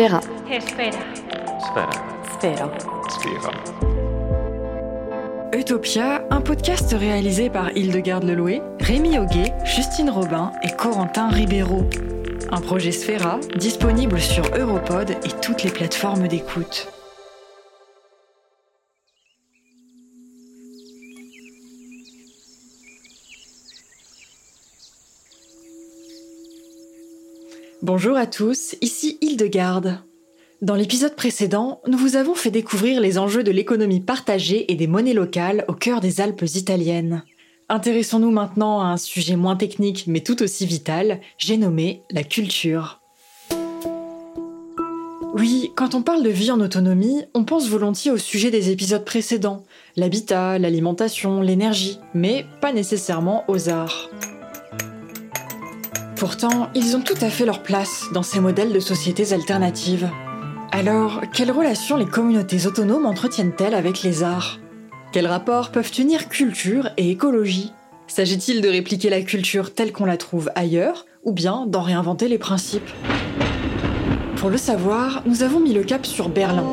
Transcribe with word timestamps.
Sfera. 0.00 0.20
Sfera. 1.60 1.90
Sfera. 2.40 2.70
Sfera. 3.10 3.50
Utopia, 5.52 6.24
un 6.30 6.40
podcast 6.40 6.94
réalisé 6.98 7.50
par 7.50 7.76
Hildegarde 7.76 8.24
Leloué, 8.24 8.62
Rémi 8.80 9.18
Auguet, 9.18 9.52
Justine 9.66 10.08
Robin 10.08 10.52
et 10.62 10.70
Corentin 10.74 11.28
Ribeiro. 11.28 11.82
Un 12.50 12.62
projet 12.62 12.92
Sfera 12.92 13.40
disponible 13.58 14.18
sur 14.20 14.44
Europod 14.56 15.10
et 15.10 15.40
toutes 15.42 15.64
les 15.64 15.70
plateformes 15.70 16.28
d'écoute. 16.28 16.88
Bonjour 27.92 28.16
à 28.16 28.26
tous, 28.26 28.76
ici 28.82 29.18
Hildegarde. 29.20 29.98
Dans 30.62 30.76
l'épisode 30.76 31.16
précédent, 31.16 31.80
nous 31.88 31.98
vous 31.98 32.14
avons 32.14 32.36
fait 32.36 32.52
découvrir 32.52 33.00
les 33.00 33.18
enjeux 33.18 33.42
de 33.42 33.50
l'économie 33.50 33.98
partagée 33.98 34.70
et 34.70 34.76
des 34.76 34.86
monnaies 34.86 35.12
locales 35.12 35.64
au 35.66 35.72
cœur 35.72 36.00
des 36.00 36.20
Alpes 36.20 36.44
italiennes. 36.54 37.24
Intéressons-nous 37.68 38.30
maintenant 38.30 38.80
à 38.80 38.84
un 38.84 38.96
sujet 38.96 39.34
moins 39.34 39.56
technique 39.56 40.04
mais 40.06 40.20
tout 40.20 40.40
aussi 40.40 40.66
vital, 40.66 41.18
j'ai 41.36 41.56
nommé 41.56 42.02
la 42.12 42.22
culture. 42.22 43.00
Oui, 45.34 45.72
quand 45.74 45.96
on 45.96 46.02
parle 46.02 46.22
de 46.22 46.30
vie 46.30 46.52
en 46.52 46.60
autonomie, 46.60 47.24
on 47.34 47.42
pense 47.42 47.68
volontiers 47.68 48.12
au 48.12 48.18
sujet 48.18 48.52
des 48.52 48.70
épisodes 48.70 49.04
précédents, 49.04 49.64
l'habitat, 49.96 50.60
l'alimentation, 50.60 51.40
l'énergie, 51.40 51.98
mais 52.14 52.46
pas 52.60 52.72
nécessairement 52.72 53.42
aux 53.48 53.68
arts. 53.68 54.10
Pourtant, 56.20 56.68
ils 56.74 56.96
ont 56.96 57.00
tout 57.00 57.16
à 57.22 57.30
fait 57.30 57.46
leur 57.46 57.62
place 57.62 58.08
dans 58.12 58.22
ces 58.22 58.40
modèles 58.40 58.74
de 58.74 58.78
sociétés 58.78 59.32
alternatives. 59.32 60.10
Alors, 60.70 61.22
quelle 61.32 61.50
relation 61.50 61.96
les 61.96 62.04
communautés 62.04 62.66
autonomes 62.66 63.06
entretiennent-elles 63.06 63.72
avec 63.72 64.02
les 64.02 64.22
arts? 64.22 64.60
Quels 65.12 65.26
rapports 65.26 65.72
peuvent 65.72 65.92
unir 65.98 66.28
culture 66.28 66.90
et 66.98 67.10
écologie? 67.10 67.72
S'agit-il 68.06 68.60
de 68.60 68.68
répliquer 68.68 69.08
la 69.08 69.22
culture 69.22 69.72
telle 69.72 69.92
qu'on 69.92 70.04
la 70.04 70.18
trouve 70.18 70.50
ailleurs, 70.54 71.06
ou 71.24 71.32
bien 71.32 71.64
d'en 71.66 71.80
réinventer 71.80 72.28
les 72.28 72.36
principes? 72.36 72.90
Pour 74.36 74.50
le 74.50 74.58
savoir, 74.58 75.22
nous 75.24 75.42
avons 75.42 75.58
mis 75.58 75.72
le 75.72 75.84
cap 75.84 76.04
sur 76.04 76.28
Berlin. 76.28 76.66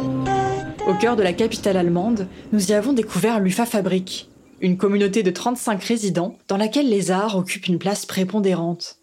Au 0.90 0.94
cœur 0.96 1.16
de 1.16 1.24
la 1.24 1.32
capitale 1.32 1.78
allemande, 1.78 2.28
nous 2.52 2.72
y 2.72 2.74
avons 2.74 2.92
découvert 2.92 3.40
l'UFA 3.40 3.66
Fabrik, 3.66 4.30
une 4.60 4.76
communauté 4.76 5.24
de 5.24 5.32
35 5.32 5.82
résidents 5.86 6.38
dans 6.50 6.58
laquelle 6.58 6.90
les 6.90 7.12
arts 7.12 7.38
occupent 7.38 7.68
une 7.68 7.80
place 7.80 8.06
prépondérante. 8.06 8.97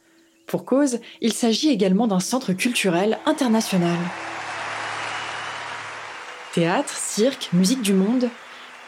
Pour 0.47 0.64
cause, 0.64 0.98
il 1.20 1.33
s'agit 1.33 1.70
également 1.70 2.06
d'un 2.06 2.20
centre 2.20 2.53
culturel 2.53 3.19
international. 3.27 3.97
Théâtre, 6.53 6.95
cirque, 6.97 7.48
musique 7.53 7.83
du 7.83 7.95
monde. 7.95 8.28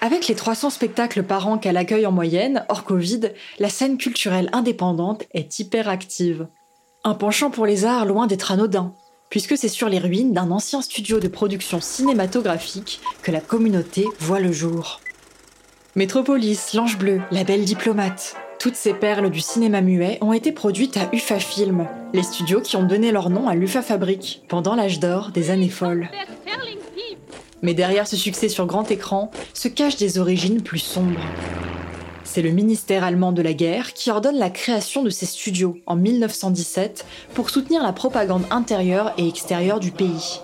Avec 0.01 0.29
les 0.29 0.35
300 0.35 0.71
spectacles 0.71 1.23
par 1.23 1.49
an 1.49 1.59
qu'elle 1.59 1.77
accueille 1.77 2.07
en 2.07 2.13
moyenne, 2.13 2.65
hors 2.69 2.85
Covid, 2.85 3.33
la 3.59 3.71
scène 3.71 3.97
culturelle 3.97 4.51
indépendante 4.53 5.25
est 5.33 5.59
hyper 5.59 5.89
active. 5.89 6.47
Un 7.03 7.15
penchant 7.15 7.51
pour 7.51 7.67
les 7.67 7.85
arts 7.85 8.05
loin 8.05 8.27
d'être 8.27 8.53
anodin, 8.53 8.95
puisque 9.31 9.57
c'est 9.57 9.69
sur 9.69 9.89
les 9.89 9.99
ruines 9.99 10.33
d'un 10.33 10.51
ancien 10.51 10.83
studio 10.83 11.19
de 11.19 11.29
production 11.29 11.81
cinématographique 11.81 13.01
que 13.23 13.33
la 13.33 13.41
communauté 13.41 14.07
voit 14.21 14.41
le 14.41 14.53
jour. 14.53 15.01
Métropolis, 15.95 16.75
L'Ange 16.75 16.99
Bleu, 16.99 17.23
La 17.31 17.43
Belle 17.43 17.65
Diplomate, 17.65 18.37
toutes 18.67 18.75
ces 18.75 18.95
perles 18.95 19.31
du 19.31 19.39
cinéma 19.39 19.81
muet 19.81 20.19
ont 20.23 20.33
été 20.33 20.51
produites 20.51 20.97
à 20.97 21.09
UFA 21.13 21.39
Film, 21.39 21.87
les 22.13 22.25
studios 22.25 22.61
qui 22.61 22.75
ont 22.75 22.83
donné 22.83 23.13
leur 23.13 23.31
nom 23.31 23.49
à 23.49 23.55
l'UFA 23.55 23.81
Fabrique 23.81 24.43
pendant 24.49 24.75
l'âge 24.75 24.99
d'or 24.99 25.31
des 25.31 25.51
années 25.51 25.69
folles. 25.69 26.09
Mais 27.63 27.75
derrière 27.75 28.09
ce 28.09 28.17
succès 28.17 28.49
sur 28.49 28.67
grand 28.67 28.91
écran 28.91 29.31
se 29.55 29.69
cachent 29.69 29.99
des 29.99 30.19
origines 30.19 30.63
plus 30.63 30.81
sombres. 30.81 31.21
C'est 32.25 32.43
le 32.43 32.51
ministère 32.51 33.05
allemand 33.05 33.31
de 33.31 33.41
la 33.41 33.53
guerre 33.53 33.93
qui 33.93 34.11
ordonne 34.11 34.37
la 34.37 34.51
création 34.51 35.05
de 35.05 35.11
ces 35.11 35.27
studios 35.27 35.79
en 35.87 35.95
1917 35.95 37.07
pour 37.35 37.51
soutenir 37.51 37.85
la 37.85 37.93
propagande 37.93 38.47
intérieure 38.51 39.13
et 39.17 39.29
extérieure 39.29 39.79
du 39.79 39.93
pays. 39.93 40.41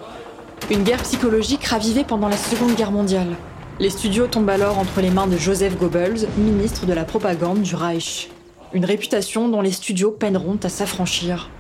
Une 0.71 0.84
guerre 0.84 1.03
psychologique 1.03 1.65
ravivée 1.65 2.04
pendant 2.04 2.28
la 2.28 2.37
Seconde 2.37 2.77
Guerre 2.77 2.93
mondiale. 2.93 3.34
Les 3.82 3.91
studios 3.91 4.28
tombent 4.28 4.48
alors 4.48 4.78
entre 4.78 5.00
les 5.00 5.10
mains 5.10 5.26
de 5.26 5.37
Joseph 5.37 5.76
Goebbels, 5.76 6.28
ministre 6.38 6.87
de 6.87 6.93
la 6.93 7.03
propagande 7.03 7.62
du 7.62 7.75
Reich. 7.75 8.31
Une 8.72 8.84
réputation 8.84 9.48
dont 9.48 9.60
les 9.60 9.72
studios 9.72 10.12
peineront 10.12 10.60
à 10.62 10.69
s'affranchir. 10.69 11.50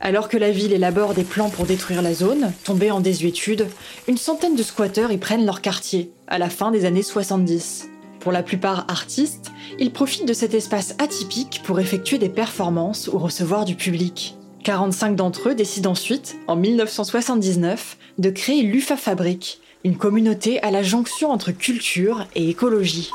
Alors 0.00 0.28
que 0.28 0.36
la 0.36 0.50
ville 0.50 0.74
élabore 0.74 1.14
des 1.14 1.24
plans 1.24 1.48
pour 1.48 1.64
détruire 1.64 2.02
la 2.02 2.12
zone, 2.12 2.52
tombée 2.62 2.90
en 2.90 3.00
désuétude, 3.00 3.68
une 4.06 4.18
centaine 4.18 4.54
de 4.54 4.62
squatteurs 4.62 5.12
y 5.12 5.16
prennent 5.16 5.46
leur 5.46 5.62
quartier, 5.62 6.12
à 6.26 6.36
la 6.36 6.50
fin 6.50 6.70
des 6.70 6.84
années 6.84 7.02
70. 7.02 7.88
Pour 8.18 8.32
la 8.32 8.42
plupart 8.42 8.84
artistes, 8.88 9.50
ils 9.78 9.92
profitent 9.92 10.28
de 10.28 10.34
cet 10.34 10.52
espace 10.52 10.94
atypique 10.98 11.62
pour 11.64 11.80
effectuer 11.80 12.18
des 12.18 12.28
performances 12.28 13.08
ou 13.08 13.18
recevoir 13.18 13.64
du 13.64 13.76
public. 13.76 14.36
45 14.64 15.16
d'entre 15.16 15.48
eux 15.48 15.54
décident 15.54 15.92
ensuite, 15.92 16.36
en 16.48 16.56
1979, 16.56 17.96
de 18.18 18.28
créer 18.28 18.60
l'UFA 18.60 18.98
Fabrique, 18.98 19.59
une 19.84 19.96
communauté 19.96 20.62
à 20.62 20.70
la 20.70 20.82
jonction 20.82 21.30
entre 21.30 21.52
culture 21.52 22.26
et 22.34 22.48
écologie. 22.48 23.10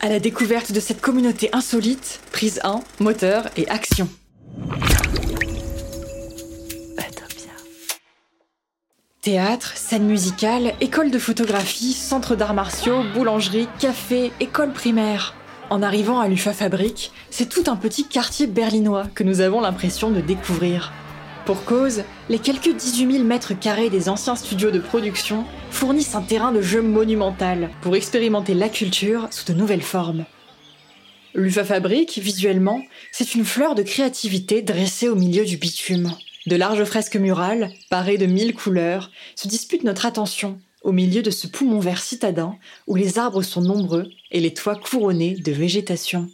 À 0.00 0.08
la 0.08 0.20
découverte 0.20 0.72
de 0.72 0.80
cette 0.80 1.00
communauté 1.00 1.50
insolite, 1.52 2.20
prise 2.32 2.60
1, 2.64 2.80
moteur 3.00 3.48
et 3.56 3.68
action. 3.68 4.08
Théâtre, 9.20 9.76
scène 9.76 10.06
musicale, 10.06 10.72
école 10.80 11.10
de 11.10 11.18
photographie, 11.18 11.92
centre 11.92 12.34
d'arts 12.34 12.54
martiaux, 12.54 13.02
boulangerie, 13.14 13.68
café, 13.78 14.32
école 14.40 14.72
primaire. 14.72 15.34
En 15.68 15.82
arrivant 15.82 16.20
à 16.20 16.28
l'UFA 16.28 16.54
Fabrique, 16.54 17.12
c'est 17.28 17.48
tout 17.48 17.64
un 17.66 17.76
petit 17.76 18.04
quartier 18.04 18.46
berlinois 18.46 19.06
que 19.14 19.24
nous 19.24 19.42
avons 19.42 19.60
l'impression 19.60 20.10
de 20.10 20.22
découvrir. 20.22 20.92
Pour 21.48 21.64
cause, 21.64 22.02
les 22.28 22.40
quelques 22.40 22.76
18 22.76 23.10
000 23.10 23.24
mètres 23.24 23.58
carrés 23.58 23.88
des 23.88 24.10
anciens 24.10 24.36
studios 24.36 24.70
de 24.70 24.78
production 24.78 25.46
fournissent 25.70 26.14
un 26.14 26.20
terrain 26.20 26.52
de 26.52 26.60
jeu 26.60 26.82
monumental 26.82 27.70
pour 27.80 27.96
expérimenter 27.96 28.52
la 28.52 28.68
culture 28.68 29.28
sous 29.30 29.50
de 29.50 29.58
nouvelles 29.58 29.80
formes. 29.80 30.26
L'UFA 31.34 31.64
Fabrique, 31.64 32.18
visuellement, 32.18 32.82
c'est 33.12 33.34
une 33.34 33.46
fleur 33.46 33.74
de 33.74 33.82
créativité 33.82 34.60
dressée 34.60 35.08
au 35.08 35.14
milieu 35.14 35.46
du 35.46 35.56
bitume. 35.56 36.12
De 36.46 36.56
larges 36.56 36.84
fresques 36.84 37.16
murales, 37.16 37.72
parées 37.88 38.18
de 38.18 38.26
mille 38.26 38.52
couleurs, 38.52 39.10
se 39.34 39.48
disputent 39.48 39.84
notre 39.84 40.04
attention 40.04 40.60
au 40.82 40.92
milieu 40.92 41.22
de 41.22 41.30
ce 41.30 41.46
poumon 41.46 41.80
vert 41.80 42.02
citadin 42.02 42.58
où 42.86 42.94
les 42.94 43.18
arbres 43.18 43.40
sont 43.40 43.62
nombreux 43.62 44.10
et 44.32 44.40
les 44.40 44.52
toits 44.52 44.76
couronnés 44.76 45.36
de 45.36 45.52
végétation. 45.52 46.28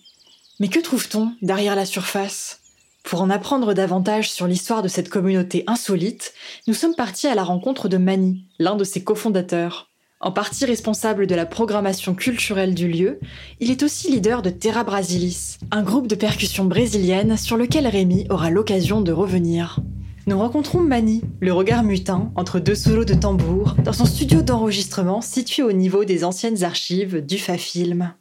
Mais 0.58 0.66
que 0.66 0.80
trouve-t-on 0.80 1.34
derrière 1.40 1.76
la 1.76 1.86
surface? 1.86 2.63
Pour 3.04 3.20
en 3.20 3.28
apprendre 3.28 3.74
davantage 3.74 4.32
sur 4.32 4.46
l'histoire 4.46 4.82
de 4.82 4.88
cette 4.88 5.10
communauté 5.10 5.62
insolite, 5.66 6.32
nous 6.66 6.72
sommes 6.72 6.94
partis 6.96 7.26
à 7.26 7.34
la 7.34 7.44
rencontre 7.44 7.88
de 7.88 7.98
Mani, 7.98 8.46
l'un 8.58 8.76
de 8.76 8.82
ses 8.82 9.04
cofondateurs. 9.04 9.90
En 10.20 10.32
partie 10.32 10.64
responsable 10.64 11.26
de 11.26 11.34
la 11.34 11.44
programmation 11.44 12.14
culturelle 12.14 12.74
du 12.74 12.88
lieu, 12.88 13.20
il 13.60 13.70
est 13.70 13.82
aussi 13.82 14.10
leader 14.10 14.40
de 14.40 14.48
Terra 14.48 14.84
Brasilis, 14.84 15.58
un 15.70 15.82
groupe 15.82 16.06
de 16.06 16.14
percussion 16.14 16.64
brésilienne 16.64 17.36
sur 17.36 17.58
lequel 17.58 17.86
Rémi 17.86 18.26
aura 18.30 18.48
l'occasion 18.48 19.02
de 19.02 19.12
revenir. 19.12 19.80
Nous 20.26 20.38
rencontrons 20.38 20.80
Mani, 20.80 21.20
le 21.40 21.52
regard 21.52 21.82
mutin 21.82 22.32
entre 22.36 22.58
deux 22.58 22.74
solos 22.74 23.04
de 23.04 23.12
tambour, 23.12 23.76
dans 23.84 23.92
son 23.92 24.06
studio 24.06 24.40
d'enregistrement 24.40 25.20
situé 25.20 25.62
au 25.62 25.72
niveau 25.72 26.06
des 26.06 26.24
anciennes 26.24 26.64
archives 26.64 27.20
du 27.20 27.36
Fa-Film. 27.36 28.14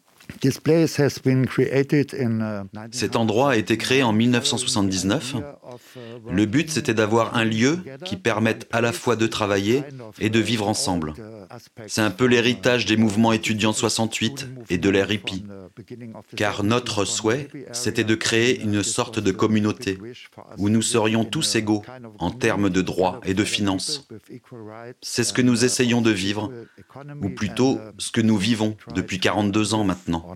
Cet 2.91 3.15
endroit 3.15 3.51
a 3.51 3.55
été 3.55 3.77
créé 3.77 4.03
en 4.03 4.13
1979. 4.13 5.35
Le 6.29 6.45
but, 6.45 6.69
c'était 6.71 6.93
d'avoir 6.93 7.35
un 7.35 7.43
lieu 7.43 7.79
qui 8.05 8.17
permette 8.17 8.67
à 8.71 8.81
la 8.81 8.91
fois 8.91 9.15
de 9.15 9.27
travailler 9.27 9.83
et 10.19 10.29
de 10.29 10.39
vivre 10.39 10.67
ensemble. 10.67 11.13
C'est 11.87 12.01
un 12.01 12.11
peu 12.11 12.25
l'héritage 12.25 12.85
des 12.85 12.97
mouvements 12.97 13.33
étudiants 13.33 13.73
68 13.73 14.47
et 14.69 14.77
de 14.77 14.89
l'ère. 14.89 15.03
Car 16.35 16.63
notre 16.63 17.05
souhait, 17.05 17.49
c'était 17.71 18.03
de 18.03 18.15
créer 18.15 18.61
une 18.61 18.83
sorte 18.83 19.19
de 19.19 19.31
communauté 19.31 19.97
où 20.57 20.69
nous 20.69 20.81
serions 20.81 21.25
tous 21.25 21.55
égaux 21.55 21.83
en 22.19 22.31
termes 22.31 22.69
de 22.69 22.81
droits 22.81 23.19
et 23.25 23.33
de 23.33 23.43
finances. 23.43 24.07
C'est 25.01 25.23
ce 25.23 25.33
que 25.33 25.41
nous 25.41 25.65
essayons 25.65 26.01
de 26.01 26.11
vivre, 26.11 26.51
ou 27.21 27.29
plutôt 27.29 27.79
ce 27.97 28.11
que 28.11 28.21
nous 28.21 28.37
vivons 28.37 28.77
depuis 28.95 29.19
42 29.19 29.73
ans 29.73 29.83
maintenant. 29.83 30.35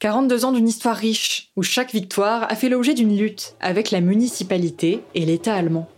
42 0.00 0.46
ans 0.46 0.52
d'une 0.52 0.66
histoire 0.66 0.96
riche, 0.96 1.50
où 1.56 1.62
chaque 1.62 1.92
victoire 1.92 2.50
a 2.50 2.54
fait 2.54 2.70
l'objet 2.70 2.94
d'une 2.94 3.14
lutte 3.14 3.54
avec 3.60 3.90
la 3.90 4.00
municipalité 4.00 5.02
et 5.14 5.26
l'État 5.26 5.54
allemand. 5.54 5.90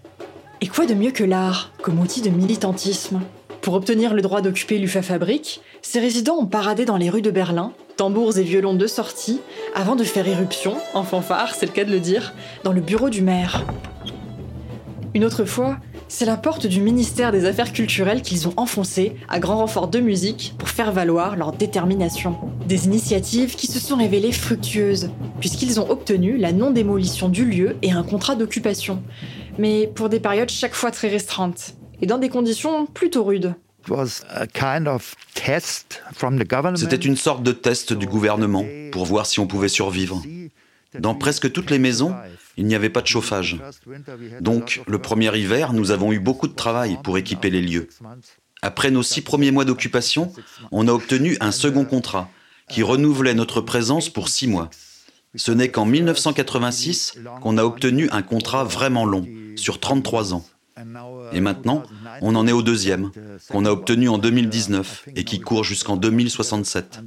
Et 0.61 0.67
quoi 0.67 0.87
de 0.87 0.95
mieux 0.95 1.13
que 1.13 1.23
l'art 1.23 1.71
comme 1.83 2.01
outil 2.01 2.21
de 2.21 2.29
militantisme? 2.29 3.21
Pour 3.61 3.75
obtenir 3.75 4.13
le 4.13 4.21
droit 4.21 4.41
d'occuper 4.41 4.79
l'UFA 4.79 5.03
Fabrique, 5.03 5.61
ces 5.83 6.01
résidents 6.01 6.39
ont 6.39 6.47
paradé 6.47 6.85
dans 6.85 6.97
les 6.97 7.11
rues 7.11 7.23
de 7.23 7.31
Berlin, 7.31 7.75
tambours 7.97 8.39
et 8.39 8.43
violons 8.43 8.75
de 8.75 8.89
sortie, 8.89 9.41
avant 9.73 9.95
de 9.95 10.03
faire 10.03 10.27
éruption, 10.27 10.79
en 10.95 11.05
fanfare, 11.05 11.55
c'est 11.55 11.67
le 11.67 11.73
cas 11.73 11.85
de 11.85 11.93
le 11.93 12.01
dire, 12.01 12.35
dans 12.65 12.73
le 12.73 12.81
bureau 12.81 13.09
du 13.09 13.23
maire. 13.23 13.65
Une 15.15 15.25
autre 15.25 15.45
fois, 15.45 15.77
c'est 16.13 16.27
la 16.27 16.37
porte 16.37 16.67
du 16.67 16.83
ministère 16.83 17.33
des 17.33 17.47
Affaires 17.47 17.73
culturelles 17.73 18.21
qu'ils 18.21 18.47
ont 18.47 18.53
enfoncée, 18.59 19.17
à 19.31 19.41
grand 19.41 19.57
renfort 19.57 19.89
de 19.89 19.99
musique, 19.99 20.55
pour 20.59 20.69
faire 20.69 20.93
valoir 20.93 21.37
leur 21.37 21.53
détermination. 21.53 22.37
Des 22.69 22.85
initiatives 22.85 23.57
qui 23.57 23.67
se 23.67 23.81
sont 23.81 23.97
révélées 23.97 24.31
fructueuses, 24.31 25.11
puisqu'ils 25.41 25.81
ont 25.81 25.91
obtenu 25.91 26.37
la 26.37 26.53
non-démolition 26.53 27.31
du 27.31 27.47
lieu 27.47 27.79
et 27.81 27.93
un 27.93 28.03
contrat 28.03 28.35
d'occupation, 28.35 29.03
mais 29.57 29.87
pour 29.87 30.11
des 30.11 30.21
périodes 30.21 30.51
chaque 30.51 30.75
fois 30.75 30.91
très 30.91 31.09
restreintes, 31.09 31.77
et 32.03 32.07
dans 32.07 32.19
des 32.19 32.29
conditions 32.29 32.85
plutôt 32.85 33.25
rudes. 33.25 33.55
C'était 36.77 36.97
une 36.97 37.17
sorte 37.17 37.43
de 37.43 37.53
test 37.53 37.95
du 37.95 38.07
gouvernement 38.07 38.67
pour 38.93 39.07
voir 39.07 39.25
si 39.25 39.41
on 39.41 39.47
pouvait 39.47 39.69
survivre. 39.69 40.23
Dans 40.99 41.15
presque 41.15 41.51
toutes 41.51 41.71
les 41.71 41.79
maisons, 41.79 42.15
il 42.57 42.67
n'y 42.67 42.75
avait 42.75 42.91
pas 42.91 43.01
de 43.01 43.07
chauffage. 43.07 43.59
Donc, 44.41 44.83
le 44.87 44.99
premier 44.99 45.37
hiver, 45.37 45.73
nous 45.73 45.91
avons 45.91 46.13
eu 46.13 46.21
beaucoup 46.21 46.49
de 46.49 46.55
travail 46.55 46.99
pour 47.03 47.19
équiper 47.19 47.51
les 47.51 47.63
lieux. 47.63 47.89
Après 48.63 48.93
nos 48.93 49.03
six 49.03 49.23
premiers 49.23 49.51
mois 49.51 49.65
d'occupation, 49.65 50.33
on 50.71 50.87
a 50.87 50.93
obtenu 50.93 51.37
un 51.41 51.51
second 51.51 51.85
contrat 51.85 52.29
qui 52.69 52.83
renouvelait 52.83 53.35
notre 53.35 53.61
présence 53.61 54.09
pour 54.09 54.29
six 54.29 54.47
mois. 54.47 54.71
Ce 55.35 55.51
n'est 55.51 55.71
qu'en 55.71 55.85
1986 55.85 57.19
qu'on 57.41 57.59
a 57.59 57.65
obtenu 57.65 58.09
un 58.11 58.23
contrat 58.23 58.65
vraiment 58.65 59.05
long, 59.05 59.27
sur 59.57 59.81
33 59.81 60.35
ans. 60.35 60.45
Et 61.33 61.41
maintenant, 61.41 61.83
on 62.21 62.35
en 62.35 62.47
est 62.47 62.53
au 62.53 62.63
deuxième, 62.63 63.11
qu'on 63.49 63.65
a 63.65 63.71
obtenu 63.71 64.09
en 64.09 64.19
2019 64.19 65.09
et 65.17 65.25
qui 65.25 65.41
court 65.41 65.65
jusqu'en 65.65 65.97
2067. 65.97 67.01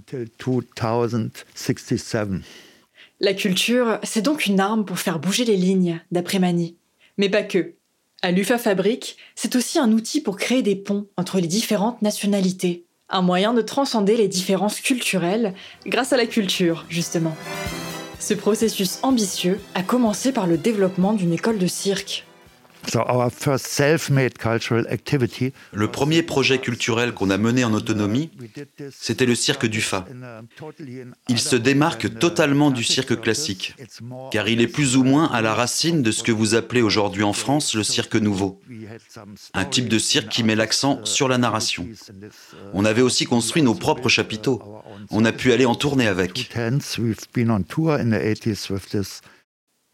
La 3.22 3.34
culture, 3.34 3.98
c'est 4.04 4.22
donc 4.22 4.46
une 4.46 4.60
arme 4.60 4.84
pour 4.84 5.00
faire 5.00 5.20
bouger 5.20 5.46
les 5.46 5.56
lignes, 5.56 6.02
d'après 6.12 6.38
Mani. 6.38 6.76
Mais 7.18 7.30
pas 7.30 7.44
que. 7.44 7.76
À 8.22 8.32
l'UFA 8.32 8.58
Fabrique, 8.58 9.16
c'est 9.36 9.56
aussi 9.56 9.80
un 9.80 9.94
outil 9.94 10.20
pour 10.20 10.36
créer 10.36 10.62
des 10.62 10.76
ponts 10.76 11.08
entre 11.16 11.40
les 11.40 11.48
différentes 11.48 12.02
nationalités. 12.02 12.84
Un 13.08 13.22
moyen 13.22 13.54
de 13.54 13.62
transcender 13.62 14.18
les 14.18 14.28
différences 14.28 14.82
culturelles 14.82 15.54
grâce 15.86 16.12
à 16.12 16.18
la 16.18 16.26
culture, 16.26 16.86
justement. 16.90 17.38
Ce 18.20 18.34
processus 18.34 19.00
ambitieux 19.02 19.62
a 19.76 19.84
commencé 19.84 20.34
par 20.34 20.46
le 20.46 20.58
développement 20.58 21.14
d'une 21.14 21.32
école 21.32 21.58
de 21.58 21.68
cirque. 21.68 22.26
Le 25.74 25.88
premier 25.88 26.24
projet 26.24 26.60
culturel 26.60 27.14
qu'on 27.14 27.30
a 27.30 27.38
mené 27.38 27.64
en 27.64 27.74
autonomie, 27.74 28.32
c'était 28.92 29.26
le 29.26 29.36
cirque 29.36 29.66
du 29.66 29.82
Fa. 29.82 30.06
Il 31.30 31.40
se 31.40 31.56
démarque 31.56 32.20
totalement 32.20 32.72
du 32.72 32.84
cirque 32.84 33.20
classique, 33.20 33.76
car 34.32 34.48
il 34.48 34.62
est 34.62 34.68
plus 34.68 34.96
ou 34.96 35.04
moins 35.04 35.32
à 35.32 35.42
la 35.42 35.54
racine 35.54 36.02
de 36.02 36.12
ce 36.12 36.24
que 36.24 36.32
vous 36.32 36.56
appelez 36.56 36.82
aujourd'hui 36.82 37.24
en 37.24 37.34
France 37.34 37.76
le 37.76 37.84
cirque 37.84 38.16
nouveau. 38.16 38.62
Un 39.54 39.66
type 39.66 39.88
de 39.88 40.00
cirque 40.00 40.30
qui 40.30 40.44
met 40.44 40.56
l'accent 40.56 41.00
sur 41.04 41.28
la 41.28 41.38
narration. 41.38 41.88
On 42.74 42.86
avait 42.86 43.02
aussi 43.02 43.26
construit 43.26 43.64
nos 43.64 43.76
propres 43.76 44.10
chapiteaux. 44.10 44.62
On 45.12 45.26
a 45.26 45.32
pu 45.32 45.52
aller 45.52 45.66
en 45.66 45.76
tournée 45.76 46.08
avec. 46.08 46.50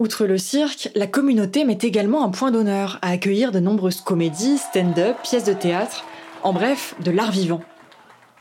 Outre 0.01 0.25
le 0.25 0.39
cirque, 0.39 0.89
la 0.95 1.05
communauté 1.05 1.63
met 1.63 1.77
également 1.79 2.25
un 2.25 2.29
point 2.29 2.49
d'honneur 2.49 2.97
à 3.03 3.11
accueillir 3.11 3.51
de 3.51 3.59
nombreuses 3.59 4.01
comédies, 4.01 4.57
stand-up, 4.57 5.15
pièces 5.21 5.43
de 5.43 5.53
théâtre, 5.53 6.05
en 6.41 6.53
bref, 6.53 6.95
de 7.03 7.11
l'art 7.11 7.31
vivant. 7.31 7.61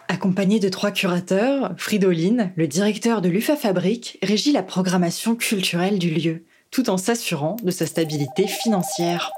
Accompagné 0.09 0.59
de 0.59 0.71
trois 0.71 0.91
curateurs, 0.91 1.75
Fridoline, 1.77 2.51
le 2.57 2.67
directeur 2.67 3.21
de 3.21 3.29
l'UFA 3.29 3.57
Fabrique, 3.57 4.19
régit 4.23 4.53
la 4.53 4.63
programmation 4.63 5.37
culturelle 5.37 5.99
du 5.99 6.09
lieu, 6.09 6.45
tout 6.71 6.89
en 6.89 6.97
s'assurant 6.97 7.57
de 7.63 7.71
sa 7.71 7.85
stabilité 7.85 8.47
financière. 8.47 9.31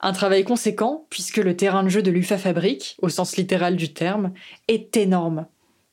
Un 0.00 0.12
travail 0.12 0.44
conséquent, 0.44 1.06
puisque 1.08 1.38
le 1.38 1.56
terrain 1.56 1.82
de 1.82 1.88
jeu 1.88 2.02
de 2.02 2.10
l'UFA 2.10 2.36
Fabrique, 2.36 2.94
au 3.00 3.08
sens 3.08 3.38
littéral 3.38 3.76
du 3.76 3.94
terme, 3.94 4.32
est 4.68 4.98
énorme. 4.98 5.46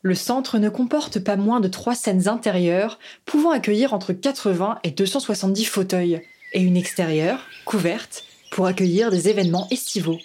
Le 0.06 0.13
centre 0.13 0.60
ne 0.60 0.69
comporte 0.69 1.18
pas 1.18 1.36
moins 1.36 1.60
de 1.60 1.68
trois 1.68 1.96
scènes 1.96 2.28
intérieures, 2.28 3.00
pouvant 3.25 3.50
accueillir 3.50 3.92
entre 3.92 4.13
80 4.13 4.78
et 4.84 4.92
270 4.92 5.66
fauteuils, 5.66 6.22
et 6.54 6.62
une 6.62 6.78
extérieure, 6.78 7.40
couverte, 7.66 8.24
pour 8.52 8.68
accueillir 8.68 9.10
des 9.10 9.30
événements 9.30 9.68
estivaux. 9.72 10.19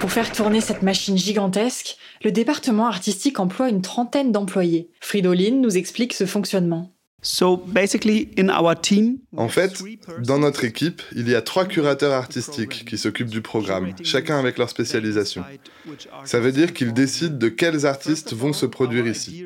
Pour 0.00 0.12
faire 0.12 0.30
tourner 0.32 0.60
cette 0.60 0.82
machine 0.82 1.16
gigantesque, 1.16 1.96
le 2.22 2.30
département 2.30 2.88
artistique 2.88 3.40
emploie 3.40 3.70
une 3.70 3.80
trentaine 3.80 4.32
d'employés. 4.32 4.90
Fridoline 5.00 5.62
nous 5.62 5.78
explique 5.78 6.12
ce 6.12 6.26
fonctionnement. 6.26 6.93
En 9.36 9.48
fait, 9.48 9.82
dans 10.22 10.38
notre 10.38 10.64
équipe, 10.64 11.02
il 11.16 11.28
y 11.28 11.34
a 11.34 11.40
trois 11.40 11.64
curateurs 11.64 12.12
artistiques 12.12 12.84
qui 12.84 12.98
s'occupent 12.98 13.30
du 13.30 13.40
programme, 13.40 13.92
chacun 14.02 14.38
avec 14.38 14.58
leur 14.58 14.68
spécialisation. 14.68 15.42
Ça 16.24 16.38
veut 16.38 16.52
dire 16.52 16.74
qu'ils 16.74 16.92
décident 16.92 17.36
de 17.36 17.48
quels 17.48 17.86
artistes 17.86 18.34
vont 18.34 18.52
se 18.52 18.66
produire 18.66 19.06
ici. 19.06 19.44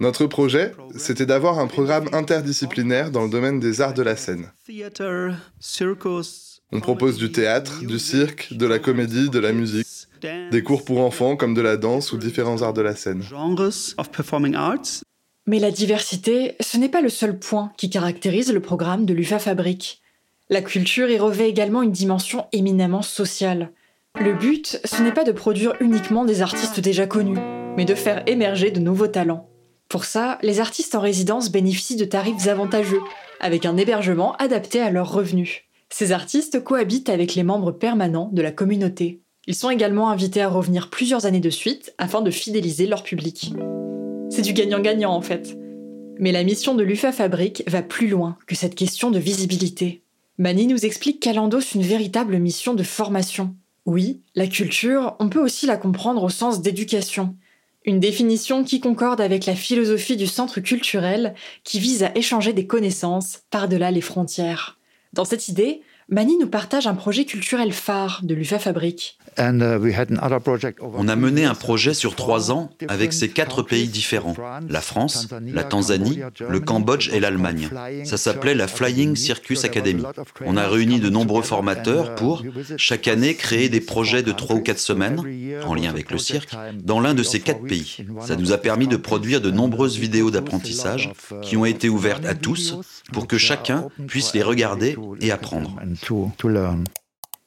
Notre 0.00 0.26
projet, 0.26 0.72
c'était 0.96 1.26
d'avoir 1.26 1.58
un 1.58 1.66
programme 1.66 2.08
interdisciplinaire 2.12 3.10
dans 3.10 3.24
le 3.24 3.30
domaine 3.30 3.60
des 3.60 3.80
arts 3.82 3.94
de 3.94 4.02
la 4.02 4.16
scène. 4.16 4.50
On 6.72 6.80
propose 6.80 7.18
du 7.18 7.30
théâtre, 7.30 7.84
du 7.84 7.98
cirque, 7.98 8.48
de 8.52 8.66
la 8.66 8.78
comédie, 8.78 9.28
de 9.28 9.38
la 9.38 9.52
musique, 9.52 9.86
des 10.50 10.62
cours 10.62 10.84
pour 10.84 11.00
enfants 11.00 11.36
comme 11.36 11.52
de 11.52 11.60
la 11.60 11.76
danse 11.76 12.12
ou 12.12 12.16
différents 12.16 12.62
arts 12.62 12.72
de 12.72 12.82
la 12.82 12.96
scène. 12.96 13.22
Mais 15.46 15.58
la 15.58 15.70
diversité, 15.70 16.56
ce 16.60 16.78
n'est 16.78 16.88
pas 16.88 17.02
le 17.02 17.10
seul 17.10 17.38
point 17.38 17.72
qui 17.76 17.90
caractérise 17.90 18.52
le 18.52 18.60
programme 18.60 19.04
de 19.04 19.12
l'UFA 19.12 19.38
Fabrique. 19.38 20.00
La 20.48 20.62
culture 20.62 21.10
y 21.10 21.18
revêt 21.18 21.48
également 21.48 21.82
une 21.82 21.92
dimension 21.92 22.46
éminemment 22.52 23.02
sociale. 23.02 23.70
Le 24.18 24.32
but, 24.32 24.80
ce 24.84 25.02
n'est 25.02 25.12
pas 25.12 25.24
de 25.24 25.32
produire 25.32 25.74
uniquement 25.80 26.24
des 26.24 26.40
artistes 26.40 26.80
déjà 26.80 27.06
connus, 27.06 27.38
mais 27.76 27.84
de 27.84 27.94
faire 27.94 28.22
émerger 28.26 28.70
de 28.70 28.80
nouveaux 28.80 29.06
talents. 29.06 29.48
Pour 29.88 30.06
ça, 30.06 30.38
les 30.42 30.60
artistes 30.60 30.94
en 30.94 31.00
résidence 31.00 31.50
bénéficient 31.52 31.96
de 31.96 32.04
tarifs 32.04 32.46
avantageux, 32.46 33.02
avec 33.40 33.66
un 33.66 33.76
hébergement 33.76 34.36
adapté 34.36 34.80
à 34.80 34.90
leurs 34.90 35.12
revenus. 35.12 35.62
Ces 35.90 36.12
artistes 36.12 36.64
cohabitent 36.64 37.10
avec 37.10 37.34
les 37.34 37.42
membres 37.42 37.72
permanents 37.72 38.30
de 38.32 38.40
la 38.40 38.50
communauté. 38.50 39.20
Ils 39.46 39.54
sont 39.54 39.70
également 39.70 40.10
invités 40.10 40.40
à 40.40 40.48
revenir 40.48 40.88
plusieurs 40.88 41.26
années 41.26 41.40
de 41.40 41.50
suite 41.50 41.92
afin 41.98 42.22
de 42.22 42.30
fidéliser 42.30 42.86
leur 42.86 43.02
public. 43.02 43.52
C'est 44.34 44.42
du 44.42 44.52
gagnant-gagnant 44.52 45.12
en 45.12 45.20
fait. 45.20 45.56
Mais 46.18 46.32
la 46.32 46.42
mission 46.42 46.74
de 46.74 46.82
l'UFA 46.82 47.12
Fabrique 47.12 47.62
va 47.68 47.82
plus 47.82 48.08
loin 48.08 48.36
que 48.48 48.56
cette 48.56 48.74
question 48.74 49.12
de 49.12 49.20
visibilité. 49.20 50.02
Mani 50.38 50.66
nous 50.66 50.84
explique 50.84 51.20
qu'elle 51.20 51.38
endosse 51.38 51.74
une 51.74 51.84
véritable 51.84 52.38
mission 52.38 52.74
de 52.74 52.82
formation. 52.82 53.54
Oui, 53.86 54.22
la 54.34 54.48
culture, 54.48 55.14
on 55.20 55.28
peut 55.28 55.40
aussi 55.40 55.66
la 55.66 55.76
comprendre 55.76 56.24
au 56.24 56.30
sens 56.30 56.62
d'éducation. 56.62 57.36
Une 57.84 58.00
définition 58.00 58.64
qui 58.64 58.80
concorde 58.80 59.20
avec 59.20 59.46
la 59.46 59.54
philosophie 59.54 60.16
du 60.16 60.26
centre 60.26 60.58
culturel 60.58 61.36
qui 61.62 61.78
vise 61.78 62.02
à 62.02 62.10
échanger 62.16 62.52
des 62.52 62.66
connaissances 62.66 63.42
par-delà 63.52 63.92
les 63.92 64.00
frontières. 64.00 64.80
Dans 65.12 65.24
cette 65.24 65.46
idée, 65.46 65.80
Mani 66.08 66.36
nous 66.38 66.48
partage 66.48 66.88
un 66.88 66.94
projet 66.94 67.24
culturel 67.24 67.72
phare 67.72 68.18
de 68.24 68.34
l'UFA 68.34 68.58
Fabrique. 68.58 69.16
Uh, 69.38 69.78
On 70.96 71.08
a 71.08 71.16
mené 71.16 71.44
un 71.44 71.54
projet 71.54 71.94
sur 71.94 72.14
trois 72.14 72.52
ans 72.52 72.70
avec 72.88 73.12
ces 73.12 73.28
quatre 73.28 73.62
pays 73.62 73.88
différents, 73.88 74.36
la 74.68 74.80
France, 74.80 75.28
la 75.42 75.64
Tanzanie, 75.64 76.20
le 76.48 76.60
Cambodge 76.60 77.10
et 77.12 77.20
l'Allemagne. 77.20 77.68
Ça 78.04 78.16
s'appelait 78.16 78.54
la 78.54 78.68
Flying 78.68 79.16
Circus 79.16 79.64
Academy. 79.64 80.04
On 80.44 80.56
a 80.56 80.68
réuni 80.68 81.00
de 81.00 81.10
nombreux 81.10 81.42
formateurs 81.42 82.14
pour, 82.14 82.42
chaque 82.76 83.08
année, 83.08 83.34
créer 83.34 83.68
des 83.68 83.80
projets 83.80 84.22
de 84.22 84.32
trois 84.32 84.56
ou 84.56 84.60
quatre 84.60 84.78
semaines, 84.78 85.20
en 85.66 85.74
lien 85.74 85.90
avec 85.90 86.10
le 86.10 86.18
cirque, 86.18 86.54
dans 86.82 87.00
l'un 87.00 87.14
de 87.14 87.22
ces 87.22 87.40
quatre 87.40 87.62
pays. 87.62 87.98
Ça 88.20 88.36
nous 88.36 88.52
a 88.52 88.58
permis 88.58 88.88
de 88.88 88.96
produire 88.96 89.40
de 89.40 89.50
nombreuses 89.50 89.98
vidéos 89.98 90.30
d'apprentissage 90.30 91.12
qui 91.42 91.56
ont 91.56 91.64
été 91.64 91.88
ouvertes 91.88 92.26
à 92.26 92.34
tous 92.34 92.78
pour 93.12 93.26
que 93.26 93.38
chacun 93.38 93.88
puisse 94.06 94.34
les 94.34 94.42
regarder 94.42 94.96
et 95.20 95.30
apprendre. 95.30 95.76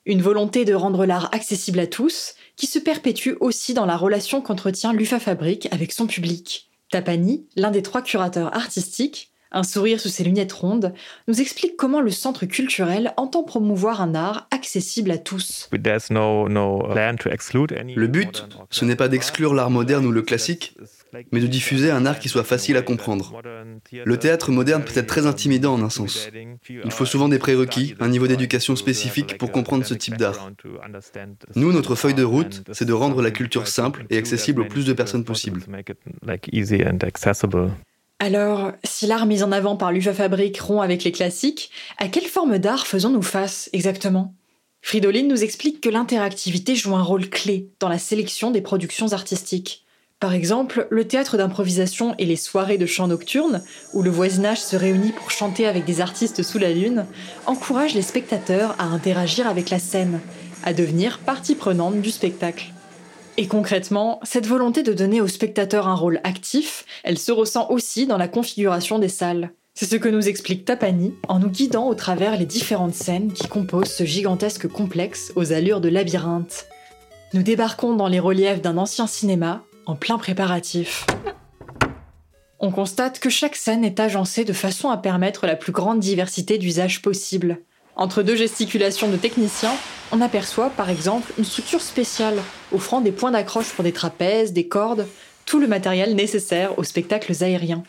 Une 0.08 0.22
volonté 0.22 0.64
de 0.64 0.74
rendre 0.74 1.06
l'art 1.06 1.28
accessible 1.34 1.82
à 1.82 1.86
tous, 1.86 2.36
qui 2.56 2.66
se 2.66 2.80
perpétue 2.80 3.34
aussi 3.42 3.74
dans 3.74 3.86
la 3.86 3.98
relation 3.98 4.40
qu'entretient 4.40 4.94
l'UFA 4.94 5.20
Fabrique 5.20 5.68
avec 5.72 5.92
son 5.92 6.08
public. 6.08 6.70
Tapani, 6.92 7.46
l'un 7.58 7.72
des 7.72 7.82
trois 7.82 8.02
curateurs 8.02 8.56
artistiques, 8.56 9.34
un 9.52 9.64
sourire 9.64 10.00
sous 10.00 10.08
ses 10.08 10.24
lunettes 10.24 10.54
rondes, 10.54 10.94
nous 11.28 11.42
explique 11.42 11.76
comment 11.76 12.00
le 12.00 12.12
centre 12.12 12.46
culturel 12.46 13.14
entend 13.18 13.44
promouvoir 13.44 14.02
un 14.02 14.16
art 14.16 14.48
accessible 14.50 15.12
à 15.12 15.18
tous. 15.18 15.68
Le 15.74 15.78
but, 18.08 18.48
ce 18.70 18.86
n'est 18.86 18.96
pas 18.96 19.10
d'exclure 19.10 19.54
l'art 19.54 19.72
moderne 19.72 20.06
ou 20.06 20.12
le 20.12 20.22
classique, 20.22 20.78
mais 21.32 21.40
de 21.40 21.48
diffuser 21.48 21.92
un 21.92 22.06
art 22.06 22.20
qui 22.20 22.30
soit 22.30 22.44
facile 22.44 22.78
à 22.78 22.82
comprendre. 22.82 23.42
Le 23.92 24.18
théâtre 24.18 24.52
moderne 24.52 24.84
peut 24.84 24.98
être 24.98 25.08
très 25.08 25.26
intimidant 25.26 25.74
en 25.74 25.84
un 25.84 25.90
sens. 25.90 26.30
Il 26.70 26.92
faut 26.92 27.06
souvent 27.06 27.30
des 27.30 27.40
prérequis, 27.40 27.96
un 28.00 28.10
niveau 28.10 28.28
d'éducation 28.28 28.76
spécifique 28.76 29.38
pour 29.38 29.52
comprendre 29.52 29.86
ce 29.86 29.94
type 29.94 30.18
d'art. 30.18 30.52
Nous, 31.56 31.72
notre 31.72 31.96
feuille 31.96 32.14
de 32.14 32.24
route, 32.24 32.64
c'est 32.72 32.86
de 32.86 32.94
rendre 32.94 33.22
la 33.22 33.32
culture 33.32 33.68
simple 33.68 34.06
et 34.10 34.18
accessible 34.18 34.62
au 34.62 34.66
plus 34.66 34.86
de 34.86 34.94
personnes 34.94 35.24
possible. 35.24 35.62
Alors, 38.20 38.72
si 38.84 39.06
l'art 39.06 39.28
mis 39.28 39.44
en 39.44 39.52
avant 39.52 39.76
par 39.76 39.92
l'UFA 39.92 40.14
Fabrique 40.14 40.60
rompt 40.60 40.84
avec 40.84 41.04
les 41.04 41.12
classiques, 41.12 41.70
à 41.98 42.08
quelle 42.08 42.26
forme 42.26 42.58
d'art 42.58 42.88
faisons-nous 42.88 43.22
face 43.22 43.70
exactement? 43.74 44.34
Fridolin 44.82 45.28
nous 45.28 45.44
explique 45.44 45.82
que 45.82 45.90
l'interactivité 45.90 46.76
joue 46.76 46.96
un 46.96 47.04
rôle 47.04 47.30
clé 47.30 47.70
dans 47.80 47.90
la 47.90 48.00
sélection 48.00 48.52
des 48.52 48.62
productions 48.62 49.12
artistiques. 49.12 49.86
Par 50.20 50.34
exemple, 50.34 50.88
le 50.90 51.08
théâtre 51.08 51.38
d'improvisation 51.38 52.16
et 52.18 52.26
les 52.26 52.38
soirées 52.38 52.80
de 52.80 52.88
chant 52.88 53.08
nocturne, 53.08 53.62
où 53.94 54.02
le 54.02 54.10
voisinage 54.10 54.60
se 54.60 54.76
réunit 54.76 55.12
pour 55.12 55.30
chanter 55.30 55.68
avec 55.68 55.86
des 55.86 56.02
artistes 56.02 56.42
sous 56.42 56.58
la 56.58 56.72
lune, 56.72 57.06
encouragent 57.46 57.94
les 57.94 58.02
spectateurs 58.02 58.76
à 58.80 58.86
interagir 58.86 59.48
avec 59.48 59.70
la 59.70 59.78
scène, 59.78 60.20
à 60.64 60.74
devenir 60.74 61.20
partie 61.20 61.54
prenante 61.54 62.02
du 62.02 62.10
spectacle. 62.10 62.74
Et 63.38 63.46
concrètement, 63.46 64.20
cette 64.24 64.48
volonté 64.48 64.82
de 64.82 64.94
donner 64.94 65.22
aux 65.22 65.28
spectateurs 65.28 65.88
un 65.88 65.94
rôle 65.94 66.20
actif, 66.24 66.86
elle 67.04 67.20
se 67.20 67.32
ressent 67.32 67.70
aussi 67.70 68.08
dans 68.08 68.18
la 68.18 68.28
configuration 68.28 68.98
des 68.98 69.10
salles. 69.10 69.52
C'est 69.76 69.86
ce 69.86 69.98
que 69.98 70.10
nous 70.10 70.28
explique 70.28 70.66
Tapani 70.66 71.14
en 71.28 71.38
nous 71.38 71.52
guidant 71.52 71.88
au 71.88 71.94
travers 71.94 72.36
les 72.36 72.48
différentes 72.48 72.96
scènes 72.96 73.32
qui 73.32 73.48
composent 73.48 73.94
ce 73.94 74.06
gigantesque 74.06 74.68
complexe 74.68 75.32
aux 75.36 75.54
allures 75.54 75.82
de 75.82 75.90
labyrinthe. 75.90 76.66
Nous 77.36 77.44
débarquons 77.44 77.96
dans 77.96 78.08
les 78.08 78.20
reliefs 78.20 78.64
d'un 78.64 78.78
ancien 78.78 79.06
cinéma 79.06 79.64
en 79.88 79.96
plein 79.96 80.18
préparatif. 80.18 81.06
On 82.60 82.72
constate 82.72 83.20
que 83.20 83.30
chaque 83.30 83.56
scène 83.56 83.86
est 83.86 84.00
agencée 84.00 84.44
de 84.44 84.54
façon 84.54 84.90
à 84.90 84.98
permettre 84.98 85.48
la 85.48 85.56
plus 85.56 85.72
grande 85.72 86.00
diversité 86.00 86.58
d'usages 86.58 87.02
possible. 87.02 87.60
Entre 87.96 88.22
deux 88.22 88.36
gesticulations 88.36 89.10
de 89.10 89.18
techniciens, 89.18 89.74
on 90.12 90.22
aperçoit 90.22 90.70
par 90.70 90.90
exemple 90.90 91.34
une 91.38 91.46
structure 91.46 91.82
spéciale 91.82 92.38
offrant 92.72 93.02
des 93.02 93.12
points 93.12 93.32
d'accroche 93.32 93.72
pour 93.74 93.84
des 93.84 93.94
trapèzes, 93.94 94.54
des 94.54 94.68
cordes, 94.68 95.08
tout 95.46 95.60
le 95.60 95.68
matériel 95.68 96.16
nécessaire 96.16 96.78
aux 96.78 96.84
spectacles 96.84 97.44
aériens. 97.44 97.84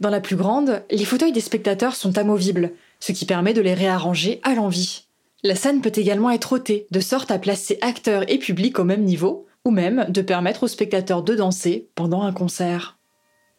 Dans 0.00 0.10
la 0.10 0.20
plus 0.20 0.36
grande, 0.36 0.84
les 0.90 1.04
fauteuils 1.04 1.32
des 1.32 1.40
spectateurs 1.40 1.96
sont 1.96 2.16
amovibles, 2.18 2.72
ce 3.00 3.12
qui 3.12 3.24
permet 3.24 3.52
de 3.52 3.60
les 3.60 3.74
réarranger 3.74 4.40
à 4.44 4.54
l'envie. 4.54 5.06
La 5.42 5.56
scène 5.56 5.80
peut 5.80 5.92
également 5.94 6.30
être 6.30 6.52
ôtée, 6.52 6.86
de 6.90 7.00
sorte 7.00 7.30
à 7.30 7.38
placer 7.38 7.78
acteurs 7.80 8.30
et 8.30 8.38
public 8.38 8.78
au 8.78 8.84
même 8.84 9.02
niveau, 9.02 9.47
même 9.70 10.06
de 10.08 10.22
permettre 10.22 10.64
aux 10.64 10.68
spectateurs 10.68 11.22
de 11.22 11.34
danser 11.34 11.88
pendant 11.94 12.22
un 12.22 12.32
concert. 12.32 12.98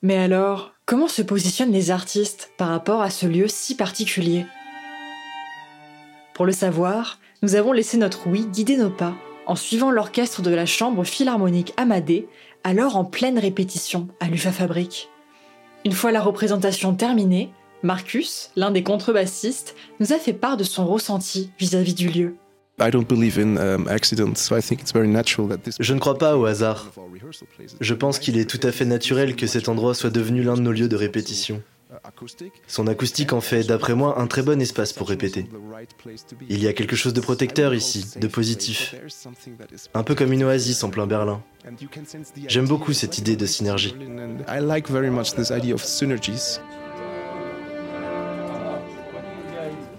Mais 0.01 0.17
alors, 0.17 0.73
comment 0.85 1.07
se 1.07 1.21
positionnent 1.21 1.71
les 1.71 1.91
artistes 1.91 2.51
par 2.57 2.69
rapport 2.69 3.01
à 3.01 3.09
ce 3.09 3.25
lieu 3.25 3.47
si 3.47 3.75
particulier? 3.75 4.45
Pour 6.33 6.45
le 6.45 6.51
savoir, 6.51 7.19
nous 7.41 7.55
avons 7.55 7.73
laissé 7.73 7.97
notre 7.97 8.27
oui 8.27 8.45
guider 8.45 8.77
nos 8.77 8.89
pas 8.89 9.13
en 9.45 9.55
suivant 9.55 9.89
l'orchestre 9.89 10.43
de 10.43 10.51
la 10.51 10.67
chambre 10.67 11.03
philharmonique 11.03 11.73
Amadé, 11.75 12.29
alors 12.63 12.95
en 12.95 13.03
pleine 13.03 13.39
répétition 13.39 14.07
à 14.19 14.27
l'UFA 14.27 14.51
Fabrique. 14.51 15.09
Une 15.85 15.91
fois 15.91 16.11
la 16.11 16.21
représentation 16.21 16.93
terminée, 16.93 17.49
Marcus, 17.81 18.51
l'un 18.55 18.69
des 18.69 18.83
contrebassistes, 18.83 19.75
nous 19.99 20.13
a 20.13 20.17
fait 20.17 20.33
part 20.33 20.55
de 20.55 20.63
son 20.63 20.85
ressenti 20.85 21.51
vis-à-vis 21.57 21.95
du 21.95 22.09
lieu. 22.09 22.35
Je 25.79 25.93
ne 25.93 25.99
crois 25.99 26.17
pas 26.17 26.37
au 26.37 26.45
hasard. 26.45 26.91
Je 27.79 27.93
pense 27.93 28.19
qu'il 28.19 28.37
est 28.37 28.49
tout 28.49 28.65
à 28.67 28.71
fait 28.71 28.85
naturel 28.85 29.35
que 29.35 29.47
cet 29.47 29.69
endroit 29.69 29.93
soit 29.93 30.09
devenu 30.09 30.43
l'un 30.43 30.55
de 30.55 30.61
nos 30.61 30.71
lieux 30.71 30.87
de 30.87 30.95
répétition. 30.95 31.61
Son 32.67 32.87
acoustique 32.87 33.33
en 33.33 33.41
fait, 33.41 33.63
d'après 33.63 33.95
moi, 33.95 34.19
un 34.19 34.27
très 34.27 34.43
bon 34.43 34.61
espace 34.61 34.93
pour 34.93 35.09
répéter. 35.09 35.47
Il 36.47 36.61
y 36.61 36.67
a 36.67 36.73
quelque 36.73 36.95
chose 36.95 37.13
de 37.13 37.21
protecteur 37.21 37.73
ici, 37.73 38.05
de 38.19 38.27
positif. 38.27 38.95
Un 39.93 40.03
peu 40.03 40.13
comme 40.13 40.31
une 40.31 40.43
oasis 40.43 40.83
en 40.83 40.89
plein 40.89 41.07
Berlin. 41.07 41.41
J'aime 42.47 42.67
beaucoup 42.67 42.93
cette 42.93 43.17
idée 43.17 43.35
de 43.35 43.45
synergie. 43.45 43.95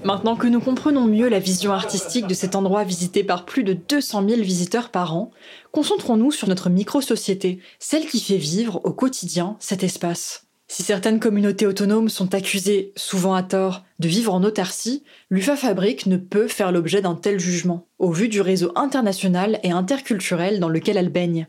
Maintenant 0.02 0.34
que 0.34 0.46
nous 0.46 0.60
comprenons 0.60 1.04
mieux 1.04 1.28
la 1.28 1.38
vision 1.38 1.72
artistique 1.72 2.26
de 2.26 2.32
cet 2.32 2.56
endroit 2.56 2.84
visité 2.84 3.22
par 3.22 3.44
plus 3.44 3.64
de 3.64 3.74
200 3.74 4.26
000 4.26 4.40
visiteurs 4.40 4.88
par 4.88 5.14
an, 5.14 5.30
concentrons-nous 5.72 6.32
sur 6.32 6.48
notre 6.48 6.70
micro-société, 6.70 7.58
celle 7.78 8.06
qui 8.06 8.18
fait 8.18 8.38
vivre 8.38 8.80
au 8.84 8.92
quotidien 8.92 9.56
cet 9.60 9.84
espace. 9.84 10.46
Si 10.68 10.82
certaines 10.82 11.20
communautés 11.20 11.66
autonomes 11.66 12.08
sont 12.08 12.34
accusées, 12.34 12.92
souvent 12.96 13.34
à 13.34 13.42
tort, 13.42 13.84
de 13.98 14.08
vivre 14.08 14.32
en 14.32 14.42
autarcie, 14.42 15.02
l'UFA 15.28 15.56
Fabrique 15.56 16.06
ne 16.06 16.16
peut 16.16 16.48
faire 16.48 16.72
l'objet 16.72 17.02
d'un 17.02 17.14
tel 17.14 17.38
jugement, 17.38 17.86
au 17.98 18.10
vu 18.10 18.28
du 18.28 18.40
réseau 18.40 18.72
international 18.76 19.60
et 19.64 19.72
interculturel 19.72 20.60
dans 20.60 20.68
lequel 20.70 20.96
elle 20.96 21.10
baigne. 21.10 21.46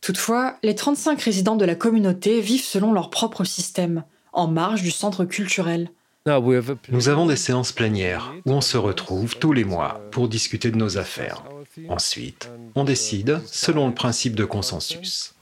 Toutefois, 0.00 0.56
les 0.62 0.74
35 0.74 1.20
résidents 1.20 1.56
de 1.56 1.66
la 1.66 1.74
communauté 1.74 2.40
vivent 2.40 2.64
selon 2.64 2.92
leur 2.92 3.10
propre 3.10 3.44
système, 3.44 4.04
en 4.32 4.46
marge 4.46 4.82
du 4.82 4.90
centre 4.90 5.26
culturel. 5.26 5.90
Nous 6.26 7.08
avons 7.08 7.26
des 7.26 7.36
séances 7.36 7.72
plénières 7.72 8.34
où 8.44 8.52
on 8.52 8.60
se 8.60 8.76
retrouve 8.76 9.38
tous 9.38 9.52
les 9.52 9.64
mois 9.64 10.00
pour 10.10 10.28
discuter 10.28 10.70
de 10.70 10.76
nos 10.76 10.98
affaires. 10.98 11.42
Ensuite, 11.88 12.50
on 12.74 12.84
décide 12.84 13.40
selon 13.46 13.88
le 13.88 13.94
principe 13.94 14.34
de 14.34 14.44
consensus. 14.44 15.34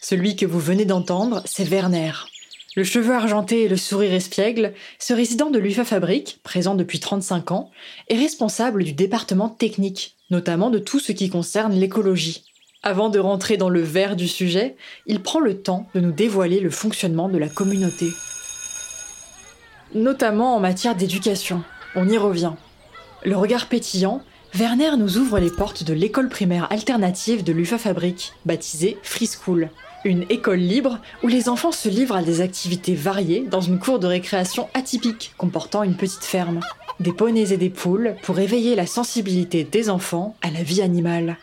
Celui 0.00 0.36
que 0.36 0.46
vous 0.46 0.60
venez 0.60 0.84
d'entendre, 0.84 1.42
c'est 1.46 1.64
Werner, 1.64 2.12
le 2.76 2.84
cheveu 2.84 3.14
argenté 3.14 3.62
et 3.62 3.68
le 3.68 3.78
sourire 3.78 4.12
espiègle, 4.12 4.74
ce 4.98 5.14
résident 5.14 5.48
de 5.50 5.58
l'UFA 5.58 5.86
Fabrique, 5.86 6.40
présent 6.42 6.74
depuis 6.74 7.00
35 7.00 7.50
ans, 7.52 7.70
est 8.08 8.18
responsable 8.18 8.84
du 8.84 8.92
département 8.92 9.48
technique, 9.48 10.14
notamment 10.30 10.68
de 10.68 10.78
tout 10.78 11.00
ce 11.00 11.12
qui 11.12 11.30
concerne 11.30 11.72
l'écologie. 11.72 12.44
Avant 12.82 13.08
de 13.08 13.18
rentrer 13.18 13.56
dans 13.56 13.70
le 13.70 13.80
vert 13.80 14.14
du 14.14 14.28
sujet, 14.28 14.76
il 15.06 15.22
prend 15.22 15.40
le 15.40 15.62
temps 15.62 15.88
de 15.94 16.00
nous 16.00 16.12
dévoiler 16.12 16.60
le 16.60 16.68
fonctionnement 16.68 17.30
de 17.30 17.38
la 17.38 17.48
communauté. 17.48 18.08
Notamment 19.96 20.54
en 20.54 20.60
matière 20.60 20.94
d'éducation. 20.94 21.62
On 21.94 22.06
y 22.06 22.18
revient. 22.18 22.52
Le 23.24 23.34
regard 23.34 23.66
pétillant, 23.66 24.20
Werner 24.54 24.98
nous 24.98 25.16
ouvre 25.16 25.38
les 25.38 25.50
portes 25.50 25.84
de 25.84 25.94
l'école 25.94 26.28
primaire 26.28 26.70
alternative 26.70 27.42
de 27.42 27.52
l'UFA 27.52 27.78
Fabrique, 27.78 28.34
baptisée 28.44 28.98
Free 29.02 29.26
School 29.26 29.70
une 30.04 30.24
école 30.28 30.60
libre 30.60 31.00
où 31.24 31.26
les 31.26 31.48
enfants 31.48 31.72
se 31.72 31.88
livrent 31.88 32.14
à 32.14 32.22
des 32.22 32.40
activités 32.40 32.94
variées 32.94 33.44
dans 33.50 33.60
une 33.60 33.78
cour 33.80 33.98
de 33.98 34.06
récréation 34.06 34.68
atypique 34.72 35.32
comportant 35.36 35.82
une 35.82 35.96
petite 35.96 36.24
ferme. 36.24 36.60
Des 37.00 37.12
poneys 37.12 37.52
et 37.52 37.56
des 37.56 37.70
poules 37.70 38.14
pour 38.22 38.38
éveiller 38.38 38.76
la 38.76 38.86
sensibilité 38.86 39.64
des 39.64 39.90
enfants 39.90 40.36
à 40.42 40.50
la 40.50 40.62
vie 40.62 40.80
animale. 40.80 41.36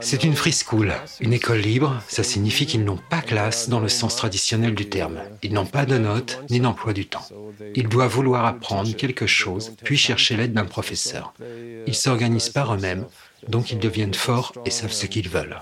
C'est 0.00 0.24
une 0.24 0.34
free 0.34 0.52
school, 0.52 0.92
une 1.20 1.32
école 1.32 1.58
libre. 1.58 2.00
Ça 2.06 2.22
signifie 2.22 2.64
qu'ils 2.64 2.84
n'ont 2.84 2.98
pas 3.10 3.22
classe 3.22 3.68
dans 3.68 3.80
le 3.80 3.88
sens 3.88 4.14
traditionnel 4.14 4.74
du 4.74 4.88
terme. 4.88 5.18
Ils 5.42 5.52
n'ont 5.52 5.66
pas 5.66 5.84
de 5.84 5.98
notes 5.98 6.40
ni 6.48 6.60
d'emploi 6.60 6.92
du 6.92 7.06
temps. 7.06 7.26
Ils 7.74 7.88
doivent 7.88 8.12
vouloir 8.12 8.46
apprendre 8.46 8.94
quelque 8.94 9.26
chose, 9.26 9.72
puis 9.82 9.96
chercher 9.96 10.36
l'aide 10.36 10.52
d'un 10.52 10.64
professeur. 10.64 11.34
Ils 11.86 11.94
s'organisent 11.94 12.50
par 12.50 12.72
eux-mêmes, 12.74 13.06
donc 13.48 13.72
ils 13.72 13.78
deviennent 13.78 14.14
forts 14.14 14.52
et 14.64 14.70
savent 14.70 14.92
ce 14.92 15.06
qu'ils 15.06 15.28
veulent. 15.28 15.60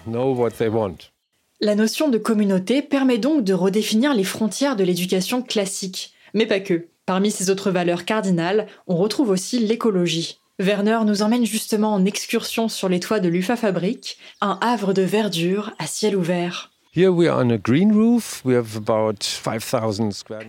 La 1.61 1.75
notion 1.75 2.09
de 2.09 2.19
communauté 2.19 2.83
permet 2.83 3.19
donc 3.19 3.45
de 3.45 3.55
redéfinir 3.55 4.15
les 4.15 4.25
frontières 4.25 4.77
de 4.77 4.85
l'éducation 4.85 5.43
classique, 5.43 6.13
mais 6.35 6.47
pas 6.47 6.61
que. 6.61 6.89
Parmi 7.07 7.31
ces 7.31 7.49
autres 7.49 7.71
valeurs 7.71 8.05
cardinales, 8.05 8.67
on 8.87 8.97
retrouve 8.97 9.31
aussi 9.31 9.59
l'écologie. 9.59 10.39
Werner 10.61 10.99
nous 11.07 11.23
emmène 11.23 11.47
justement 11.47 11.95
en 11.95 12.05
excursion 12.05 12.69
sur 12.69 12.89
les 12.89 12.99
toits 12.99 13.21
de 13.21 13.29
l'UFA 13.29 13.57
Fabrique, 13.57 14.19
un 14.41 14.59
havre 14.61 14.93
de 14.93 15.03
verdure 15.03 15.73
à 15.79 15.87
ciel 15.87 16.17
ouvert. 16.17 16.73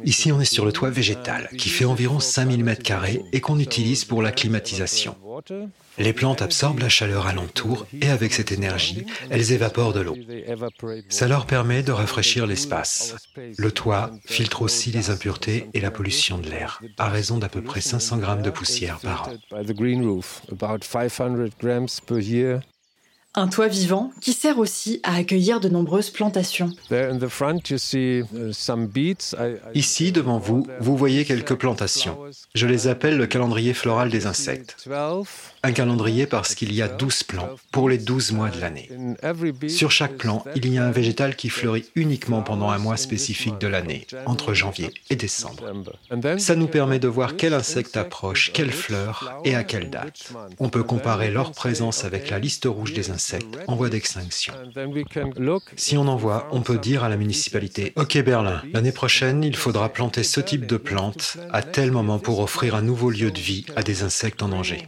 Ici, 0.05 0.31
on 0.31 0.41
est 0.41 0.45
sur 0.45 0.65
le 0.65 0.71
toit 0.71 0.89
végétal, 0.89 1.49
qui 1.59 1.69
fait 1.69 1.85
environ 1.85 2.19
5000 2.19 2.63
m2 2.65 3.21
et 3.31 3.41
qu'on 3.41 3.59
utilise 3.59 4.03
pour 4.03 4.23
la 4.23 4.31
climatisation. 4.31 5.15
Les 5.99 6.13
plantes 6.13 6.41
absorbent 6.41 6.79
la 6.79 6.89
chaleur 6.89 7.27
alentour 7.27 7.85
et 8.01 8.09
avec 8.09 8.33
cette 8.33 8.51
énergie, 8.51 9.05
elles 9.29 9.51
évaporent 9.51 9.93
de 9.93 9.99
l'eau. 9.99 10.15
Ça 11.09 11.27
leur 11.27 11.45
permet 11.45 11.83
de 11.83 11.91
rafraîchir 11.91 12.47
l'espace. 12.47 13.15
Le 13.57 13.71
toit 13.71 14.11
filtre 14.25 14.61
aussi 14.61 14.91
les 14.91 15.09
impuretés 15.09 15.69
et 15.73 15.81
la 15.81 15.91
pollution 15.91 16.37
de 16.37 16.49
l'air, 16.49 16.81
à 16.97 17.09
raison 17.09 17.37
d'à 17.37 17.49
peu 17.49 17.61
près 17.61 17.81
500 17.81 18.17
grammes 18.17 18.41
de 18.41 18.49
poussière 18.49 18.99
par 18.99 19.27
an. 19.27 19.33
Un 23.35 23.47
toit 23.47 23.67
vivant 23.67 24.11
qui 24.21 24.33
sert 24.33 24.57
aussi 24.57 25.01
à 25.03 25.13
accueillir 25.13 25.59
de 25.59 25.69
nombreuses 25.69 26.09
plantations. 26.09 26.71
Ici, 29.75 30.11
devant 30.11 30.39
vous, 30.39 30.65
vous 30.79 30.97
voyez 30.97 31.25
quelques 31.25 31.53
plantations. 31.53 32.17
Je 32.55 32.65
les 32.65 32.87
appelle 32.87 33.17
le 33.17 33.27
calendrier 33.27 33.75
floral 33.75 34.09
des 34.09 34.25
insectes. 34.25 34.89
Un 35.61 35.71
calendrier 35.71 36.25
parce 36.25 36.55
qu'il 36.55 36.73
y 36.73 36.81
a 36.81 36.87
12 36.87 37.23
plants 37.23 37.49
pour 37.71 37.87
les 37.87 37.99
12 37.99 38.31
mois 38.31 38.49
de 38.49 38.59
l'année. 38.59 38.89
Sur 39.67 39.91
chaque 39.91 40.17
plant, 40.17 40.43
il 40.55 40.73
y 40.73 40.79
a 40.79 40.85
un 40.85 40.91
végétal 40.91 41.35
qui 41.35 41.49
fleurit 41.49 41.85
uniquement 41.93 42.41
pendant 42.41 42.71
un 42.71 42.79
mois 42.79 42.97
spécifique 42.97 43.59
de 43.59 43.67
l'année, 43.67 44.07
entre 44.25 44.55
janvier 44.55 44.91
et 45.11 45.15
décembre. 45.15 45.71
Ça 46.39 46.55
nous 46.55 46.67
permet 46.67 46.97
de 46.97 47.07
voir 47.07 47.35
quel 47.37 47.53
insecte 47.53 47.95
approche, 47.95 48.51
quelle 48.53 48.71
fleur 48.71 49.39
et 49.45 49.53
à 49.53 49.63
quelle 49.63 49.91
date. 49.91 50.33
On 50.57 50.69
peut 50.69 50.83
comparer 50.83 51.29
leur 51.29 51.51
présence 51.51 52.05
avec 52.05 52.31
la 52.31 52.39
liste 52.39 52.65
rouge 52.65 52.93
des 52.93 53.11
insectes 53.11 53.18
insectes 53.19 53.59
en 53.67 53.75
voie 53.75 53.89
d'extinction. 53.89 54.53
Si 55.75 55.97
on 55.97 56.07
en 56.07 56.15
voit, 56.15 56.47
on 56.51 56.61
peut 56.61 56.77
dire 56.77 57.03
à 57.03 57.09
la 57.09 57.17
municipalité, 57.17 57.91
OK 57.97 58.17
Berlin, 58.23 58.61
l'année 58.71 58.93
prochaine, 58.93 59.43
il 59.43 59.57
faudra 59.57 59.89
planter 59.89 60.23
ce 60.23 60.39
type 60.39 60.65
de 60.65 60.77
plantes 60.77 61.35
à 61.51 61.61
tel 61.61 61.91
moment 61.91 62.17
pour 62.17 62.39
offrir 62.39 62.75
un 62.75 62.81
nouveau 62.81 63.09
lieu 63.09 63.29
de 63.29 63.39
vie 63.39 63.65
à 63.75 63.83
des 63.83 64.03
insectes 64.03 64.41
en 64.41 64.47
danger. 64.47 64.87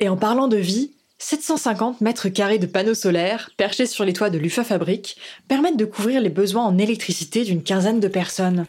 Et 0.00 0.08
en 0.08 0.16
parlant 0.16 0.48
de 0.48 0.56
vie, 0.56 0.90
750 1.18 2.00
mètres 2.00 2.28
carrés 2.28 2.58
de 2.58 2.66
panneaux 2.66 2.94
solaires 2.94 3.50
perchés 3.56 3.86
sur 3.86 4.04
les 4.04 4.12
toits 4.12 4.30
de 4.30 4.38
l'UFA 4.38 4.64
Fabrique 4.64 5.16
permettent 5.46 5.76
de 5.76 5.84
couvrir 5.84 6.20
les 6.20 6.28
besoins 6.28 6.64
en 6.64 6.76
électricité 6.78 7.44
d'une 7.44 7.62
quinzaine 7.62 8.00
de 8.00 8.08
personnes. 8.08 8.66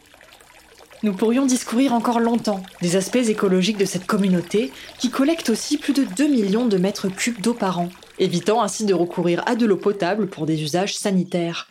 Nous 1.02 1.14
pourrions 1.14 1.46
discourir 1.46 1.94
encore 1.94 2.20
longtemps 2.20 2.62
des 2.82 2.96
aspects 2.96 3.16
écologiques 3.16 3.78
de 3.78 3.86
cette 3.86 4.06
communauté 4.06 4.70
qui 4.98 5.10
collecte 5.10 5.48
aussi 5.48 5.78
plus 5.78 5.94
de 5.94 6.04
2 6.04 6.28
millions 6.28 6.66
de 6.66 6.76
mètres 6.76 7.08
cubes 7.08 7.40
d'eau 7.40 7.54
par 7.54 7.78
an, 7.78 7.88
évitant 8.18 8.60
ainsi 8.60 8.84
de 8.84 8.92
recourir 8.92 9.42
à 9.46 9.56
de 9.56 9.64
l'eau 9.64 9.78
potable 9.78 10.28
pour 10.28 10.44
des 10.44 10.62
usages 10.62 10.94
sanitaires. 10.94 11.68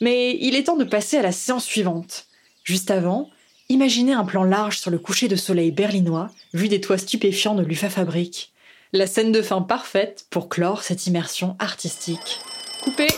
Mais 0.00 0.38
il 0.40 0.56
est 0.56 0.64
temps 0.64 0.78
de 0.78 0.84
passer 0.84 1.18
à 1.18 1.22
la 1.22 1.32
séance 1.32 1.66
suivante. 1.66 2.24
Juste 2.64 2.90
avant, 2.90 3.28
imaginez 3.68 4.14
un 4.14 4.24
plan 4.24 4.44
large 4.44 4.78
sur 4.78 4.90
le 4.90 4.98
coucher 4.98 5.28
de 5.28 5.36
soleil 5.36 5.72
berlinois, 5.72 6.30
vu 6.54 6.68
des 6.68 6.80
toits 6.80 6.96
stupéfiants 6.96 7.54
de 7.54 7.62
l'UFA 7.62 7.90
Fabrique. 7.90 8.52
La 8.94 9.06
scène 9.06 9.30
de 9.30 9.42
fin 9.42 9.60
parfaite 9.60 10.24
pour 10.30 10.48
clore 10.48 10.82
cette 10.82 11.06
immersion 11.06 11.54
artistique. 11.58 12.40
Coupé 12.82 13.08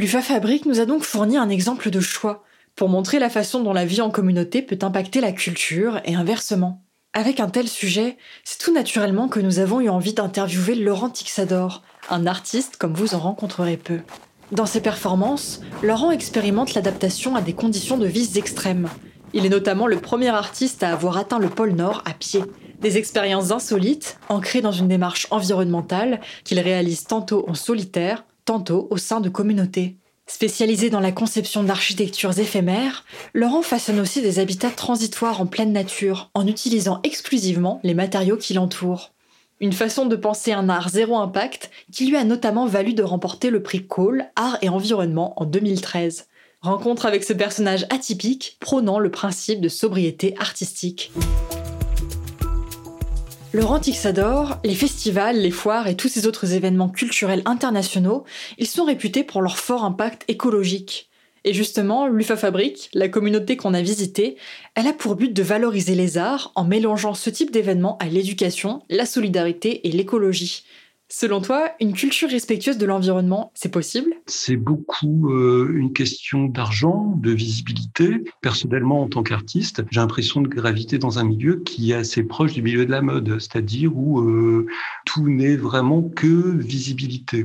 L'UFA 0.00 0.22
Fabrique 0.22 0.64
nous 0.64 0.80
a 0.80 0.86
donc 0.86 1.02
fourni 1.02 1.36
un 1.36 1.50
exemple 1.50 1.90
de 1.90 2.00
choix 2.00 2.42
pour 2.74 2.88
montrer 2.88 3.18
la 3.18 3.28
façon 3.28 3.62
dont 3.62 3.74
la 3.74 3.84
vie 3.84 4.00
en 4.00 4.08
communauté 4.08 4.62
peut 4.62 4.78
impacter 4.80 5.20
la 5.20 5.30
culture 5.30 6.00
et 6.06 6.14
inversement. 6.14 6.82
Avec 7.12 7.38
un 7.38 7.50
tel 7.50 7.68
sujet, 7.68 8.16
c'est 8.42 8.58
tout 8.58 8.72
naturellement 8.72 9.28
que 9.28 9.40
nous 9.40 9.58
avons 9.58 9.78
eu 9.78 9.90
envie 9.90 10.14
d'interviewer 10.14 10.74
Laurent 10.74 11.10
Tixador, 11.10 11.82
un 12.08 12.26
artiste 12.26 12.78
comme 12.78 12.94
vous 12.94 13.14
en 13.14 13.18
rencontrerez 13.18 13.76
peu. 13.76 13.98
Dans 14.52 14.64
ses 14.64 14.80
performances, 14.80 15.60
Laurent 15.82 16.12
expérimente 16.12 16.72
l'adaptation 16.72 17.36
à 17.36 17.42
des 17.42 17.52
conditions 17.52 17.98
de 17.98 18.06
vie 18.06 18.38
extrêmes, 18.38 18.88
il 19.32 19.46
est 19.46 19.50
notamment 19.50 19.86
le 19.86 20.00
premier 20.00 20.28
artiste 20.28 20.82
à 20.82 20.92
avoir 20.92 21.16
atteint 21.16 21.38
le 21.38 21.48
pôle 21.48 21.72
Nord 21.72 22.02
à 22.04 22.14
pied. 22.14 22.42
Des 22.80 22.96
expériences 22.98 23.52
insolites, 23.52 24.18
ancrées 24.28 24.60
dans 24.60 24.72
une 24.72 24.88
démarche 24.88 25.28
environnementale 25.30 26.20
qu'il 26.42 26.58
réalise 26.58 27.04
tantôt 27.04 27.44
en 27.48 27.54
solitaire, 27.54 28.24
tantôt 28.44 28.88
au 28.90 28.96
sein 28.96 29.20
de 29.20 29.28
communautés. 29.28 29.96
Spécialisé 30.26 30.90
dans 30.90 31.00
la 31.00 31.10
conception 31.10 31.64
d'architectures 31.64 32.38
éphémères, 32.38 33.04
Laurent 33.34 33.62
façonne 33.62 33.98
aussi 33.98 34.22
des 34.22 34.38
habitats 34.38 34.70
transitoires 34.70 35.40
en 35.40 35.46
pleine 35.46 35.72
nature, 35.72 36.30
en 36.34 36.46
utilisant 36.46 37.00
exclusivement 37.02 37.80
les 37.82 37.94
matériaux 37.94 38.36
qui 38.36 38.54
l'entourent. 38.54 39.10
Une 39.58 39.72
façon 39.72 40.06
de 40.06 40.14
penser 40.14 40.52
un 40.52 40.68
art 40.68 40.88
zéro 40.88 41.18
impact 41.18 41.70
qui 41.92 42.06
lui 42.06 42.16
a 42.16 42.24
notamment 42.24 42.66
valu 42.66 42.94
de 42.94 43.02
remporter 43.02 43.50
le 43.50 43.62
prix 43.62 43.86
Cole 43.86 44.26
Art 44.36 44.56
et 44.62 44.68
Environnement 44.68 45.34
en 45.36 45.46
2013. 45.46 46.28
Rencontre 46.62 47.06
avec 47.06 47.24
ce 47.24 47.32
personnage 47.32 47.86
atypique 47.90 48.56
prônant 48.60 48.98
le 48.98 49.10
principe 49.10 49.60
de 49.60 49.68
sobriété 49.68 50.34
artistique. 50.38 51.10
Laurent 53.52 53.80
Tixador, 53.80 54.58
les 54.62 54.76
festivals, 54.76 55.40
les 55.40 55.50
foires 55.50 55.88
et 55.88 55.96
tous 55.96 56.06
ces 56.06 56.28
autres 56.28 56.52
événements 56.54 56.88
culturels 56.88 57.42
internationaux, 57.46 58.24
ils 58.58 58.68
sont 58.68 58.84
réputés 58.84 59.24
pour 59.24 59.42
leur 59.42 59.58
fort 59.58 59.82
impact 59.82 60.22
écologique. 60.28 61.10
Et 61.42 61.52
justement, 61.52 62.06
l'UFA 62.06 62.36
Fabrique, 62.36 62.90
la 62.94 63.08
communauté 63.08 63.56
qu'on 63.56 63.74
a 63.74 63.82
visitée, 63.82 64.36
elle 64.76 64.86
a 64.86 64.92
pour 64.92 65.16
but 65.16 65.32
de 65.32 65.42
valoriser 65.42 65.96
les 65.96 66.16
arts 66.16 66.52
en 66.54 66.64
mélangeant 66.64 67.14
ce 67.14 67.28
type 67.28 67.50
d'événements 67.50 67.98
à 67.98 68.06
l'éducation, 68.06 68.82
la 68.88 69.04
solidarité 69.04 69.88
et 69.88 69.90
l'écologie. 69.90 70.62
Selon 71.12 71.40
toi, 71.40 71.72
une 71.80 71.92
culture 71.92 72.30
respectueuse 72.30 72.78
de 72.78 72.86
l'environnement, 72.86 73.50
c'est 73.54 73.72
possible? 73.72 74.12
C'est 74.26 74.56
beaucoup 74.56 75.32
euh, 75.32 75.72
une 75.74 75.92
question 75.92 76.44
d'argent, 76.44 77.14
de 77.16 77.32
visibilité. 77.32 78.22
Personnellement, 78.42 79.02
en 79.02 79.08
tant 79.08 79.24
qu'artiste, 79.24 79.82
j'ai 79.90 79.98
l'impression 79.98 80.40
de 80.40 80.46
graviter 80.46 80.98
dans 80.98 81.18
un 81.18 81.24
milieu 81.24 81.64
qui 81.64 81.90
est 81.90 81.96
assez 81.96 82.22
proche 82.22 82.52
du 82.52 82.62
milieu 82.62 82.86
de 82.86 82.92
la 82.92 83.02
mode, 83.02 83.40
c'est-à-dire 83.40 83.90
où 83.96 84.20
euh, 84.20 84.66
tout 85.04 85.28
n'est 85.28 85.56
vraiment 85.56 86.00
que 86.02 86.56
visibilité. 86.56 87.44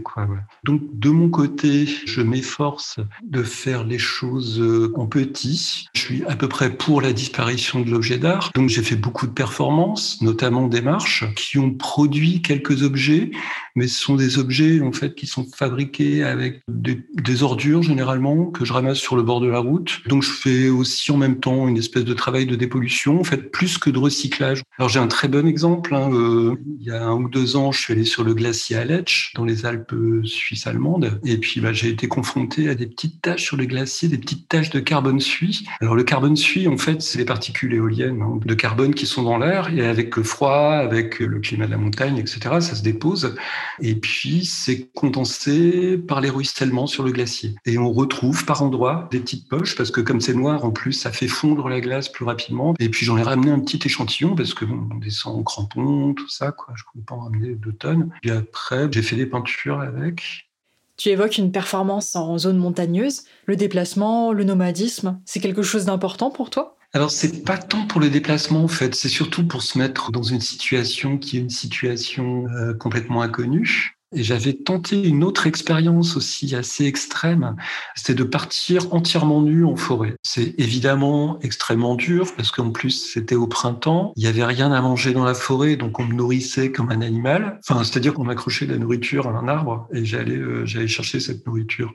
Donc, 0.64 0.82
de 0.94 1.10
mon 1.10 1.30
côté, 1.30 1.88
je 2.06 2.22
m'efforce 2.22 3.00
de 3.24 3.42
faire 3.42 3.84
les 3.84 3.98
choses 3.98 4.62
euh, 4.62 4.94
en 4.96 5.08
petit. 5.08 5.88
Je 5.96 6.02
suis 6.02 6.24
à 6.26 6.36
peu 6.36 6.48
près 6.48 6.70
pour 6.70 7.02
la 7.02 7.14
disparition 7.14 7.82
de 7.82 7.90
l'objet 7.90 8.20
d'art. 8.20 8.52
Donc, 8.54 8.70
j'ai 8.70 8.84
fait 8.84 8.96
beaucoup 8.96 9.26
de 9.26 9.34
performances, 9.34 10.22
notamment 10.22 10.68
des 10.68 10.82
marches, 10.82 11.26
qui 11.36 11.58
ont 11.58 11.74
produit 11.74 12.44
quelques 12.44 12.84
objets 12.84 13.32
mais 13.76 13.88
ce 13.88 14.02
sont 14.02 14.16
des 14.16 14.38
objets 14.38 14.82
en 14.82 14.92
fait 14.92 15.16
qui 15.16 15.28
sont 15.28 15.46
fabriqués 15.46 16.24
avec 16.24 16.62
des, 16.68 17.44
ordures 17.44 17.84
généralement 17.84 18.46
que 18.46 18.64
je 18.64 18.72
ramasse 18.72 18.98
sur 18.98 19.18
le 19.18 19.24
bord 19.24 19.42
de 19.42 19.48
la 19.48 19.60
route. 19.60 20.02
Donc 20.08 20.24
je 20.24 20.32
fais 20.32 20.70
aussi 20.70 21.12
en 21.12 21.18
même 21.18 21.40
temps 21.40 21.68
une 21.68 21.78
espèce 21.78 22.06
de 22.06 22.14
travail 22.14 22.46
de 22.46 22.56
dépollution, 22.56 23.20
en 23.20 23.24
fait 23.26 23.52
plus 23.52 23.78
que 23.78 23.90
de 23.90 24.00
recyclage. 24.00 24.64
Alors 24.78 24.88
j'ai 24.88 25.00
un 25.00 25.08
très 25.08 25.28
bon 25.28 25.46
exemple. 25.48 25.94
Hein, 25.94 26.10
euh, 26.14 26.56
il 26.80 26.86
y 26.86 26.92
a 26.92 27.04
un 27.04 27.16
ou 27.16 27.28
deux 27.28 27.58
ans, 27.58 27.72
je 27.72 27.82
suis 27.82 27.94
allé 27.94 28.06
sur 28.06 28.24
le 28.24 28.34
glacier 28.34 28.78
Aletsch 28.78 29.34
dans 29.36 29.44
les 29.44 29.66
Alpes 29.66 29.94
suisses 30.24 30.68
allemandes, 30.68 31.20
et 31.26 31.38
puis 31.38 31.60
bah, 31.60 31.74
j'ai 31.74 31.90
été 31.90 32.08
confronté 32.08 32.70
à 32.70 32.76
des 32.76 32.88
petites 32.88 33.22
taches 33.22 33.44
sur 33.44 33.58
le 33.58 33.66
glacier, 33.66 34.08
des 34.08 34.18
petites 34.18 34.48
taches 34.48 34.70
de 34.70 34.80
carbone 34.80 35.20
suie. 35.20 35.66
Alors 35.82 35.96
le 35.96 36.04
carbone 36.04 36.36
suie, 36.36 36.68
en 36.68 36.78
fait, 36.78 37.02
c'est 37.02 37.18
les 37.18 37.26
particules 37.26 37.74
éoliennes 37.74 38.22
hein, 38.22 38.40
de 38.44 38.54
carbone 38.54 38.94
qui 38.94 39.06
sont 39.06 39.24
dans 39.24 39.38
l'air, 39.38 39.74
et 39.74 39.86
avec 39.86 40.16
le 40.16 40.24
froid, 40.24 40.72
avec 40.72 41.20
le 41.20 41.40
climat 41.40 41.66
de 41.66 41.72
la 41.72 41.78
montagne, 41.78 42.18
etc., 42.18 42.40
ça 42.60 42.76
se 42.76 42.84
dépose. 42.84 43.36
Et 43.82 43.96
puis, 43.96 44.46
c'est 44.46 44.90
condensé 44.94 45.98
par 45.98 46.22
les 46.22 46.30
ruissellements 46.30 46.88
sur 46.88 47.04
le 47.04 47.12
glacier. 47.12 47.56
Et 47.66 47.78
on 47.78 47.92
retrouve 47.92 48.46
par 48.46 48.64
endroits 48.64 49.08
des 49.12 49.20
petites 49.20 49.48
poches, 49.50 49.76
parce 49.76 49.92
que 49.92 50.02
comme 50.02 50.22
c'est 50.22 50.34
noir, 50.34 50.66
en 50.66 50.72
plus, 50.72 50.94
ça 50.94 51.12
fait 51.12 51.28
fondre 51.28 51.70
la 51.70 51.82
glace 51.82 52.10
plus 52.10 52.26
rapidement. 52.26 52.74
Et 52.80 52.90
puis, 52.90 53.06
j'en 53.06 53.18
ai 53.18 53.24
ramené 53.24 53.52
un 53.52 53.60
petit 53.60 53.80
échantillon, 53.86 54.36
parce 54.36 54.54
que 54.54 54.66
on 54.66 54.96
descend 55.00 55.38
en 55.38 55.44
crampons, 55.44 56.14
tout 56.14 56.30
ça, 56.30 56.52
quoi. 56.52 56.74
Je 56.76 56.84
ne 56.84 56.92
pouvais 56.92 57.06
pas 57.06 57.16
en 57.16 57.26
ramener 57.26 57.56
deux 57.56 57.74
tonnes. 57.74 58.12
Et 58.24 58.32
après, 58.32 58.88
j'ai 58.92 59.02
fait 59.02 59.16
des 59.16 59.26
peintures 59.26 59.80
avec. 59.80 60.50
Tu 60.98 61.10
évoques 61.10 61.38
une 61.38 61.52
performance 61.52 62.16
en 62.16 62.38
zone 62.38 62.58
montagneuse. 62.58 63.24
Le 63.46 63.58
déplacement, 63.58 64.32
le 64.32 64.46
nomadisme, 64.46 65.20
c'est 65.26 65.42
quelque 65.42 65.62
chose 65.62 65.86
d'important 65.86 66.32
pour 66.32 66.50
toi? 66.50 66.78
Alors, 66.96 67.12
c'est 67.12 67.44
pas 67.44 67.58
tant 67.58 67.86
pour 67.86 68.00
le 68.00 68.10
déplacement, 68.10 68.64
en 68.64 68.70
fait, 68.70 68.96
c'est 68.96 69.10
surtout 69.10 69.46
pour 69.46 69.64
se 69.64 69.78
mettre 69.78 70.14
dans 70.14 70.24
une 70.24 70.40
situation 70.40 71.18
qui 71.18 71.36
est 71.36 71.42
une 71.42 71.50
situation 71.50 72.48
euh, 72.48 72.74
complètement 72.74 73.22
inconnue. 73.22 73.95
Et 74.16 74.24
j'avais 74.24 74.54
tenté 74.54 75.04
une 75.04 75.26
autre 75.26 75.46
expérience 75.46 76.16
aussi 76.16 76.56
assez 76.56 76.86
extrême, 76.86 77.56
c'était 77.96 78.14
de 78.14 78.24
partir 78.24 78.94
entièrement 78.94 79.42
nu 79.42 79.66
en 79.66 79.76
forêt. 79.76 80.16
C'est 80.24 80.56
évidemment 80.58 81.38
extrêmement 81.42 81.96
dur 81.96 82.34
parce 82.38 82.52
qu'en 82.52 82.72
plus 82.72 83.12
c'était 83.12 83.36
au 83.36 83.46
printemps, 83.46 84.14
il 84.16 84.24
y 84.24 84.28
avait 84.28 84.46
rien 84.46 84.72
à 84.72 84.82
manger 84.82 85.12
dans 85.12 85.26
la 85.26 85.34
forêt, 85.34 85.76
donc 85.76 86.00
on 86.00 86.06
me 86.06 86.14
nourrissait 86.14 86.72
comme 86.72 86.92
un 86.92 87.02
animal. 87.02 87.60
Enfin, 87.68 87.84
c'est-à-dire 87.84 88.14
qu'on 88.14 88.24
m'accrochait 88.24 88.66
de 88.66 88.72
la 88.72 88.78
nourriture 88.78 89.28
à 89.28 89.32
un 89.32 89.50
arbre 89.50 89.88
et 89.92 90.06
j'allais 90.06 90.38
euh, 90.38 90.66
chercher 90.88 91.20
cette 91.20 91.46
nourriture. 91.46 91.94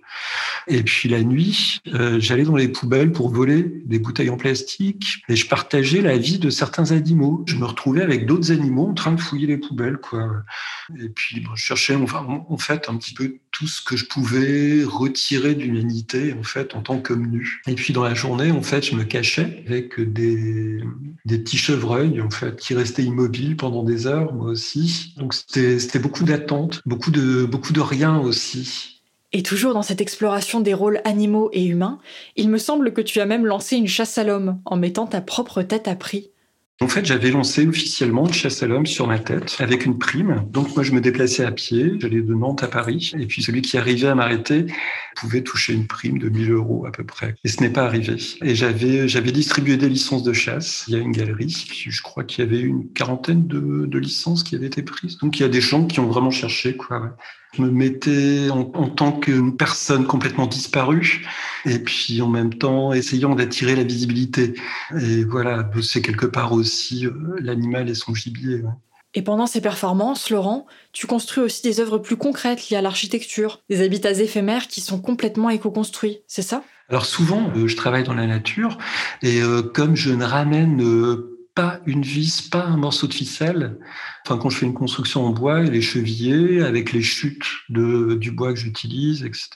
Et 0.68 0.82
puis 0.82 1.08
la 1.08 1.22
nuit, 1.22 1.80
euh, 1.94 2.20
j'allais 2.20 2.44
dans 2.44 2.56
les 2.56 2.68
poubelles 2.68 3.12
pour 3.12 3.30
voler 3.30 3.82
des 3.86 3.98
bouteilles 3.98 4.30
en 4.30 4.36
plastique 4.36 5.22
et 5.30 5.36
je 5.36 5.48
partageais 5.48 6.02
la 6.02 6.18
vie 6.18 6.38
de 6.38 6.50
certains 6.50 6.92
animaux. 6.92 7.44
Je 7.46 7.56
me 7.56 7.64
retrouvais 7.64 8.02
avec 8.02 8.26
d'autres 8.26 8.52
animaux 8.52 8.88
en 8.88 8.94
train 8.94 9.12
de 9.12 9.20
fouiller 9.20 9.46
les 9.46 9.56
poubelles, 9.56 9.96
quoi. 9.96 10.28
Et 10.98 11.08
puis 11.08 11.42
je 11.54 11.62
cherchais 11.62 11.94
en 12.14 12.58
fait 12.58 12.88
un 12.88 12.96
petit 12.96 13.14
peu 13.14 13.36
tout 13.50 13.66
ce 13.66 13.82
que 13.82 13.96
je 13.96 14.06
pouvais 14.06 14.84
retirer 14.84 15.54
de 15.54 15.62
l'humanité 15.62 16.34
en 16.38 16.42
fait 16.42 16.74
en 16.74 16.82
tant 16.82 17.00
que 17.00 17.12
nu. 17.12 17.62
Et 17.66 17.74
puis 17.74 17.92
dans 17.92 18.04
la 18.04 18.14
journée 18.14 18.50
en 18.50 18.62
fait 18.62 18.84
je 18.84 18.94
me 18.94 19.04
cachais 19.04 19.62
avec 19.66 20.00
des, 20.00 20.82
des 21.24 21.38
petits 21.38 21.58
chevreuils 21.58 22.20
en 22.20 22.30
fait 22.30 22.56
qui 22.56 22.74
restaient 22.74 23.04
immobiles 23.04 23.56
pendant 23.56 23.82
des 23.82 24.06
heures 24.06 24.32
moi 24.32 24.50
aussi. 24.50 25.14
Donc 25.16 25.34
c'était 25.34 25.98
beaucoup 25.98 26.24
d'attente, 26.24 26.82
beaucoup 26.86 27.10
de 27.10 27.44
beaucoup 27.44 27.72
de 27.72 27.80
rien 27.80 28.18
aussi. 28.18 29.00
Et 29.32 29.42
toujours 29.42 29.74
dans 29.74 29.82
cette 29.82 30.00
exploration 30.00 30.60
des 30.60 30.74
rôles 30.74 31.00
animaux 31.04 31.50
et 31.52 31.64
humains, 31.64 32.00
il 32.34 32.48
me 32.48 32.58
semble 32.58 32.92
que 32.92 33.00
tu 33.00 33.20
as 33.20 33.26
même 33.26 33.46
lancé 33.46 33.76
une 33.76 33.86
chasse 33.86 34.18
à 34.18 34.24
l'homme 34.24 34.60
en 34.64 34.76
mettant 34.76 35.06
ta 35.06 35.20
propre 35.20 35.62
tête 35.62 35.86
à 35.86 35.94
prix. 35.94 36.30
En 36.82 36.88
fait, 36.88 37.04
j'avais 37.04 37.30
lancé 37.30 37.66
officiellement 37.66 38.26
une 38.26 38.32
chasse 38.32 38.62
à 38.62 38.66
l'homme 38.66 38.86
sur 38.86 39.06
ma 39.06 39.18
tête 39.18 39.54
avec 39.58 39.84
une 39.84 39.98
prime. 39.98 40.46
Donc 40.50 40.74
moi, 40.74 40.82
je 40.82 40.92
me 40.92 41.02
déplaçais 41.02 41.44
à 41.44 41.52
pied, 41.52 41.92
j'allais 41.98 42.22
de 42.22 42.32
Nantes 42.32 42.62
à 42.62 42.68
Paris, 42.68 43.12
et 43.18 43.26
puis 43.26 43.42
celui 43.42 43.60
qui 43.60 43.76
arrivait 43.76 44.08
à 44.08 44.14
m'arrêter 44.14 44.64
pouvait 45.14 45.42
toucher 45.42 45.74
une 45.74 45.86
prime 45.86 46.18
de 46.18 46.30
1000 46.30 46.52
euros 46.52 46.86
à 46.86 46.90
peu 46.90 47.04
près. 47.04 47.34
Et 47.44 47.48
ce 47.48 47.60
n'est 47.60 47.68
pas 47.68 47.84
arrivé. 47.84 48.16
Et 48.42 48.54
j'avais 48.54 49.08
j'avais 49.08 49.30
distribué 49.30 49.76
des 49.76 49.90
licences 49.90 50.22
de 50.22 50.32
chasse. 50.32 50.86
Il 50.88 50.94
y 50.94 50.96
a 50.96 51.00
une 51.00 51.12
galerie, 51.12 51.54
je 51.70 52.02
crois 52.02 52.24
qu'il 52.24 52.46
y 52.46 52.48
avait 52.48 52.60
une 52.60 52.90
quarantaine 52.94 53.46
de, 53.46 53.98
licences 53.98 54.42
qui 54.42 54.56
avaient 54.56 54.68
été 54.68 54.82
prises. 54.82 55.18
Donc 55.18 55.38
il 55.38 55.42
y 55.42 55.46
a 55.46 55.50
des 55.50 55.60
gens 55.60 55.84
qui 55.84 56.00
ont 56.00 56.06
vraiment 56.06 56.30
cherché. 56.30 56.78
Je 57.52 57.62
me 57.62 57.70
mettais 57.70 58.48
en, 58.50 58.64
tant 58.64 59.12
que 59.12 59.50
personne 59.50 60.06
complètement 60.06 60.46
disparue 60.46 61.26
et 61.66 61.78
puis 61.80 62.22
en 62.22 62.28
même 62.28 62.54
temps 62.54 62.92
essayant 62.92 63.34
d'attirer 63.34 63.74
la 63.74 63.82
visibilité. 63.82 64.54
Et 65.00 65.24
voilà, 65.24 65.68
c'est 65.82 66.00
quelque 66.00 66.26
part 66.26 66.52
aussi 66.52 67.06
euh, 67.06 67.12
l'animal 67.40 67.88
et 67.88 67.94
son 67.94 68.14
gibier. 68.14 68.62
Et 69.14 69.22
pendant 69.22 69.46
ces 69.46 69.60
performances, 69.60 70.30
Laurent, 70.30 70.66
tu 70.92 71.08
construis 71.08 71.42
aussi 71.42 71.62
des 71.62 71.80
œuvres 71.80 71.98
plus 71.98 72.16
concrètes 72.16 72.68
liées 72.68 72.76
à 72.76 72.82
l'architecture, 72.82 73.60
des 73.68 73.82
habitats 73.82 74.12
éphémères 74.12 74.68
qui 74.68 74.80
sont 74.80 75.00
complètement 75.00 75.50
éco-construits, 75.50 76.20
c'est 76.28 76.42
ça? 76.42 76.62
Alors 76.88 77.06
souvent, 77.06 77.50
euh, 77.56 77.66
je 77.66 77.76
travaille 77.76 78.04
dans 78.04 78.14
la 78.14 78.26
nature 78.26 78.78
et 79.22 79.40
euh, 79.40 79.62
comme 79.62 79.96
je 79.96 80.12
ne 80.12 80.24
ramène 80.24 80.80
pas 81.60 81.80
une 81.84 82.02
vis, 82.02 82.40
pas 82.40 82.64
un 82.64 82.78
morceau 82.78 83.06
de 83.06 83.12
ficelle. 83.12 83.78
Enfin, 84.24 84.38
quand 84.38 84.48
je 84.48 84.56
fais 84.56 84.66
une 84.66 84.74
construction 84.74 85.26
en 85.26 85.30
bois, 85.30 85.60
les 85.60 85.82
chevillers 85.82 86.62
avec 86.62 86.92
les 86.92 87.02
chutes 87.02 87.44
de, 87.68 88.14
du 88.14 88.30
bois 88.30 88.54
que 88.54 88.58
j'utilise, 88.58 89.24
etc. 89.24 89.50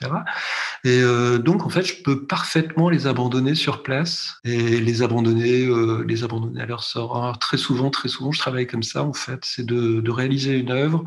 Et 0.83 1.01
euh, 1.01 1.39
donc, 1.39 1.65
en 1.65 1.69
fait, 1.69 1.83
je 1.83 2.03
peux 2.03 2.27
parfaitement 2.27 2.89
les 2.89 3.07
abandonner 3.07 3.55
sur 3.55 3.81
place 3.81 4.35
et 4.43 4.79
les 4.81 5.01
abandonner, 5.01 5.65
euh, 5.65 6.05
les 6.07 6.23
abandonner 6.23 6.61
à 6.61 6.67
leur 6.67 6.83
sort. 6.83 7.17
Alors, 7.17 7.39
très 7.39 7.57
souvent, 7.57 7.89
très 7.89 8.09
souvent, 8.09 8.31
je 8.31 8.39
travaille 8.39 8.67
comme 8.67 8.83
ça. 8.83 9.03
En 9.03 9.13
fait, 9.13 9.39
c'est 9.43 9.65
de, 9.65 9.99
de 9.99 10.11
réaliser 10.11 10.59
une 10.59 10.71
œuvre 10.71 11.03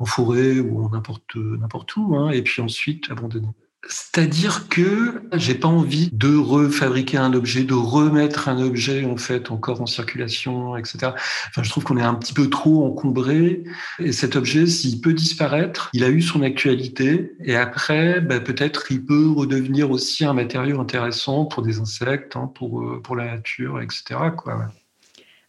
en 0.00 0.04
forêt 0.04 0.58
ou 0.58 0.88
n'importe 0.90 1.36
n'importe 1.36 1.94
où, 1.94 2.16
hein, 2.16 2.30
et 2.30 2.42
puis 2.42 2.60
ensuite 2.60 3.08
abandonner. 3.10 3.54
C'est-à-dire 3.88 4.68
que 4.68 5.22
j'ai 5.32 5.54
pas 5.54 5.68
envie 5.68 6.10
de 6.12 6.36
refabriquer 6.36 7.16
un 7.16 7.32
objet, 7.32 7.64
de 7.64 7.74
remettre 7.74 8.48
un 8.48 8.60
objet 8.60 9.06
en 9.06 9.16
fait 9.16 9.50
encore 9.50 9.80
en 9.80 9.86
circulation, 9.86 10.76
etc. 10.76 11.12
Enfin, 11.48 11.62
je 11.62 11.70
trouve 11.70 11.84
qu'on 11.84 11.96
est 11.96 12.02
un 12.02 12.14
petit 12.14 12.34
peu 12.34 12.50
trop 12.50 12.86
encombré. 12.86 13.64
Et 13.98 14.12
cet 14.12 14.36
objet, 14.36 14.66
s'il 14.66 15.00
peut 15.00 15.14
disparaître, 15.14 15.90
il 15.94 16.04
a 16.04 16.10
eu 16.10 16.20
son 16.20 16.42
actualité. 16.42 17.32
Et 17.42 17.56
après, 17.56 18.20
bah, 18.20 18.40
peut-être 18.40 18.90
il 18.90 19.04
peut 19.04 19.30
redevenir 19.30 19.90
aussi 19.90 20.24
un 20.24 20.34
matériau 20.34 20.78
intéressant 20.80 21.46
pour 21.46 21.62
des 21.62 21.80
insectes, 21.80 22.36
hein, 22.36 22.50
pour 22.54 22.82
euh, 22.82 23.00
pour 23.02 23.16
la 23.16 23.24
nature, 23.36 23.80
etc. 23.80 24.20
Quoi. 24.36 24.68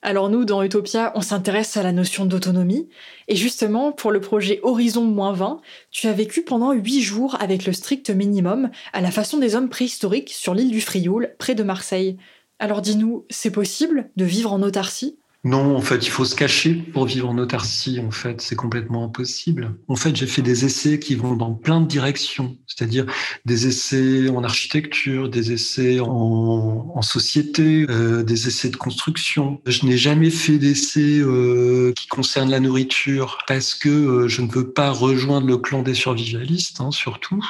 Alors 0.04 0.30
nous, 0.30 0.46
dans 0.46 0.64
Utopia, 0.64 1.12
on 1.14 1.22
s'intéresse 1.22 1.78
à 1.78 1.84
la 1.84 1.92
notion 1.92 2.26
d'autonomie. 2.26 2.90
Et 3.28 3.36
justement, 3.36 3.92
pour 3.92 4.12
le 4.12 4.20
projet 4.20 4.60
Horizon 4.64 5.06
20, 5.06 5.62
tu 5.92 6.08
as 6.08 6.14
vécu 6.14 6.42
pendant 6.42 6.72
huit 6.72 7.02
jours 7.02 7.38
avec 7.40 7.66
le 7.66 7.74
strict 7.74 8.10
minimum, 8.10 8.72
à 8.94 9.02
la 9.02 9.12
façon 9.12 9.38
des 9.38 9.56
hommes 9.56 9.70
préhistoriques, 9.70 10.32
sur 10.32 10.56
l'île 10.56 10.72
du 10.72 10.82
Frioul, 10.82 11.36
près 11.38 11.54
de 11.54 11.64
Marseille. 11.64 12.18
Alors 12.58 12.82
dis-nous, 12.82 13.28
c'est 13.30 13.52
possible 13.52 14.10
de 14.16 14.26
vivre 14.26 14.52
en 14.52 14.64
autarcie? 14.64 15.21
Non, 15.44 15.76
en 15.76 15.82
fait, 15.82 16.06
il 16.06 16.12
faut 16.12 16.24
se 16.24 16.36
cacher 16.36 16.76
pour 16.76 17.06
vivre 17.06 17.28
en 17.28 17.38
autarcie. 17.40 18.00
En 18.00 18.12
fait, 18.12 18.42
c'est 18.42 18.56
complètement 18.56 19.06
impossible. 19.06 19.74
En 19.88 19.96
fait, 19.96 20.16
j'ai 20.16 20.28
fait 20.28 20.44
des 20.44 20.66
essais 20.66 21.00
qui 21.00 21.16
vont 21.16 21.36
dans 21.36 21.54
plein 21.56 21.82
de 21.82 21.88
directions, 21.88 22.58
c'est-à-dire 22.68 23.08
des 23.46 23.66
essais 23.66 24.30
en 24.30 24.44
architecture, 24.44 25.30
des 25.30 25.52
essais 25.52 26.00
en, 26.00 26.92
en 26.94 27.02
société, 27.02 27.88
euh, 27.90 28.22
des 28.22 28.48
essais 28.48 28.70
de 28.70 28.76
construction. 28.76 29.60
Je 29.66 29.84
n'ai 29.88 29.98
jamais 29.98 30.30
fait 30.30 30.60
d'essais 30.60 31.20
euh, 31.22 31.92
qui 31.96 32.06
concernent 32.06 32.52
la 32.52 32.60
nourriture 32.60 33.40
parce 33.48 33.74
que 33.74 33.90
euh, 33.90 34.28
je 34.28 34.44
ne 34.44 34.52
veux 34.52 34.72
pas 34.72 34.92
rejoindre 34.92 35.48
le 35.48 35.58
clan 35.58 35.82
des 35.82 35.96
survivalistes, 35.96 36.82
hein, 36.82 36.92
surtout. 36.92 37.44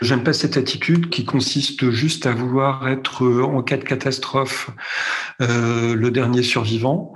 J'aime 0.00 0.24
pas 0.24 0.32
cette 0.32 0.56
attitude 0.56 1.10
qui 1.10 1.24
consiste 1.24 1.90
juste 1.90 2.26
à 2.26 2.32
vouloir 2.32 2.88
être, 2.88 3.24
euh, 3.24 3.44
en 3.44 3.62
cas 3.62 3.76
de 3.76 3.84
catastrophe, 3.84 4.70
euh, 5.40 5.94
le 5.94 6.10
dernier 6.10 6.42
survivant 6.42 7.14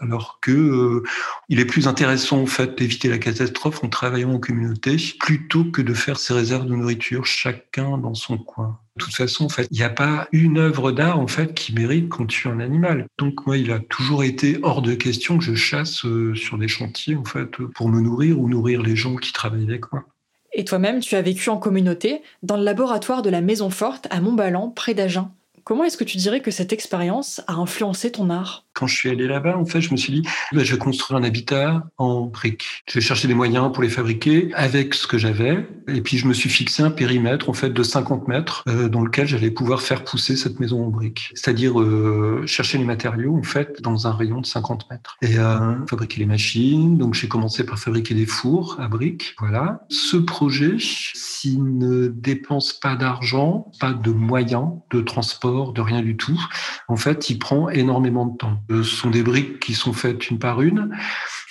alors 0.00 0.38
que 0.40 0.50
euh, 0.50 1.02
il 1.48 1.60
est 1.60 1.64
plus 1.64 1.86
intéressant 1.86 2.40
en 2.40 2.46
fait 2.46 2.76
d'éviter 2.76 3.08
la 3.08 3.18
catastrophe 3.18 3.82
en 3.84 3.88
travaillant 3.88 4.32
en 4.32 4.38
communauté 4.38 4.96
plutôt 5.20 5.64
que 5.64 5.82
de 5.82 5.94
faire 5.94 6.18
ses 6.18 6.34
réserves 6.34 6.66
de 6.66 6.74
nourriture 6.74 7.26
chacun 7.26 7.98
dans 7.98 8.14
son 8.14 8.38
coin. 8.38 8.78
De 8.96 9.04
toute 9.04 9.14
façon, 9.14 9.46
en 9.46 9.48
fait, 9.48 9.66
il 9.70 9.78
n'y 9.78 9.84
a 9.84 9.90
pas 9.90 10.28
une 10.32 10.58
œuvre 10.58 10.92
d'art 10.92 11.18
en 11.18 11.26
fait 11.26 11.54
qui 11.54 11.72
mérite 11.72 12.08
qu'on 12.08 12.26
tue 12.26 12.48
un 12.48 12.60
animal. 12.60 13.06
Donc 13.18 13.46
moi, 13.46 13.56
il 13.56 13.70
a 13.70 13.78
toujours 13.78 14.22
été 14.22 14.58
hors 14.62 14.82
de 14.82 14.94
question 14.94 15.38
que 15.38 15.44
je 15.44 15.54
chasse 15.54 16.04
euh, 16.04 16.34
sur 16.34 16.58
des 16.58 16.68
chantiers 16.68 17.16
en 17.16 17.24
fait 17.24 17.56
pour 17.74 17.88
me 17.88 18.00
nourrir 18.00 18.38
ou 18.38 18.48
nourrir 18.48 18.82
les 18.82 18.96
gens 18.96 19.16
qui 19.16 19.32
travaillent 19.32 19.64
avec 19.64 19.92
moi. 19.92 20.04
Et 20.52 20.64
toi-même, 20.64 21.00
tu 21.00 21.14
as 21.14 21.22
vécu 21.22 21.48
en 21.48 21.56
communauté 21.56 22.22
dans 22.42 22.56
le 22.56 22.64
laboratoire 22.64 23.22
de 23.22 23.30
la 23.30 23.40
Maison 23.40 23.70
Forte 23.70 24.06
à 24.10 24.20
Montballan, 24.20 24.68
près 24.68 24.92
d'Agen. 24.92 25.30
Comment 25.64 25.84
est-ce 25.84 25.96
que 25.96 26.04
tu 26.04 26.18
dirais 26.18 26.40
que 26.40 26.50
cette 26.50 26.72
expérience 26.72 27.40
a 27.46 27.54
influencé 27.54 28.10
ton 28.10 28.30
art? 28.30 28.66
Quand 28.74 28.86
je 28.86 28.96
suis 28.96 29.10
allé 29.10 29.26
là-bas, 29.26 29.56
en 29.56 29.64
fait, 29.64 29.80
je 29.80 29.90
me 29.92 29.96
suis 29.96 30.12
dit, 30.12 30.22
bah, 30.52 30.64
je 30.64 30.72
vais 30.72 30.78
construire 30.78 31.20
un 31.20 31.24
habitat 31.24 31.84
en 31.98 32.22
briques. 32.22 32.82
Je 32.88 32.94
vais 32.94 33.00
chercher 33.00 33.28
des 33.28 33.34
moyens 33.34 33.72
pour 33.72 33.82
les 33.82 33.88
fabriquer 33.88 34.50
avec 34.54 34.94
ce 34.94 35.06
que 35.06 35.18
j'avais. 35.18 35.66
Et 35.88 36.00
puis, 36.00 36.18
je 36.18 36.26
me 36.26 36.32
suis 36.32 36.48
fixé 36.48 36.82
un 36.82 36.90
périmètre, 36.90 37.48
en 37.48 37.52
fait, 37.52 37.70
de 37.70 37.82
50 37.82 38.28
mètres, 38.28 38.62
euh, 38.68 38.88
dans 38.88 39.02
lequel 39.02 39.26
j'allais 39.26 39.50
pouvoir 39.50 39.82
faire 39.82 40.04
pousser 40.04 40.36
cette 40.36 40.60
maison 40.60 40.86
en 40.86 40.88
briques. 40.88 41.30
C'est-à-dire 41.34 41.80
euh, 41.80 42.44
chercher 42.46 42.78
les 42.78 42.84
matériaux, 42.84 43.36
en 43.36 43.42
fait, 43.42 43.82
dans 43.82 44.06
un 44.06 44.12
rayon 44.12 44.40
de 44.40 44.46
50 44.46 44.90
mètres. 44.90 45.16
Et 45.22 45.38
euh, 45.38 45.74
fabriquer 45.86 46.20
les 46.20 46.26
machines. 46.26 46.96
Donc, 46.98 47.14
j'ai 47.14 47.28
commencé 47.28 47.64
par 47.64 47.78
fabriquer 47.78 48.14
des 48.14 48.26
fours 48.26 48.76
à 48.80 48.88
briques. 48.88 49.34
Voilà. 49.38 49.84
Ce 49.88 50.16
projet, 50.16 50.76
s'il 50.78 51.78
ne 51.78 52.08
dépense 52.08 52.72
pas 52.72 52.96
d'argent, 52.96 53.70
pas 53.80 53.92
de 53.92 54.10
moyens 54.10 54.70
de 54.90 55.00
transport, 55.00 55.72
de 55.72 55.80
rien 55.80 56.02
du 56.02 56.16
tout, 56.16 56.40
en 56.88 56.96
fait, 56.96 57.30
il 57.30 57.38
prend 57.38 57.68
énormément 57.68 58.26
de 58.26 58.36
temps. 58.36 58.61
Ce 58.68 58.82
sont 58.82 59.10
des 59.10 59.22
briques 59.22 59.60
qui 59.60 59.74
sont 59.74 59.92
faites 59.92 60.30
une 60.30 60.38
par 60.38 60.62
une. 60.62 60.90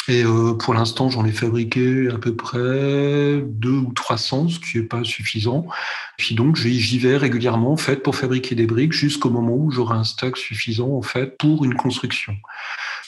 Et 0.08 0.24
euh, 0.24 0.54
pour 0.54 0.74
l'instant, 0.74 1.10
j'en 1.10 1.26
ai 1.26 1.32
fabriqué 1.32 2.10
à 2.10 2.17
peu 2.17 2.36
près 2.36 3.43
deux 3.45 3.69
ou 3.69 3.93
300, 3.93 4.50
ce 4.50 4.60
qui 4.60 4.78
n'est 4.78 4.84
pas 4.84 5.04
suffisant. 5.04 5.67
Puis 6.17 6.34
donc, 6.34 6.56
j'y 6.56 6.97
vais 6.97 7.17
régulièrement 7.17 7.74
en 7.74 7.95
pour 8.04 8.15
fabriquer 8.15 8.56
des 8.56 8.65
briques 8.65 8.93
jusqu'au 8.93 9.30
moment 9.30 9.56
où 9.56 9.69
j'aurai 9.69 9.95
un 9.95 10.04
stock 10.04 10.38
suffisant 10.38 10.89
en 10.89 11.04
fait 11.04 11.38
pour 11.38 11.65
une 11.65 11.76
construction. 11.76 12.36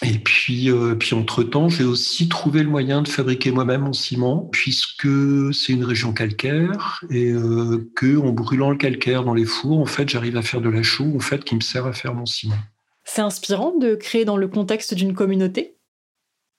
Et 0.04 0.20
puis, 0.20 0.70
euh, 0.70 0.96
puis 0.96 1.16
entre-temps, 1.16 1.70
j'ai 1.70 1.84
aussi 1.84 2.30
trouvé 2.30 2.62
le 2.62 2.70
moyen 2.70 3.02
de 3.02 3.08
fabriquer 3.08 3.52
moi-même 3.52 3.82
mon 3.82 3.94
ciment, 3.94 4.50
puisque 4.52 5.08
c'est 5.54 5.74
une 5.74 5.86
région 5.86 6.14
calcaire 6.14 7.04
et 7.10 7.32
euh, 7.32 7.90
que 7.96 8.18
en 8.18 8.32
brûlant 8.34 8.70
le 8.70 8.78
calcaire 8.78 9.24
dans 9.24 9.34
les 9.34 9.46
fours, 9.46 9.80
en 9.80 9.86
fait, 9.86 10.10
j'arrive 10.10 10.38
à 10.38 10.42
faire 10.42 10.62
de 10.62 10.70
la 10.70 10.84
chaux 10.84 11.14
en 11.16 11.20
fait 11.20 11.44
qui 11.44 11.56
me 11.56 11.62
sert 11.62 11.86
à 11.86 11.94
faire 11.94 12.14
mon 12.14 12.26
ciment. 12.26 12.56
C'est 13.16 13.22
inspirant 13.22 13.78
de 13.78 13.94
créer 13.94 14.26
dans 14.26 14.38
le 14.38 14.48
contexte 14.48 14.96
d'une 14.96 15.14
communauté? 15.14 15.78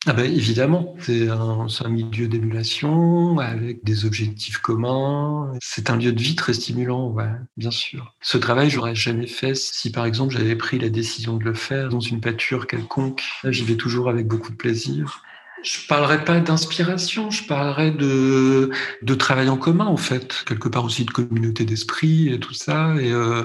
Ah 0.07 0.13
ben, 0.13 0.25
évidemment, 0.25 0.95
c'est 1.01 1.29
un, 1.29 1.89
milieu 1.89 2.29
d'émulation 2.29 3.41
avec 3.41 3.83
des 3.83 4.05
objectifs 4.05 4.59
communs. 4.59 5.53
C'est 5.61 5.91
un 5.91 5.97
lieu 5.97 6.13
de 6.13 6.23
vie 6.23 6.37
très 6.37 6.53
stimulant, 6.53 7.11
ouais, 7.11 7.27
bien 7.57 7.73
sûr. 7.73 8.15
Ce 8.21 8.39
travail, 8.39 8.71
j'aurais 8.71 8.95
jamais 8.95 9.27
fait 9.27 9.57
si, 9.57 9.91
par 9.91 10.07
exemple, 10.07 10.33
j'avais 10.33 10.55
pris 10.55 10.79
la 10.79 10.91
décision 10.91 11.37
de 11.39 11.43
le 11.43 11.55
faire 11.55 11.89
dans 11.89 11.99
une 11.99 12.21
pâture 12.21 12.69
quelconque. 12.69 13.25
J'y 13.49 13.65
vais 13.65 13.77
toujours 13.77 14.09
avec 14.09 14.29
beaucoup 14.29 14.53
de 14.53 14.57
plaisir 14.57 15.25
je 15.65 15.87
parlerai 15.89 16.25
pas 16.25 16.41
d'inspiration, 16.41 17.31
je 17.31 17.45
parlerai 17.45 17.91
de, 17.91 18.71
de 19.03 19.15
travail 19.15 19.49
en 19.49 19.57
commun, 19.57 19.87
en 19.87 19.97
fait, 19.97 20.45
quelque 20.47 20.69
part 20.69 20.85
aussi 20.85 21.05
de 21.05 21.11
communauté 21.11 21.65
d'esprit 21.65 22.29
et 22.29 22.39
tout 22.39 22.53
ça, 22.53 22.95
et, 23.01 23.11
euh, 23.11 23.45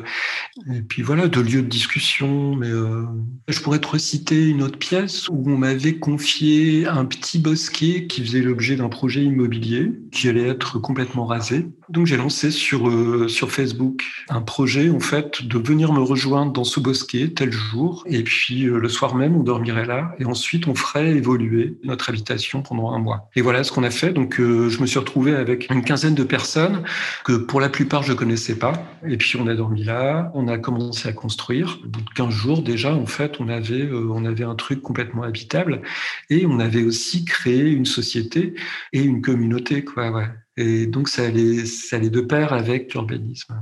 puis 0.90 1.02
voilà, 1.02 1.28
de 1.28 1.40
lieux 1.40 1.62
de 1.62 1.68
discussion. 1.68 2.56
Mais 2.56 2.70
euh, 2.70 3.06
je 3.48 3.60
pourrais 3.62 3.80
te 3.80 3.88
reciter 3.88 4.48
une 4.48 4.62
autre 4.62 4.78
pièce 4.78 5.30
où 5.30 5.50
on 5.50 5.58
m'avait 5.58 5.98
confié 5.98 6.86
un 6.88 7.06
petit 7.06 7.40
bosquet 7.40 8.08
qui 8.08 8.22
faisait 8.22 8.42
l'objet 8.42 8.76
d'un 8.76 8.90
projet 8.90 9.24
immobilier 9.24 9.92
qui 10.12 10.28
allait 10.28 10.48
être 10.48 10.78
complètement 10.80 11.26
rasé. 11.26 11.68
Donc 11.90 12.06
j'ai 12.06 12.18
lancé 12.18 12.52
sur, 12.52 12.88
euh, 12.88 13.28
sur 13.28 13.52
Facebook 13.52 14.04
un 14.30 14.42
projet, 14.42 14.90
en 14.90 15.00
fait, 15.00 15.44
de 15.44 15.58
venir 15.58 15.92
me 15.92 16.02
rejoindre 16.02 16.52
dans 16.52 16.64
ce 16.64 16.80
bosquet 16.80 17.30
tel 17.30 17.52
jour, 17.52 18.04
et 18.08 18.24
puis 18.24 18.66
euh, 18.66 18.78
le 18.78 18.90
soir 18.90 19.16
même, 19.16 19.36
on 19.36 19.44
dormirait 19.44 19.86
là, 19.86 20.16
et 20.20 20.26
ensuite 20.26 20.68
on 20.68 20.76
ferait 20.76 21.10
évoluer 21.12 21.78
notre 21.84 22.10
habitation 22.10 22.62
pendant 22.62 22.92
un 22.92 23.00
mois. 23.00 23.30
Et 23.36 23.42
voilà 23.42 23.64
ce 23.64 23.72
qu'on 23.72 23.84
a 23.84 23.90
fait. 23.90 24.14
Donc, 24.14 24.40
euh, 24.40 24.70
je 24.70 24.80
me 24.82 24.86
suis 24.86 25.00
retrouvé 25.00 25.36
avec 25.36 25.70
une 25.72 25.84
quinzaine 25.84 26.16
de 26.16 26.24
personnes 26.24 26.84
que 27.26 27.34
pour 27.34 27.60
la 27.60 27.70
plupart 27.70 28.04
je 28.04 28.14
connaissais 28.14 28.56
pas. 28.56 28.74
Et 29.08 29.18
puis, 29.18 29.38
on 29.40 29.48
a 29.48 29.56
dormi 29.56 29.84
là, 29.84 30.32
on 30.36 30.48
a 30.48 30.58
commencé 30.58 31.10
à 31.10 31.14
construire. 31.14 31.80
Au 31.84 31.88
bout 31.88 32.02
de 32.02 32.10
15 32.12 32.30
jours, 32.30 32.62
déjà, 32.62 32.94
en 32.94 33.08
fait, 33.08 33.40
on 33.40 33.50
avait, 33.50 33.82
euh, 33.82 34.10
on 34.12 34.26
avait 34.26 34.44
un 34.44 34.56
truc 34.56 34.82
complètement 34.82 35.24
habitable. 35.24 35.82
Et 36.30 36.46
on 36.46 36.60
avait 36.60 36.84
aussi 36.84 37.26
créé 37.26 37.62
une 37.72 37.86
société 37.86 38.54
et 38.94 39.02
une 39.02 39.22
communauté, 39.22 39.84
quoi, 39.84 40.12
ouais. 40.12 40.28
Et 40.60 40.88
donc, 40.88 41.08
ça 41.08 41.24
allait, 41.24 41.66
ça 41.66 41.96
allait 41.96 42.10
de 42.10 42.20
pair 42.20 42.52
avec 42.52 42.94
l'urbanisme. 42.94 43.56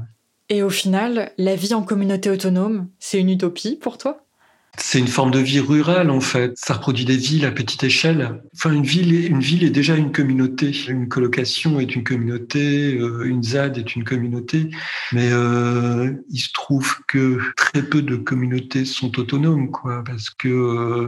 Et 0.49 0.63
au 0.63 0.69
final, 0.71 1.31
la 1.37 1.55
vie 1.55 1.75
en 1.75 1.83
communauté 1.83 2.31
autonome, 2.31 2.89
c'est 2.97 3.19
une 3.19 3.29
utopie 3.29 3.75
pour 3.75 3.99
toi? 3.99 4.27
C'est 4.79 4.99
une 4.99 5.07
forme 5.07 5.31
de 5.31 5.39
vie 5.39 5.59
rurale 5.59 6.11
en 6.11 6.21
fait. 6.21 6.53
Ça 6.55 6.75
reproduit 6.75 7.03
des 7.03 7.17
villes 7.17 7.45
à 7.45 7.51
petite 7.51 7.83
échelle. 7.83 8.41
Enfin, 8.55 8.71
une 8.71 8.83
ville, 8.83 9.13
est, 9.15 9.27
une 9.27 9.39
ville 9.39 9.63
est 9.63 9.71
déjà 9.71 9.95
une 9.95 10.11
communauté. 10.11 10.71
Une 10.87 11.07
colocation 11.07 11.79
est 11.79 11.95
une 11.95 12.03
communauté. 12.03 12.95
Euh, 12.95 13.25
une 13.25 13.43
ZAD 13.43 13.79
est 13.79 13.95
une 13.95 14.03
communauté. 14.03 14.69
Mais 15.13 15.29
euh, 15.31 16.13
il 16.29 16.39
se 16.39 16.51
trouve 16.53 16.97
que 17.07 17.39
très 17.55 17.81
peu 17.81 18.03
de 18.03 18.15
communautés 18.15 18.85
sont 18.85 19.19
autonomes, 19.19 19.71
quoi. 19.71 20.03
Parce 20.05 20.29
que 20.29 20.47
euh, 20.47 21.07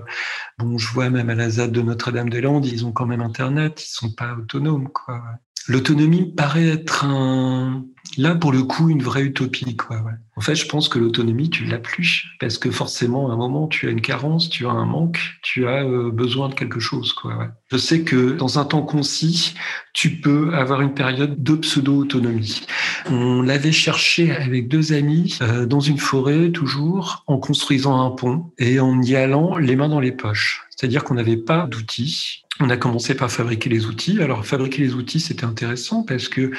bon, 0.58 0.78
je 0.80 0.92
vois 0.92 1.12
même 1.12 1.30
à 1.30 1.36
la 1.36 1.50
ZAD 1.52 1.72
de 1.72 1.82
Notre-Dame-des-Landes, 1.82 2.66
ils 2.66 2.86
ont 2.86 2.92
quand 2.92 3.06
même 3.06 3.22
Internet. 3.22 3.84
Ils 3.86 3.94
sont 3.94 4.12
pas 4.12 4.34
autonomes, 4.34 4.90
quoi. 4.90 5.22
L'autonomie 5.70 6.26
paraît 6.26 6.68
être 6.68 7.06
un, 7.06 7.86
là 8.18 8.34
pour 8.34 8.52
le 8.52 8.64
coup 8.64 8.90
une 8.90 9.04
vraie 9.04 9.22
utopie. 9.22 9.76
Quoi, 9.76 9.98
ouais. 9.98 10.14
En 10.36 10.42
fait, 10.42 10.56
je 10.56 10.66
pense 10.66 10.90
que 10.90 10.98
l'autonomie, 10.98 11.52
tu 11.52 11.66
l'as 11.66 11.78
plus 11.78 12.26
parce 12.40 12.58
que 12.58 12.72
forcément, 12.72 13.30
à 13.30 13.34
un 13.34 13.38
moment, 13.38 13.68
tu 13.68 13.88
as 13.88 13.92
une 13.92 14.02
carence, 14.02 14.50
tu 14.50 14.66
as 14.66 14.72
un 14.72 14.86
manque, 14.86 15.20
tu 15.44 15.68
as 15.68 15.84
euh, 15.84 16.10
besoin 16.10 16.50
de 16.50 16.56
quelque 16.56 16.80
chose. 16.80 17.14
Quoi. 17.14 17.50
Je 17.72 17.78
sais 17.78 18.02
que 18.02 18.32
dans 18.32 18.58
un 18.58 18.66
temps 18.66 18.82
concis, 18.82 19.54
tu 19.94 20.10
peux 20.20 20.56
avoir 20.56 20.82
une 20.82 20.96
période 20.96 21.44
de 21.44 21.54
pseudo-autonomie. 21.54 22.66
On 23.12 23.44
l'avait 23.44 23.72
cherché 23.72 24.32
avec 24.32 24.70
deux 24.70 24.94
amis 24.94 25.38
euh, 25.42 25.68
dans 25.68 25.82
une 25.82 26.00
forêt, 26.00 26.50
toujours 26.50 27.24
en 27.28 27.38
construisant 27.38 28.04
un 28.04 28.10
pont 28.10 28.52
et 28.58 28.80
en 28.80 29.02
y 29.04 29.16
allant 29.16 29.58
les 29.58 29.76
mains 29.76 29.90
dans 29.90 30.00
les 30.00 30.14
poches. 30.14 30.64
C'est-à-dire 30.76 31.04
qu'on 31.04 31.14
n'avait 31.14 31.38
pas 31.38 31.68
d'outils. 31.68 32.44
On 32.60 32.70
a 32.70 32.78
commencé 32.78 33.16
par 33.16 33.32
fabriquer 33.32 33.70
les 33.70 33.86
outils. 33.86 34.22
Alors 34.22 34.46
fabriquer 34.46 34.82
les 34.82 34.94
outils, 34.94 35.20
c'était 35.20 35.46
intéressant 35.46 36.04
parce 36.04 36.28
que 36.28 36.52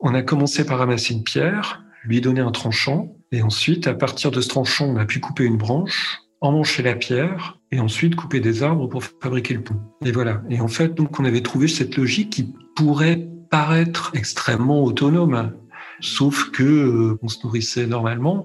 on 0.00 0.14
a 0.14 0.22
commencé 0.22 0.64
par 0.64 0.78
ramasser 0.78 1.14
une 1.14 1.24
pierre, 1.24 1.82
lui 2.04 2.20
donner 2.20 2.40
un 2.40 2.50
tranchant, 2.50 3.16
et 3.32 3.42
ensuite, 3.42 3.86
à 3.86 3.94
partir 3.94 4.30
de 4.30 4.40
ce 4.40 4.48
tranchant, 4.48 4.86
on 4.86 4.96
a 4.96 5.06
pu 5.06 5.20
couper 5.20 5.44
une 5.44 5.56
branche, 5.56 6.18
emmancher 6.40 6.82
la 6.82 6.94
pierre, 6.94 7.58
et 7.72 7.80
ensuite 7.80 8.14
couper 8.14 8.40
des 8.40 8.62
arbres 8.62 8.88
pour 8.88 9.02
fabriquer 9.04 9.54
le 9.54 9.62
pont. 9.62 9.80
Et 10.04 10.12
voilà. 10.12 10.42
Et 10.50 10.60
en 10.60 10.68
fait, 10.68 10.94
donc, 10.94 11.18
on 11.18 11.24
avait 11.24 11.40
trouvé 11.40 11.66
cette 11.66 11.96
logique 11.96 12.30
qui 12.30 12.54
pourrait 12.76 13.26
paraître 13.50 14.12
extrêmement 14.14 14.84
autonome, 14.84 15.52
sauf 16.00 16.50
que 16.50 16.62
euh, 16.62 17.18
on 17.22 17.28
se 17.28 17.38
nourrissait 17.42 17.86
normalement 17.86 18.44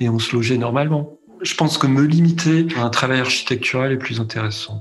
et 0.00 0.08
on 0.08 0.18
se 0.18 0.36
logeait 0.36 0.58
normalement 0.58 1.20
je 1.42 1.54
pense 1.54 1.78
que 1.78 1.86
me 1.86 2.02
limiter 2.02 2.66
à 2.76 2.84
un 2.84 2.90
travail 2.90 3.20
architectural 3.20 3.92
est 3.92 3.96
plus 3.96 4.20
intéressant. 4.20 4.80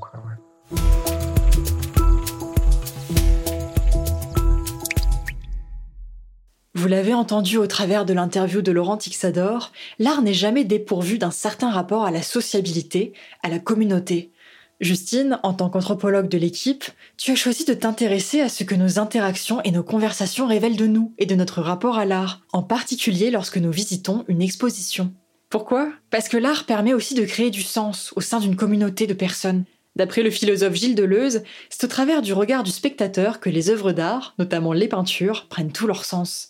Vous 6.76 6.88
l'avez 6.88 7.16
entendu 7.16 7.58
au 7.58 7.66
travers 7.66 8.06
de 8.06 8.14
l'interview 8.14 8.62
de 8.62 8.72
Laurent 8.72 8.98
Tixador, 8.98 9.72
l'art 9.98 10.22
n'est 10.22 10.36
jamais 10.36 10.64
dépourvu 10.64 11.18
d'un 11.18 11.32
certain 11.32 11.72
rapport 11.72 12.06
à 12.06 12.12
la 12.12 12.22
sociabilité, 12.22 13.14
à 13.42 13.50
la 13.50 13.58
communauté. 13.58 14.32
Justine, 14.80 15.40
en 15.42 15.54
tant 15.54 15.70
qu'anthropologue 15.70 16.30
de 16.30 16.38
l'équipe, 16.38 16.86
tu 17.18 17.32
as 17.32 17.36
choisi 17.36 17.66
de 17.66 17.74
t'intéresser 17.74 18.40
à 18.40 18.50
ce 18.50 18.64
que 18.64 18.76
nos 18.76 19.00
interactions 19.00 19.62
et 19.64 19.72
nos 19.72 19.82
conversations 19.82 20.46
révèlent 20.46 20.78
de 20.78 20.86
nous 20.86 21.12
et 21.18 21.26
de 21.26 21.34
notre 21.34 21.62
rapport 21.62 21.98
à 21.98 22.06
l'art, 22.06 22.42
en 22.54 22.62
particulier 22.62 23.32
lorsque 23.32 23.58
nous 23.58 23.72
visitons 23.72 24.24
une 24.28 24.44
exposition. 24.44 25.12
Pourquoi? 25.50 25.92
Parce 26.12 26.30
que 26.30 26.38
l'art 26.38 26.66
permet 26.66 26.94
aussi 26.94 27.16
de 27.16 27.26
créer 27.26 27.50
du 27.50 27.64
sens 27.64 28.14
au 28.16 28.22
sein 28.22 28.40
d'une 28.40 28.56
communauté 28.56 29.08
de 29.08 29.16
personnes. 29.16 29.66
D'après 29.96 30.22
le 30.22 30.30
philosophe 30.30 30.76
Gilles 30.76 30.96
Deleuze, 30.96 31.42
c'est 31.72 31.86
au 31.86 31.88
travers 31.88 32.22
du 32.22 32.32
regard 32.32 32.62
du 32.62 32.72
spectateur 32.72 33.40
que 33.40 33.50
les 33.50 33.72
œuvres 33.72 33.92
d'art, 33.92 34.36
notamment 34.38 34.72
les 34.72 34.88
peintures, 34.88 35.48
prennent 35.50 35.72
tout 35.72 35.88
leur 35.88 36.06
sens. 36.06 36.50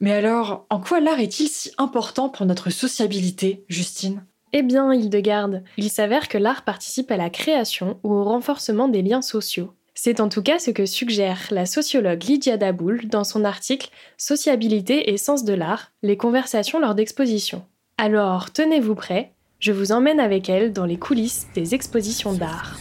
Mais 0.00 0.12
alors, 0.12 0.66
en 0.70 0.80
quoi 0.80 1.00
l'art 1.00 1.20
est-il 1.20 1.48
si 1.48 1.70
important 1.76 2.30
pour 2.30 2.46
notre 2.46 2.70
sociabilité, 2.70 3.64
Justine? 3.68 4.24
Eh 4.52 4.62
bien, 4.62 4.92
Hildegarde, 4.92 5.62
il 5.76 5.90
s'avère 5.90 6.28
que 6.28 6.38
l'art 6.38 6.64
participe 6.64 7.10
à 7.10 7.18
la 7.18 7.28
création 7.28 8.00
ou 8.02 8.14
au 8.14 8.24
renforcement 8.24 8.88
des 8.88 9.02
liens 9.02 9.22
sociaux. 9.22 9.74
C'est 9.94 10.20
en 10.20 10.30
tout 10.30 10.42
cas 10.42 10.58
ce 10.58 10.70
que 10.70 10.86
suggère 10.86 11.48
la 11.50 11.66
sociologue 11.66 12.22
Lydia 12.24 12.56
Daboul 12.56 13.08
dans 13.08 13.24
son 13.24 13.44
article 13.44 13.90
Sociabilité 14.16 15.10
et 15.12 15.18
sens 15.18 15.44
de 15.44 15.52
l'art, 15.52 15.92
les 16.02 16.16
conversations 16.16 16.80
lors 16.80 16.94
d'expositions. 16.94 17.66
Alors, 17.98 18.50
tenez-vous 18.50 18.94
prêts, 18.94 19.34
je 19.58 19.72
vous 19.72 19.92
emmène 19.92 20.18
avec 20.18 20.48
elle 20.48 20.72
dans 20.72 20.86
les 20.86 20.98
coulisses 20.98 21.46
des 21.54 21.74
expositions 21.74 22.32
d'art. 22.32 22.78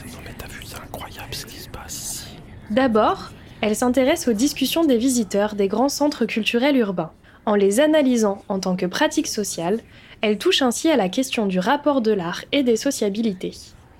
D'abord, 2.71 3.31
elle 3.61 3.75
s'intéresse 3.75 4.27
aux 4.27 4.33
discussions 4.33 4.85
des 4.85 4.97
visiteurs 4.97 5.55
des 5.55 5.67
grands 5.67 5.89
centres 5.89 6.25
culturels 6.25 6.77
urbains. 6.77 7.11
En 7.45 7.55
les 7.55 7.79
analysant 7.79 8.43
en 8.47 8.59
tant 8.59 8.75
que 8.75 8.85
pratique 8.85 9.27
sociale, 9.27 9.79
elle 10.21 10.37
touche 10.37 10.61
ainsi 10.61 10.89
à 10.89 10.97
la 10.97 11.09
question 11.09 11.45
du 11.45 11.59
rapport 11.59 12.01
de 12.01 12.11
l'art 12.11 12.43
et 12.51 12.63
des 12.63 12.75
sociabilités. 12.75 13.53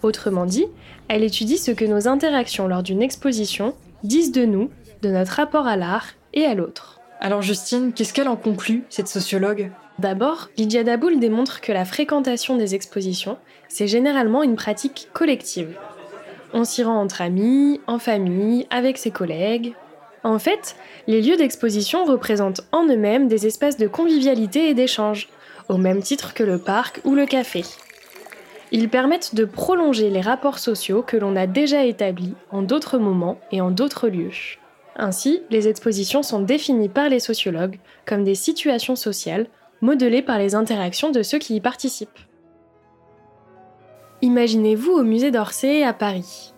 Autrement 0.03 0.45
dit, 0.45 0.65
elle 1.07 1.23
étudie 1.23 1.57
ce 1.57 1.71
que 1.71 1.85
nos 1.85 2.07
interactions 2.07 2.67
lors 2.67 2.83
d'une 2.83 3.01
exposition 3.01 3.73
disent 4.03 4.31
de 4.31 4.45
nous, 4.45 4.69
de 5.01 5.09
notre 5.09 5.33
rapport 5.33 5.67
à 5.67 5.75
l'art 5.75 6.07
et 6.33 6.45
à 6.45 6.53
l'autre. 6.53 6.99
Alors 7.19 7.41
Justine, 7.41 7.91
qu'est-ce 7.93 8.13
qu'elle 8.13 8.29
en 8.29 8.37
conclut, 8.37 8.85
cette 8.89 9.07
sociologue? 9.07 9.71
D'abord, 9.97 10.49
Lydia 10.57 10.85
Daboul 10.85 11.19
démontre 11.19 11.59
que 11.59 11.73
la 11.73 11.83
fréquentation 11.83 12.55
des 12.55 12.75
expositions, 12.75 13.37
c'est 13.67 13.87
généralement 13.87 14.43
une 14.43 14.55
pratique 14.55 15.09
collective. 15.11 15.75
On 16.53 16.63
s'y 16.63 16.83
rend 16.83 16.99
entre 16.99 17.21
amis, 17.21 17.79
en 17.87 17.99
famille, 17.99 18.67
avec 18.69 18.97
ses 18.97 19.11
collègues. 19.11 19.73
En 20.23 20.39
fait, 20.39 20.75
les 21.07 21.21
lieux 21.21 21.37
d'exposition 21.37 22.05
représentent 22.05 22.61
en 22.71 22.85
eux-mêmes 22.87 23.27
des 23.27 23.47
espaces 23.47 23.77
de 23.77 23.87
convivialité 23.87 24.69
et 24.69 24.73
d'échange, 24.73 25.29
au 25.69 25.77
même 25.77 26.01
titre 26.01 26.33
que 26.33 26.43
le 26.43 26.57
parc 26.57 27.01
ou 27.05 27.15
le 27.15 27.25
café. 27.25 27.63
Ils 28.71 28.89
permettent 28.89 29.33
de 29.35 29.45
prolonger 29.45 30.09
les 30.09 30.21
rapports 30.21 30.59
sociaux 30.59 31.01
que 31.01 31.17
l'on 31.17 31.35
a 31.35 31.47
déjà 31.47 31.85
établis 31.85 32.35
en 32.51 32.61
d'autres 32.61 32.97
moments 32.97 33.39
et 33.51 33.61
en 33.61 33.71
d'autres 33.71 34.09
lieux. 34.09 34.31
Ainsi, 34.95 35.41
les 35.49 35.67
expositions 35.67 36.23
sont 36.23 36.41
définies 36.41 36.89
par 36.89 37.09
les 37.09 37.19
sociologues 37.19 37.79
comme 38.05 38.23
des 38.23 38.35
situations 38.35 38.95
sociales 38.95 39.47
modelé 39.81 40.21
par 40.21 40.37
les 40.37 40.55
interactions 40.55 41.11
de 41.11 41.23
ceux 41.23 41.39
qui 41.39 41.55
y 41.55 41.61
participent. 41.61 42.19
Imaginez-vous 44.21 44.91
au 44.91 45.03
musée 45.03 45.31
d'Orsay 45.31 45.83
à 45.83 45.93
Paris. 45.93 46.53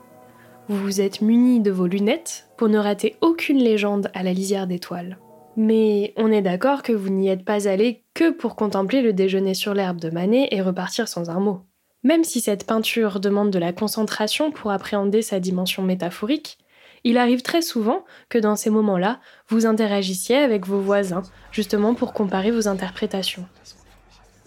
Vous 0.67 0.77
vous 0.77 0.99
êtes 0.99 1.21
muni 1.21 1.59
de 1.59 1.69
vos 1.69 1.85
lunettes 1.85 2.49
pour 2.57 2.69
ne 2.69 2.79
rater 2.79 3.17
aucune 3.21 3.59
légende 3.59 4.09
à 4.15 4.23
la 4.23 4.33
lisière 4.33 4.65
d'étoiles. 4.65 5.19
Mais 5.55 6.11
on 6.17 6.31
est 6.31 6.41
d'accord 6.41 6.81
que 6.81 6.91
vous 6.91 7.09
n'y 7.09 7.29
êtes 7.29 7.45
pas 7.45 7.67
allé 7.67 8.03
que 8.15 8.31
pour 8.31 8.55
contempler 8.55 9.03
le 9.03 9.13
déjeuner 9.13 9.53
sur 9.53 9.75
l'herbe 9.75 9.99
de 9.99 10.09
Manet 10.09 10.47
et 10.49 10.61
repartir 10.63 11.07
sans 11.07 11.29
un 11.29 11.39
mot. 11.39 11.61
Même 12.01 12.23
si 12.23 12.41
cette 12.41 12.65
peinture 12.65 13.19
demande 13.19 13.51
de 13.51 13.59
la 13.59 13.73
concentration 13.73 14.49
pour 14.49 14.71
appréhender 14.71 15.21
sa 15.21 15.39
dimension 15.39 15.83
métaphorique, 15.83 16.57
il 17.03 17.19
arrive 17.19 17.43
très 17.43 17.61
souvent 17.61 18.05
que 18.29 18.39
dans 18.39 18.55
ces 18.55 18.71
moments-là, 18.71 19.19
vous 19.49 19.67
interagissiez 19.67 20.37
avec 20.37 20.65
vos 20.65 20.79
voisins, 20.79 21.23
justement 21.51 21.93
pour 21.93 22.13
comparer 22.13 22.49
vos 22.49 22.67
interprétations. 22.67 23.45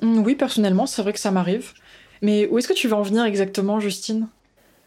Mm, 0.03 0.19
oui, 0.19 0.35
personnellement, 0.35 0.87
c'est 0.87 1.03
vrai 1.03 1.13
que 1.13 1.21
ça 1.21 1.31
m'arrive. 1.31 1.75
Mais 2.25 2.47
où 2.47 2.57
est-ce 2.57 2.69
que 2.69 2.73
tu 2.73 2.89
vas 2.89 2.97
en 2.97 3.03
venir 3.03 3.27
exactement, 3.27 3.81
Justine? 3.81 4.29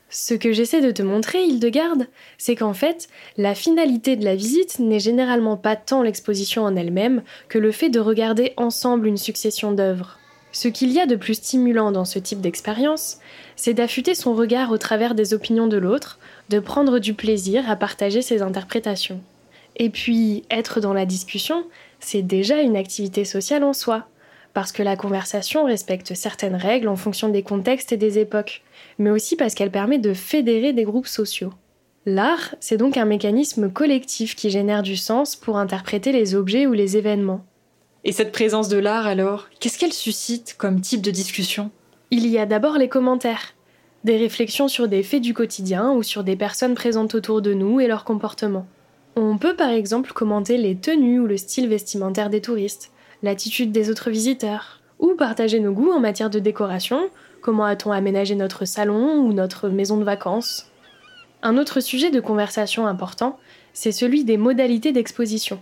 Ce 0.10 0.34
que 0.34 0.54
j'essaie 0.54 0.82
de 0.82 0.89
te 0.89 1.04
montrer, 1.04 1.43
Hildegarde, 1.43 2.08
c'est 2.39 2.56
qu'en 2.56 2.73
fait, 2.73 3.10
la 3.38 3.54
finalité 3.54 4.15
de 4.15 4.26
la 4.26 4.36
visite 4.36 4.80
n'est 4.80 5.00
généralement 5.00 5.56
pas 5.56 5.76
tant 5.76 6.02
l'exposition 6.02 6.63
en 6.63 6.76
elle-même 6.76 7.21
que 7.47 7.60
le 7.60 7.71
fait 7.71 7.89
de 7.89 8.00
regarder 8.00 8.54
ensemble 8.58 9.06
une 9.06 9.17
succession 9.17 9.71
d'œuvres. 9.71 10.17
Ce 10.52 10.67
qu'il 10.67 10.91
y 10.91 11.00
a 11.00 11.06
de 11.06 11.15
plus 11.15 11.36
stimulant 11.36 11.91
dans 11.91 12.06
ce 12.06 12.17
type 12.17 12.41
d'expérience, 12.41 13.19
c'est 13.56 13.76
d'affûter 13.76 14.15
son 14.15 14.34
regard 14.34 14.71
au 14.71 14.80
travers 14.80 15.13
des 15.13 15.36
opinions 15.36 15.67
de 15.67 15.78
l'autre, 15.78 16.17
de 16.50 16.60
prendre 16.60 16.97
du 16.97 17.13
plaisir 17.13 17.69
à 17.69 17.76
partager 17.76 18.23
ses 18.23 18.41
interprétations. 18.41 19.21
Et 19.76 19.91
puis, 19.91 20.43
être 20.50 20.82
dans 20.82 20.93
la 20.93 21.06
discussion, 21.06 21.65
c'est 22.00 22.23
déjà 22.23 22.62
une 22.62 22.78
activité 22.78 23.26
sociale 23.26 23.63
en 23.63 23.73
soi, 23.73 24.08
parce 24.57 24.71
que 24.71 24.81
la 24.81 24.95
conversation 24.95 25.65
respecte 25.65 26.15
certaines 26.15 26.55
règles 26.55 26.87
en 26.87 26.95
fonction 26.95 27.29
des 27.29 27.43
contextes 27.43 27.91
et 27.91 27.95
des 27.97 28.17
époques, 28.17 28.63
mais 28.97 29.11
aussi 29.11 29.35
parce 29.35 29.53
qu'elle 29.53 29.69
permet 29.69 29.99
de 29.99 30.15
fédérer 30.15 30.73
des 30.73 30.83
groupes 30.83 31.05
sociaux. 31.05 31.53
L'art, 32.07 32.55
c'est 32.59 32.77
donc 32.77 32.97
un 32.97 33.05
mécanisme 33.05 33.71
collectif 33.71 34.35
qui 34.35 34.49
génère 34.49 34.81
du 34.81 34.97
sens 34.97 35.35
pour 35.35 35.59
interpréter 35.59 36.11
les 36.11 36.33
objets 36.33 36.65
ou 36.65 36.73
les 36.73 36.97
événements. 36.97 37.45
Et 38.03 38.11
cette 38.11 38.31
présence 38.31 38.67
de 38.67 38.79
l'art 38.79 39.05
alors, 39.05 39.47
qu'est-ce 39.59 39.77
qu'elle 39.77 39.93
suscite 39.93 40.55
comme 40.57 40.81
type 40.81 41.03
de 41.03 41.11
discussion? 41.11 41.69
Il 42.09 42.25
y 42.25 42.39
a 42.39 42.47
d'abord 42.47 42.79
les 42.79 42.89
commentaires 42.89 43.53
des 44.05 44.17
réflexions 44.17 44.67
sur 44.67 44.87
des 44.87 45.03
faits 45.03 45.21
du 45.21 45.35
quotidien 45.35 45.91
ou 45.91 46.01
sur 46.01 46.23
des 46.23 46.35
personnes 46.35 46.73
présentes 46.73 47.13
autour 47.13 47.43
de 47.43 47.53
nous 47.53 47.79
et 47.79 47.85
leur 47.85 48.05
comportement. 48.05 48.65
On 49.15 49.37
peut 49.37 49.55
par 49.55 49.69
exemple 49.69 50.13
commenter 50.13 50.57
les 50.57 50.75
tenues 50.75 51.19
ou 51.19 51.27
le 51.27 51.37
style 51.37 51.67
vestimentaire 51.67 52.31
des 52.31 52.41
touristes, 52.41 52.91
l'attitude 53.23 53.71
des 53.71 53.89
autres 53.89 54.10
visiteurs, 54.10 54.82
ou 54.99 55.15
partager 55.15 55.60
nos 55.60 55.71
goûts 55.71 55.91
en 55.91 55.99
matière 55.99 56.30
de 56.30 56.39
décoration, 56.39 57.10
comment 57.41 57.65
a-t-on 57.65 57.91
aménagé 57.91 58.36
notre 58.36 58.65
salon 58.65 59.19
ou 59.19 59.34
notre 59.34 59.69
maison 59.69 59.97
de 59.97 60.03
vacances? 60.03 60.71
Un 61.43 61.58
autre 61.58 61.80
sujet 61.80 62.10
de 62.10 62.19
conversation 62.19 62.88
important, 62.88 63.38
c'est 63.73 63.91
celui 63.91 64.23
des 64.23 64.38
modalités 64.38 64.91
d'exposition. 64.91 65.60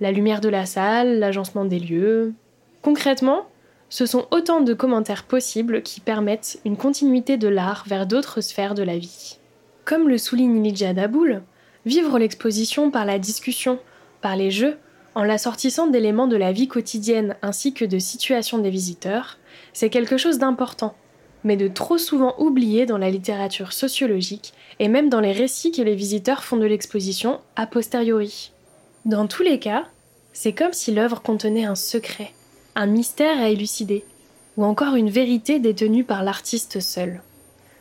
La 0.00 0.10
lumière 0.10 0.40
de 0.40 0.48
la 0.48 0.66
salle, 0.66 1.20
l'agencement 1.20 1.64
des 1.64 1.78
lieux. 1.78 2.34
Concrètement, 2.82 3.46
ce 3.88 4.06
sont 4.06 4.26
autant 4.30 4.62
de 4.62 4.74
commentaires 4.74 5.24
possibles 5.24 5.82
qui 5.82 6.00
permettent 6.00 6.58
une 6.64 6.76
continuité 6.76 7.36
de 7.36 7.46
l'art 7.46 7.84
vers 7.86 8.06
d'autres 8.06 8.40
sphères 8.40 8.74
de 8.74 8.82
la 8.82 8.98
vie. 8.98 9.38
Comme 9.84 10.08
le 10.08 10.18
souligne 10.18 10.62
Lydia 10.62 10.92
Daboul, 10.92 11.42
vivre 11.86 12.18
l'exposition 12.18 12.90
par 12.90 13.04
la 13.04 13.18
discussion, 13.18 13.78
par 14.20 14.34
les 14.34 14.50
jeux, 14.50 14.76
en 15.14 15.24
l'assortissant 15.24 15.86
d'éléments 15.86 16.26
de 16.26 16.36
la 16.36 16.52
vie 16.52 16.68
quotidienne 16.68 17.36
ainsi 17.42 17.74
que 17.74 17.84
de 17.84 17.98
situations 17.98 18.58
des 18.58 18.70
visiteurs, 18.70 19.38
c'est 19.72 19.90
quelque 19.90 20.16
chose 20.16 20.38
d'important, 20.38 20.94
mais 21.44 21.56
de 21.56 21.68
trop 21.68 21.98
souvent 21.98 22.34
oublié 22.38 22.86
dans 22.86 22.98
la 22.98 23.10
littérature 23.10 23.72
sociologique 23.72 24.54
et 24.78 24.88
même 24.88 25.08
dans 25.08 25.20
les 25.20 25.32
récits 25.32 25.72
que 25.72 25.82
les 25.82 25.94
visiteurs 25.94 26.44
font 26.44 26.56
de 26.56 26.66
l'exposition 26.66 27.40
a 27.56 27.66
posteriori. 27.66 28.52
Dans 29.04 29.26
tous 29.26 29.42
les 29.42 29.58
cas, 29.58 29.84
c'est 30.32 30.52
comme 30.52 30.72
si 30.72 30.92
l'œuvre 30.92 31.20
contenait 31.20 31.64
un 31.64 31.74
secret, 31.74 32.32
un 32.74 32.86
mystère 32.86 33.38
à 33.38 33.48
élucider, 33.48 34.04
ou 34.56 34.64
encore 34.64 34.94
une 34.94 35.10
vérité 35.10 35.58
détenue 35.58 36.04
par 36.04 36.22
l'artiste 36.22 36.80
seul. 36.80 37.22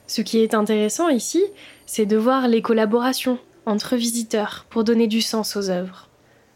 Ce 0.08 0.22
qui 0.22 0.40
est 0.40 0.54
intéressant 0.54 1.08
ici, 1.08 1.42
c'est 1.86 2.06
de 2.06 2.18
voir 2.18 2.48
les 2.48 2.62
collaborations 2.62 3.40
entre 3.66 3.96
visiteurs 3.96 4.66
pour 4.70 4.84
donner 4.84 5.08
du 5.08 5.22
sens 5.22 5.56
aux 5.56 5.70
œuvres. 5.70 6.10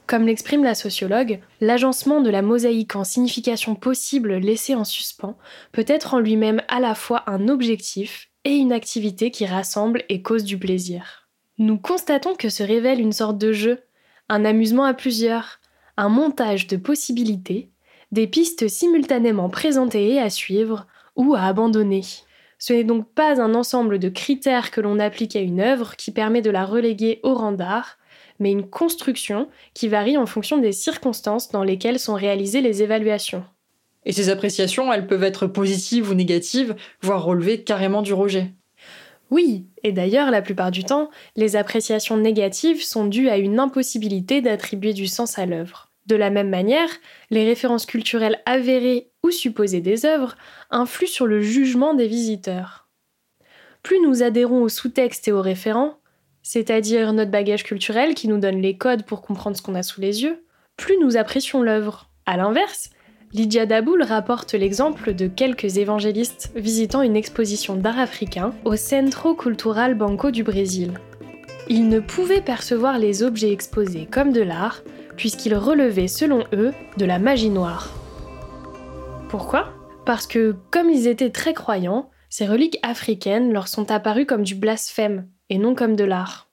Comme 0.08 0.28
l'exprime 0.28 0.64
la 0.64 0.76
sociologue, 0.76 1.40
l'agencement 1.62 2.22
de 2.22 2.30
la 2.30 2.44
mosaïque 2.44 2.96
en 2.96 3.04
signification 3.04 3.74
possible 3.74 4.36
laissée 4.36 4.76
en 4.76 4.84
suspens 4.84 5.36
peut 5.72 5.86
être 5.88 6.14
en 6.14 6.20
lui-même 6.20 6.62
à 6.68 6.80
la 6.80 6.94
fois 6.94 7.24
un 7.28 7.48
objectif 7.48 8.30
et 8.44 8.54
une 8.54 8.72
activité 8.72 9.32
qui 9.32 9.48
rassemble 9.48 10.04
et 10.10 10.22
cause 10.22 10.44
du 10.44 10.60
plaisir. 10.60 11.28
Nous 11.58 11.80
constatons 11.80 12.36
que 12.36 12.50
se 12.50 12.62
révèle 12.62 13.00
une 13.00 13.14
sorte 13.14 13.40
de 13.40 13.52
jeu, 13.52 13.80
un 14.30 14.46
amusement 14.46 14.84
à 14.84 14.94
plusieurs, 14.94 15.60
un 15.98 16.10
montage 16.10 16.68
de 16.68 16.78
possibilités, 16.78 17.72
des 18.12 18.28
pistes 18.28 18.68
simultanément 18.68 19.50
présentées 19.50 20.14
et 20.14 20.20
à 20.20 20.30
suivre 20.30 20.86
ou 21.16 21.34
à 21.34 21.42
abandonner. 21.42 22.04
Ce 22.60 22.74
n'est 22.74 22.84
donc 22.84 23.10
pas 23.14 23.42
un 23.42 23.56
ensemble 23.56 23.98
de 23.98 24.10
critères 24.10 24.70
que 24.70 24.82
l'on 24.82 25.00
applique 25.00 25.36
à 25.36 25.42
une 25.42 25.60
œuvre 25.60 25.96
qui 25.96 26.12
permet 26.12 26.42
de 26.42 26.52
la 26.52 26.66
reléguer 26.66 27.20
au 27.24 27.34
rang 27.34 27.52
d'art, 27.52 27.98
mais 28.40 28.52
une 28.52 28.70
construction 28.70 29.48
qui 29.74 29.88
varie 29.88 30.18
en 30.18 30.26
fonction 30.26 30.58
des 30.58 30.72
circonstances 30.72 31.52
dans 31.52 31.64
lesquelles 31.64 32.00
sont 32.00 32.16
réalisées 32.16 32.62
les 32.62 32.84
évaluations. 32.84 33.44
Et 34.06 34.12
ces 34.12 34.30
appréciations, 34.30 34.92
elles 34.94 35.08
peuvent 35.08 35.24
être 35.24 35.48
positives 35.48 36.10
ou 36.10 36.14
négatives, 36.14 36.76
voire 37.02 37.24
relever 37.24 37.64
carrément 37.64 38.02
du 38.02 38.14
rejet. 38.14 38.54
Oui, 39.32 39.66
et 39.84 39.92
d'ailleurs, 39.92 40.30
la 40.30 40.44
plupart 40.44 40.70
du 40.70 40.84
temps, 40.84 41.10
les 41.36 41.56
appréciations 41.56 42.18
négatives 42.18 42.84
sont 42.84 43.06
dues 43.06 43.30
à 43.30 43.38
une 43.38 43.60
impossibilité 43.60 44.42
d'attribuer 44.42 44.94
du 44.94 45.08
sens 45.08 45.40
à 45.40 45.48
l'œuvre. 45.48 45.92
De 46.06 46.16
la 46.16 46.30
même 46.30 46.50
manière, 46.50 46.90
les 47.32 47.46
références 47.46 47.88
culturelles 47.88 48.40
avérées 48.46 49.10
ou 49.24 49.32
supposées 49.32 49.82
des 49.82 50.06
œuvres 50.06 50.36
influent 50.70 51.10
sur 51.10 51.26
le 51.26 51.42
jugement 51.42 51.96
des 51.96 52.08
visiteurs. 52.08 52.88
Plus 53.82 54.00
nous 54.02 54.22
adhérons 54.22 54.62
aux 54.62 54.70
sous-textes 54.70 55.28
et 55.28 55.32
aux 55.32 55.42
référents, 55.42 55.98
c'est-à-dire 56.46 57.12
notre 57.12 57.32
bagage 57.32 57.64
culturel 57.64 58.14
qui 58.14 58.28
nous 58.28 58.38
donne 58.38 58.62
les 58.62 58.78
codes 58.78 59.04
pour 59.04 59.24
comprendre 59.24 59.58
ce 59.58 59.64
qu'on 59.64 59.74
a 59.74 59.82
sous 59.82 60.00
les 60.00 60.22
yeux, 60.22 60.46
plus 60.78 60.96
nous 61.00 61.18
apprécions 61.18 61.64
l'œuvre. 61.64 62.12
A 62.28 62.38
l'inverse, 62.38 62.92
Lydia 63.34 63.66
Daboul 63.66 64.04
rapporte 64.04 64.54
l'exemple 64.54 65.16
de 65.16 65.26
quelques 65.26 65.78
évangélistes 65.78 66.52
visitant 66.56 67.02
une 67.02 67.16
exposition 67.16 67.76
d'art 67.76 67.98
africain 67.98 68.54
au 68.64 68.76
Centro 68.76 69.34
Cultural 69.34 69.96
Banco 69.96 70.30
du 70.30 70.44
Brésil. 70.44 70.94
Ils 71.68 71.90
ne 71.90 72.00
pouvaient 72.00 72.42
percevoir 72.42 73.00
les 73.00 73.24
objets 73.24 73.52
exposés 73.52 74.08
comme 74.10 74.32
de 74.32 74.42
l'art, 74.44 74.84
puisqu'ils 75.18 75.56
relevaient 75.56 76.08
selon 76.08 76.44
eux 76.54 76.74
de 76.98 77.06
la 77.06 77.18
magie 77.18 77.50
noire. 77.50 77.90
Pourquoi? 79.30 79.74
Parce 80.06 80.28
que, 80.28 80.56
comme 80.70 80.92
ils 80.92 81.08
étaient 81.08 81.32
très 81.32 81.56
croyants, 81.56 82.12
ces 82.30 82.46
reliques 82.46 82.78
africaines 82.84 83.52
leur 83.52 83.68
sont 83.68 83.90
apparues 83.90 84.28
comme 84.28 84.44
du 84.44 84.54
blasphème 84.54 85.28
et 85.50 85.58
non 85.58 85.76
comme 85.76 85.96
de 85.96 86.04
l'art. 86.04 86.50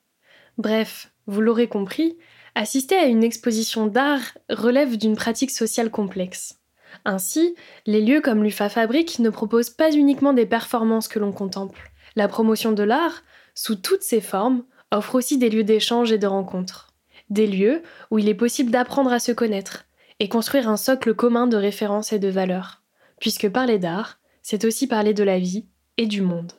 Bref, 0.59 1.13
vous 1.27 1.41
l'aurez 1.41 1.69
compris, 1.69 2.19
assister 2.55 2.97
à 2.97 3.07
une 3.07 3.25
exposition 3.25 3.87
d'art 3.87 4.37
relève 4.51 4.97
d'une 4.97 5.17
pratique 5.17 5.51
sociale 5.51 5.91
complexe. 5.91 6.59
Ainsi, 7.05 7.55
les 7.87 8.03
lieux 8.03 8.21
comme 8.21 8.45
l'UFA 8.45 8.69
Fabrique 8.69 9.19
ne 9.19 9.31
proposent 9.31 9.71
pas 9.71 9.93
uniquement 9.93 10.33
des 10.33 10.47
performances 10.47 11.09
que 11.09 11.19
l'on 11.19 11.33
contemple. 11.33 11.91
La 12.17 12.29
promotion 12.29 12.73
de 12.73 12.83
l'art, 12.83 13.23
sous 13.55 13.77
toutes 13.77 14.03
ses 14.03 14.21
formes, 14.21 14.65
offre 14.91 15.15
aussi 15.15 15.39
des 15.39 15.49
lieux 15.49 15.65
d'échange 15.65 16.13
et 16.13 16.19
de 16.19 16.27
rencontres. 16.27 16.89
Des 17.31 17.47
lieux 17.47 17.83
où 18.11 18.19
il 18.19 18.29
est 18.29 18.35
possible 18.35 18.71
d'apprendre 18.71 19.13
à 19.13 19.19
se 19.19 19.33
connaître 19.33 19.87
et 20.21 20.29
construire 20.29 20.69
un 20.69 20.77
socle 20.77 21.15
commun 21.15 21.47
de 21.47 21.57
références 21.57 22.13
et 22.13 22.19
de 22.19 22.29
valeurs. 22.29 22.83
Puisque 23.19 23.49
parler 23.49 23.79
d'art, 23.79 24.21
c'est 24.43 24.65
aussi 24.65 24.87
parler 24.87 25.15
de 25.15 25.25
la 25.25 25.39
vie 25.39 25.67
et 25.97 26.07
du 26.07 26.21
monde. 26.21 26.53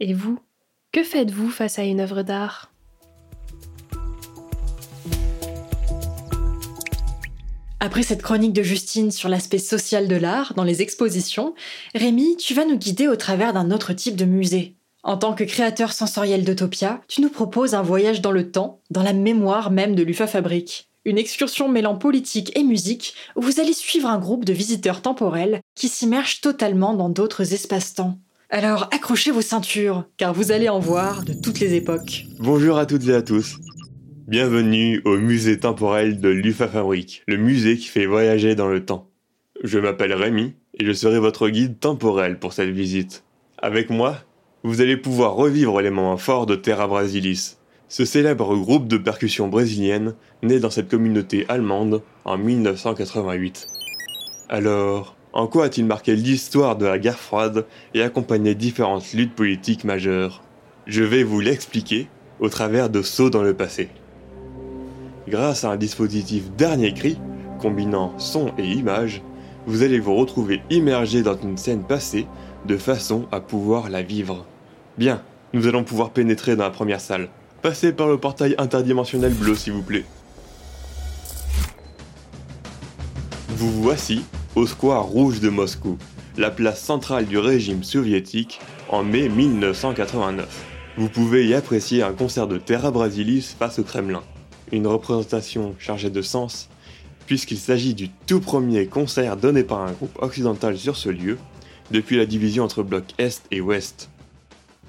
Et 0.00 0.12
vous, 0.12 0.40
que 0.92 1.02
faites-vous 1.02 1.48
face 1.48 1.78
à 1.78 1.84
une 1.84 2.00
œuvre 2.00 2.22
d'art? 2.22 2.70
Après 7.80 8.02
cette 8.02 8.22
chronique 8.22 8.52
de 8.52 8.62
Justine 8.62 9.10
sur 9.10 9.28
l'aspect 9.28 9.58
social 9.58 10.06
de 10.06 10.14
l'art 10.14 10.52
dans 10.54 10.64
les 10.64 10.82
expositions, 10.82 11.54
Rémi, 11.94 12.36
tu 12.36 12.54
vas 12.54 12.64
nous 12.64 12.76
guider 12.76 13.08
au 13.08 13.16
travers 13.16 13.52
d'un 13.52 13.70
autre 13.70 13.92
type 13.92 14.16
de 14.16 14.24
musée. 14.24 14.76
En 15.02 15.16
tant 15.16 15.34
que 15.34 15.42
créateur 15.42 15.92
sensoriel 15.92 16.44
d'Utopia, 16.44 17.00
tu 17.08 17.22
nous 17.22 17.30
proposes 17.30 17.74
un 17.74 17.82
voyage 17.82 18.20
dans 18.20 18.30
le 18.30 18.52
temps, 18.52 18.80
dans 18.90 19.02
la 19.02 19.14
mémoire 19.14 19.72
même 19.72 19.96
de 19.96 20.02
l'UFA 20.04 20.28
Fabrique. 20.28 20.88
Une 21.04 21.18
excursion 21.18 21.68
mêlant 21.68 21.96
politique 21.96 22.56
et 22.56 22.62
musique 22.62 23.14
où 23.34 23.40
vous 23.40 23.58
allez 23.58 23.72
suivre 23.72 24.08
un 24.08 24.18
groupe 24.18 24.44
de 24.44 24.52
visiteurs 24.52 25.02
temporels 25.02 25.60
qui 25.74 25.88
s'immergent 25.88 26.40
totalement 26.40 26.94
dans 26.94 27.08
d'autres 27.08 27.52
espaces-temps. 27.52 28.18
Alors 28.54 28.86
accrochez 28.92 29.30
vos 29.30 29.40
ceintures, 29.40 30.04
car 30.18 30.34
vous 30.34 30.52
allez 30.52 30.68
en 30.68 30.78
voir 30.78 31.24
de 31.24 31.32
toutes 31.32 31.58
les 31.58 31.72
époques. 31.72 32.26
Bonjour 32.38 32.76
à 32.76 32.84
toutes 32.84 33.08
et 33.08 33.14
à 33.14 33.22
tous. 33.22 33.56
Bienvenue 34.28 35.00
au 35.06 35.16
musée 35.16 35.58
temporel 35.58 36.20
de 36.20 36.28
l'UFA 36.28 36.68
Fabrique, 36.68 37.22
le 37.26 37.38
musée 37.38 37.78
qui 37.78 37.86
fait 37.86 38.04
voyager 38.04 38.54
dans 38.54 38.68
le 38.68 38.84
temps. 38.84 39.08
Je 39.64 39.78
m'appelle 39.78 40.12
Rémi 40.12 40.52
et 40.78 40.84
je 40.84 40.92
serai 40.92 41.18
votre 41.18 41.48
guide 41.48 41.80
temporel 41.80 42.38
pour 42.38 42.52
cette 42.52 42.68
visite. 42.68 43.24
Avec 43.56 43.88
moi, 43.88 44.18
vous 44.64 44.82
allez 44.82 44.98
pouvoir 44.98 45.32
revivre 45.32 45.80
les 45.80 45.88
moments 45.88 46.18
forts 46.18 46.44
de 46.44 46.54
Terra 46.54 46.86
Brasilis, 46.86 47.56
ce 47.88 48.04
célèbre 48.04 48.54
groupe 48.54 48.86
de 48.86 48.98
percussion 48.98 49.48
brésilienne 49.48 50.14
né 50.42 50.60
dans 50.60 50.68
cette 50.68 50.90
communauté 50.90 51.46
allemande 51.48 52.02
en 52.26 52.36
1988. 52.36 53.66
Alors, 54.50 55.16
en 55.32 55.46
quoi 55.46 55.64
a-t-il 55.64 55.86
marqué 55.86 56.14
l'histoire 56.14 56.76
de 56.76 56.84
la 56.84 56.98
guerre 56.98 57.18
froide 57.18 57.64
et 57.94 58.02
accompagné 58.02 58.54
différentes 58.54 59.12
luttes 59.12 59.34
politiques 59.34 59.84
majeures? 59.84 60.42
Je 60.86 61.04
vais 61.04 61.22
vous 61.22 61.40
l'expliquer 61.40 62.08
au 62.38 62.48
travers 62.48 62.90
de 62.90 63.02
sauts 63.02 63.30
dans 63.30 63.42
le 63.42 63.54
passé. 63.54 63.88
Grâce 65.28 65.64
à 65.64 65.70
un 65.70 65.76
dispositif 65.76 66.50
dernier 66.52 66.92
cri, 66.92 67.18
combinant 67.60 68.12
son 68.18 68.52
et 68.58 68.66
image, 68.66 69.22
vous 69.66 69.82
allez 69.82 70.00
vous 70.00 70.16
retrouver 70.16 70.60
immergé 70.68 71.22
dans 71.22 71.38
une 71.40 71.56
scène 71.56 71.84
passée 71.84 72.26
de 72.66 72.76
façon 72.76 73.26
à 73.32 73.40
pouvoir 73.40 73.88
la 73.88 74.02
vivre. 74.02 74.44
Bien, 74.98 75.22
nous 75.52 75.66
allons 75.66 75.84
pouvoir 75.84 76.10
pénétrer 76.10 76.56
dans 76.56 76.64
la 76.64 76.70
première 76.70 77.00
salle. 77.00 77.28
Passez 77.62 77.92
par 77.92 78.08
le 78.08 78.18
portail 78.18 78.54
interdimensionnel 78.58 79.32
bleu 79.32 79.54
s'il 79.54 79.72
vous 79.72 79.82
plaît. 79.82 80.04
Vous 83.48 83.70
voici 83.70 84.24
au 84.54 84.66
square 84.66 85.04
rouge 85.04 85.40
de 85.40 85.48
Moscou, 85.48 85.96
la 86.36 86.50
place 86.50 86.82
centrale 86.82 87.26
du 87.26 87.38
régime 87.38 87.82
soviétique 87.82 88.60
en 88.88 89.02
mai 89.02 89.28
1989. 89.28 90.64
Vous 90.98 91.08
pouvez 91.08 91.46
y 91.46 91.54
apprécier 91.54 92.02
un 92.02 92.12
concert 92.12 92.46
de 92.46 92.58
Terra 92.58 92.90
Brasilis 92.90 93.54
face 93.58 93.78
au 93.78 93.82
Kremlin, 93.82 94.22
une 94.70 94.86
représentation 94.86 95.74
chargée 95.78 96.10
de 96.10 96.20
sens, 96.20 96.68
puisqu'il 97.26 97.58
s'agit 97.58 97.94
du 97.94 98.10
tout 98.26 98.40
premier 98.40 98.86
concert 98.86 99.38
donné 99.38 99.62
par 99.62 99.80
un 99.80 99.92
groupe 99.92 100.18
occidental 100.20 100.76
sur 100.76 100.96
ce 100.96 101.08
lieu, 101.08 101.38
depuis 101.90 102.16
la 102.16 102.26
division 102.26 102.64
entre 102.64 102.82
blocs 102.82 103.14
Est 103.18 103.42
et 103.50 103.60
Ouest. 103.60 104.10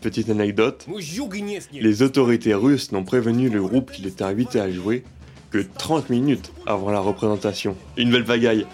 Petite 0.02 0.30
anecdote, 0.30 0.86
les 1.71 2.02
autorités 2.02 2.54
russes 2.54 2.91
n'ont 2.91 3.06
prévenu 3.06 3.49
le 3.49 3.62
groupe 3.62 3.91
qu'il 3.91 4.06
était 4.08 4.26
invité 4.26 4.60
à 4.60 4.69
jouer 4.69 5.04
que 5.52 5.60
30 5.60 6.10
minutes 6.10 6.52
avant 6.65 6.91
la 6.91 6.99
représentation. 6.99 7.78
Une 7.95 8.12
belle 8.12 8.26
pagaille. 8.26 8.65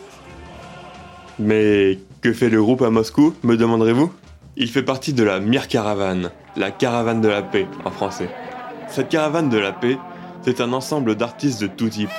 Mais 1.40 1.98
que 2.22 2.34
fait 2.34 2.50
le 2.50 2.62
groupe 2.62 2.82
à 2.82 2.90
Moscou, 2.90 3.34
me 3.44 3.56
demanderez-vous? 3.56 4.12
Il 4.58 4.70
fait 4.70 4.84
partie 4.84 5.14
de 5.14 5.24
la 5.24 5.40
Mir 5.40 5.70
Caravane, 5.70 6.32
la 6.58 6.70
caravane 6.70 7.22
de 7.22 7.30
la 7.30 7.42
paix 7.42 7.66
en 7.86 7.92
français. 7.92 8.30
Cette 8.90 9.08
caravane 9.08 9.48
de 9.48 9.58
la 9.58 9.72
paix, 9.72 9.98
c'est 10.42 10.60
un 10.60 10.74
ensemble 10.74 11.16
d'artistes 11.16 11.62
de 11.62 11.68
tout 11.68 11.88
type. 11.88 12.10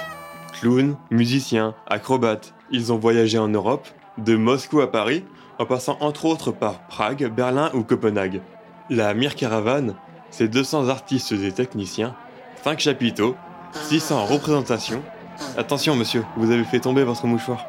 Clowns, 0.59 0.97
musiciens, 1.11 1.75
acrobates. 1.87 2.55
Ils 2.71 2.95
ont 2.95 2.99
voyagé 2.99 3.39
en 3.39 3.49
Europe, 3.49 3.87
de 4.17 4.37
Moscou 4.37 4.81
à 4.81 4.91
Paris, 4.91 5.23
en 5.59 5.67
passant 5.67 5.99
entre 6.01 6.25
autres 6.25 6.51
par 6.51 6.87
Prague, 6.87 7.31
Berlin 7.31 7.71
ou 7.75 7.83
Copenhague. 7.83 8.41
La 8.89 9.12
Mir 9.12 9.35
Caravane, 9.35 9.97
c'est 10.31 10.49
200 10.49 10.89
artistes 10.89 11.33
et 11.33 11.53
techniciens, 11.53 12.14
5 12.64 12.81
chapiteaux, 12.81 13.37
600 13.73 14.25
représentations. 14.25 15.03
Attention 15.59 15.95
monsieur, 15.95 16.25
vous 16.37 16.51
avez 16.51 16.64
fait 16.64 16.81
tomber 16.81 17.05
votre 17.05 17.27
mouchoir. 17.27 17.66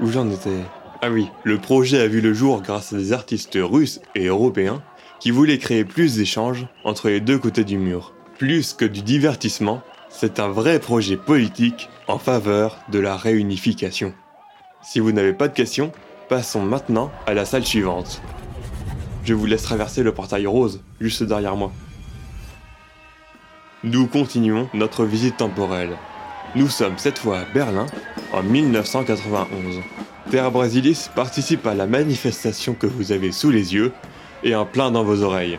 Où 0.00 0.10
j'en 0.10 0.28
étais 0.28 0.64
Ah 1.02 1.10
oui, 1.10 1.28
le 1.44 1.58
projet 1.58 2.00
a 2.00 2.08
vu 2.08 2.20
le 2.20 2.34
jour 2.34 2.62
grâce 2.62 2.92
à 2.92 2.96
des 2.96 3.12
artistes 3.12 3.58
russes 3.60 4.00
et 4.14 4.26
européens 4.26 4.82
qui 5.20 5.30
voulaient 5.30 5.58
créer 5.58 5.84
plus 5.84 6.16
d'échanges 6.16 6.66
entre 6.84 7.08
les 7.08 7.20
deux 7.20 7.38
côtés 7.38 7.64
du 7.64 7.78
mur. 7.78 8.12
Plus 8.38 8.72
que 8.74 8.84
du 8.84 9.02
divertissement, 9.02 9.82
c'est 10.08 10.40
un 10.40 10.48
vrai 10.48 10.80
projet 10.80 11.16
politique 11.16 11.88
en 12.08 12.18
faveur 12.18 12.78
de 12.90 12.98
la 12.98 13.16
réunification. 13.16 14.12
Si 14.82 14.98
vous 14.98 15.12
n'avez 15.12 15.32
pas 15.32 15.48
de 15.48 15.54
questions, 15.54 15.92
passons 16.28 16.62
maintenant 16.62 17.12
à 17.26 17.34
la 17.34 17.44
salle 17.44 17.64
suivante. 17.64 18.20
Je 19.24 19.32
vous 19.32 19.46
laisse 19.46 19.62
traverser 19.62 20.02
le 20.02 20.12
portail 20.12 20.46
rose, 20.46 20.82
juste 21.00 21.22
derrière 21.22 21.56
moi. 21.56 21.72
Nous 23.84 24.06
continuons 24.06 24.68
notre 24.74 25.04
visite 25.04 25.36
temporelle. 25.36 25.96
Nous 26.54 26.68
sommes 26.68 26.98
cette 26.98 27.18
fois 27.18 27.40
à 27.40 27.44
Berlin, 27.52 27.86
en 28.32 28.42
1991. 28.42 29.80
Terra 30.30 30.50
Brasilis 30.50 31.08
participe 31.14 31.66
à 31.66 31.74
la 31.74 31.86
manifestation 31.86 32.74
que 32.74 32.86
vous 32.86 33.12
avez 33.12 33.32
sous 33.32 33.50
les 33.50 33.74
yeux 33.74 33.92
et 34.42 34.54
en 34.54 34.64
plein 34.64 34.90
dans 34.90 35.04
vos 35.04 35.22
oreilles. 35.22 35.58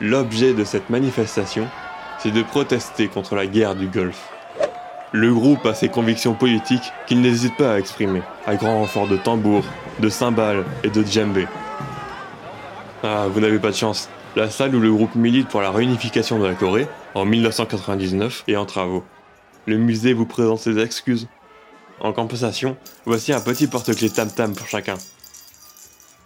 L'objet 0.00 0.54
de 0.54 0.64
cette 0.64 0.90
manifestation, 0.90 1.66
c'est 2.18 2.30
de 2.30 2.42
protester 2.42 3.08
contre 3.08 3.34
la 3.34 3.46
guerre 3.46 3.74
du 3.74 3.88
Golfe. 3.88 4.28
Le 5.12 5.32
groupe 5.32 5.64
a 5.64 5.74
ses 5.74 5.88
convictions 5.88 6.34
politiques 6.34 6.92
qu'il 7.06 7.20
n'hésite 7.20 7.56
pas 7.56 7.72
à 7.72 7.78
exprimer, 7.78 8.22
à 8.46 8.56
grand 8.56 8.78
renfort 8.78 9.08
de 9.08 9.16
tambours, 9.16 9.64
de 10.00 10.08
cymbales 10.08 10.64
et 10.84 10.90
de 10.90 11.02
djembé. 11.02 11.46
Ah, 13.02 13.26
vous 13.32 13.40
n'avez 13.40 13.58
pas 13.58 13.70
de 13.70 13.76
chance. 13.76 14.10
La 14.36 14.50
salle 14.50 14.74
où 14.74 14.80
le 14.80 14.92
groupe 14.92 15.14
milite 15.14 15.48
pour 15.48 15.62
la 15.62 15.70
réunification 15.70 16.38
de 16.38 16.46
la 16.46 16.54
Corée, 16.54 16.86
en 17.14 17.24
1999, 17.24 18.44
est 18.48 18.56
en 18.56 18.66
travaux. 18.66 19.02
Le 19.68 19.76
musée 19.76 20.14
vous 20.14 20.24
présente 20.24 20.60
ses 20.60 20.78
excuses. 20.78 21.28
En 22.00 22.14
compensation, 22.14 22.78
voici 23.04 23.34
un 23.34 23.40
petit 23.42 23.66
porte-clés 23.66 24.08
tam-tam 24.08 24.54
pour 24.54 24.66
chacun. 24.66 24.94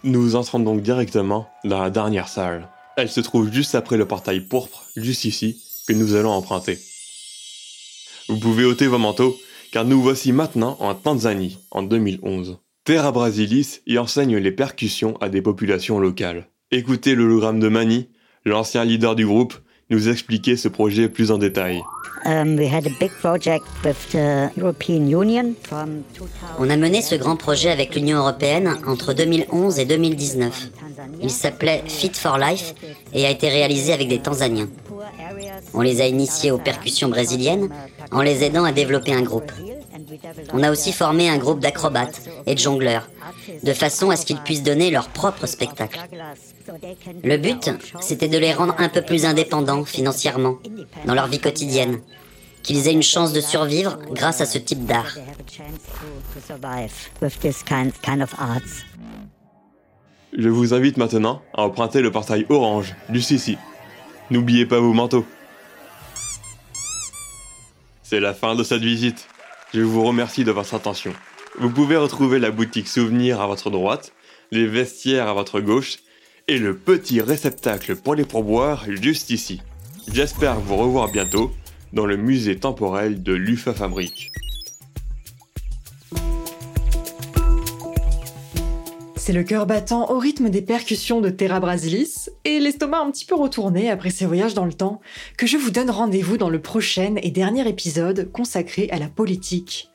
Nous 0.05 0.37
entrons 0.37 0.61
donc 0.61 0.81
directement 0.81 1.49
dans 1.65 1.83
la 1.83 1.89
dernière 1.89 2.29
salle. 2.29 2.69
Elle 2.95 3.09
se 3.09 3.19
trouve 3.19 3.51
juste 3.51 3.75
après 3.75 3.97
le 3.97 4.07
portail 4.07 4.39
pourpre, 4.39 4.85
juste 4.95 5.25
ici, 5.25 5.61
que 5.85 5.91
nous 5.91 6.15
allons 6.15 6.31
emprunter. 6.31 6.79
Vous 8.29 8.39
pouvez 8.39 8.63
ôter 8.63 8.87
vos 8.87 8.97
manteaux, 8.97 9.35
car 9.73 9.83
nous 9.83 10.01
voici 10.01 10.31
maintenant 10.31 10.77
en 10.79 10.95
Tanzanie, 10.95 11.59
en 11.71 11.83
2011. 11.83 12.59
Terra 12.85 13.11
Brasilis 13.11 13.81
y 13.85 13.97
enseigne 13.97 14.37
les 14.37 14.53
percussions 14.53 15.17
à 15.17 15.27
des 15.27 15.41
populations 15.41 15.99
locales. 15.99 16.47
Écoutez 16.71 17.13
l'hologramme 17.13 17.59
de 17.59 17.67
Mani, 17.67 18.07
l'ancien 18.45 18.85
leader 18.85 19.15
du 19.15 19.25
groupe, 19.25 19.55
nous 19.89 20.07
expliquer 20.07 20.55
ce 20.55 20.69
projet 20.69 21.09
plus 21.09 21.29
en 21.29 21.37
détail. 21.37 21.81
Um, 22.25 22.57
On 26.59 26.69
a 26.69 26.77
mené 26.77 27.01
ce 27.01 27.15
grand 27.15 27.35
projet 27.35 27.69
avec 27.69 27.95
l'Union 27.95 28.19
européenne 28.19 28.77
entre 28.87 29.13
2011 29.13 29.79
et 29.79 29.85
2019. 29.85 30.69
Il 31.21 31.29
s'appelait 31.29 31.83
Fit 31.87 32.13
for 32.13 32.37
Life 32.37 32.75
et 33.13 33.25
a 33.25 33.29
été 33.29 33.49
réalisé 33.49 33.91
avec 33.91 34.07
des 34.07 34.19
Tanzaniens. 34.19 34.69
On 35.73 35.81
les 35.81 36.01
a 36.01 36.07
initiés 36.07 36.51
aux 36.51 36.57
percussions 36.57 37.09
brésiliennes 37.09 37.69
en 38.11 38.21
les 38.21 38.43
aidant 38.43 38.63
à 38.63 38.71
développer 38.71 39.13
un 39.13 39.23
groupe. 39.23 39.51
On 40.53 40.63
a 40.63 40.71
aussi 40.71 40.93
formé 40.93 41.29
un 41.29 41.37
groupe 41.37 41.59
d'acrobates 41.59 42.21
et 42.45 42.55
de 42.55 42.59
jongleurs, 42.59 43.09
de 43.63 43.73
façon 43.73 44.09
à 44.11 44.15
ce 44.15 44.25
qu'ils 44.25 44.41
puissent 44.41 44.63
donner 44.63 44.91
leur 44.91 45.09
propre 45.09 45.45
spectacle. 45.45 45.99
Le 47.23 47.37
but, 47.37 47.71
c'était 48.01 48.27
de 48.27 48.37
les 48.37 48.53
rendre 48.53 48.75
un 48.77 48.89
peu 48.89 49.01
plus 49.01 49.25
indépendants 49.25 49.85
financièrement, 49.85 50.57
dans 51.05 51.13
leur 51.13 51.27
vie 51.27 51.39
quotidienne, 51.39 52.01
qu'ils 52.61 52.87
aient 52.87 52.93
une 52.93 53.03
chance 53.03 53.33
de 53.33 53.41
survivre 53.41 53.99
grâce 54.11 54.41
à 54.41 54.45
ce 54.45 54.57
type 54.57 54.85
d'art. 54.85 55.17
Je 60.35 60.49
vous 60.49 60.73
invite 60.73 60.97
maintenant 60.97 61.41
à 61.53 61.63
emprunter 61.63 62.01
le 62.01 62.11
portail 62.11 62.45
orange 62.49 62.95
du 63.09 63.21
Sissi. 63.21 63.57
N'oubliez 64.31 64.65
pas 64.65 64.79
vos 64.79 64.93
manteaux. 64.93 65.25
C'est 68.01 68.19
la 68.19 68.33
fin 68.33 68.55
de 68.55 68.63
cette 68.63 68.81
visite. 68.81 69.27
Je 69.73 69.81
vous 69.81 70.03
remercie 70.03 70.43
de 70.43 70.51
votre 70.51 70.73
attention. 70.73 71.13
Vous 71.59 71.69
pouvez 71.69 71.97
retrouver 71.97 72.39
la 72.39 72.51
boutique 72.51 72.87
souvenir 72.87 73.41
à 73.41 73.47
votre 73.47 73.69
droite, 73.69 74.13
les 74.51 74.65
vestiaires 74.65 75.27
à 75.27 75.33
votre 75.33 75.59
gauche 75.59 75.97
et 76.47 76.57
le 76.57 76.75
petit 76.75 77.21
réceptacle 77.21 77.95
pour 77.95 78.15
les 78.15 78.25
pourboires 78.25 78.85
juste 78.89 79.29
ici. 79.29 79.61
J'espère 80.11 80.59
vous 80.59 80.75
revoir 80.75 81.09
bientôt 81.09 81.51
dans 81.93 82.05
le 82.05 82.17
musée 82.17 82.57
temporel 82.57 83.23
de 83.23 83.33
l'UFA 83.33 83.73
Fabrique. 83.73 84.31
C'est 89.15 89.31
le 89.31 89.43
cœur 89.43 89.65
battant 89.65 90.11
au 90.11 90.19
rythme 90.19 90.49
des 90.49 90.61
percussions 90.61 91.21
de 91.21 91.29
Terra 91.29 91.61
Brasilis 91.61 92.27
et 92.43 92.59
l'estomac 92.59 92.99
un 92.99 93.11
petit 93.11 93.23
peu 93.23 93.35
retourné 93.35 93.89
après 93.89 94.09
ses 94.09 94.25
voyages 94.25 94.53
dans 94.53 94.65
le 94.65 94.73
temps 94.73 94.99
que 95.37 95.47
je 95.47 95.55
vous 95.55 95.71
donne 95.71 95.89
rendez-vous 95.89 96.35
dans 96.35 96.49
le 96.49 96.61
prochain 96.61 97.15
et 97.23 97.31
dernier 97.31 97.65
épisode 97.69 98.29
consacré 98.33 98.89
à 98.91 98.99
la 98.99 99.07
politique. 99.07 99.89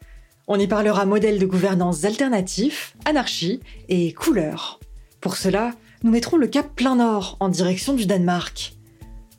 On 0.47 0.59
y 0.59 0.67
parlera 0.67 1.05
modèle 1.05 1.39
de 1.39 1.45
gouvernance 1.45 2.05
alternatif, 2.05 2.97
anarchie 3.05 3.61
et 3.91 4.15
couleur. 4.15 4.81
Pour 5.21 5.37
cela, 5.37 5.73
nous 6.03 6.11
mettrons 6.11 6.37
le 6.37 6.47
cap 6.47 6.75
plein 6.75 6.97
nord 6.97 7.37
en 7.41 7.49
direction 7.49 7.95
du 7.95 8.07
Danemark. 8.07 8.75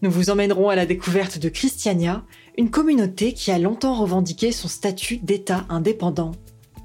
Nous 0.02 0.12
vous 0.12 0.30
emmènerons 0.30 0.70
à 0.70 0.76
la 0.76 0.86
découverte 0.86 1.40
de 1.40 1.50
Christiania, 1.50 2.24
une 2.58 2.70
communauté 2.70 3.34
qui 3.34 3.52
a 3.52 3.60
longtemps 3.60 3.96
revendiqué 3.96 4.52
son 4.52 4.68
statut 4.68 5.18
d'État 5.18 5.66
indépendant. 5.70 6.32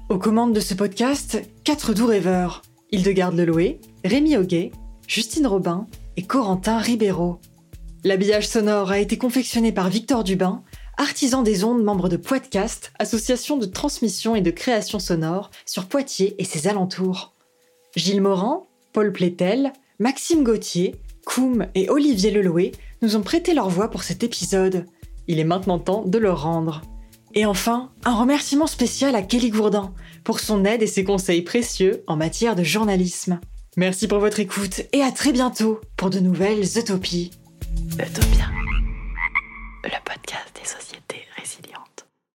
Aux 0.09 0.17
commandes 0.17 0.53
de 0.53 0.59
ce 0.59 0.73
podcast, 0.73 1.41
quatre 1.63 1.93
doux 1.93 2.05
rêveurs 2.05 2.61
Hildegarde 2.91 3.35
Leloué, 3.35 3.79
Rémi 4.03 4.37
Auguet, 4.37 4.71
Justine 5.07 5.47
Robin 5.47 5.87
et 6.17 6.23
Corentin 6.23 6.77
Ribeiro. 6.77 7.39
L'habillage 8.03 8.47
sonore 8.47 8.91
a 8.91 8.99
été 8.99 9.17
confectionné 9.17 9.71
par 9.71 9.89
Victor 9.89 10.23
Dubin, 10.23 10.63
artisan 10.97 11.41
des 11.41 11.63
ondes, 11.63 11.83
membre 11.83 12.07
de 12.07 12.17
Poitcast, 12.17 12.93
association 12.99 13.57
de 13.57 13.65
transmission 13.65 14.35
et 14.35 14.41
de 14.41 14.51
création 14.51 14.99
sonore 14.99 15.51
sur 15.65 15.85
Poitiers 15.87 16.35
et 16.37 16.45
ses 16.45 16.67
alentours. 16.67 17.33
Gilles 17.95 18.21
Morin, 18.21 18.63
Paul 18.95 19.11
Plétel, 19.11 19.73
Maxime 19.99 20.45
Gauthier, 20.45 20.95
Koum 21.25 21.67
et 21.75 21.89
Olivier 21.89 22.31
Leloué 22.31 22.71
nous 23.01 23.17
ont 23.17 23.23
prêté 23.23 23.53
leur 23.53 23.67
voix 23.67 23.91
pour 23.91 24.03
cet 24.03 24.23
épisode. 24.23 24.85
Il 25.27 25.37
est 25.37 25.43
maintenant 25.43 25.79
temps 25.79 26.05
de 26.05 26.17
le 26.17 26.31
rendre. 26.31 26.81
Et 27.33 27.45
enfin, 27.45 27.91
un 28.05 28.15
remerciement 28.15 28.67
spécial 28.67 29.13
à 29.15 29.21
Kelly 29.21 29.49
Gourdin, 29.49 29.93
pour 30.23 30.39
son 30.39 30.63
aide 30.63 30.81
et 30.81 30.87
ses 30.87 31.03
conseils 31.03 31.41
précieux 31.41 32.05
en 32.07 32.15
matière 32.15 32.55
de 32.55 32.63
journalisme. 32.63 33.41
Merci 33.75 34.07
pour 34.07 34.19
votre 34.19 34.39
écoute 34.39 34.83
et 34.93 35.01
à 35.01 35.11
très 35.11 35.33
bientôt 35.33 35.81
pour 35.97 36.09
de 36.09 36.19
nouvelles 36.19 36.63
utopies. 36.77 37.31
Utopia. 37.99 38.45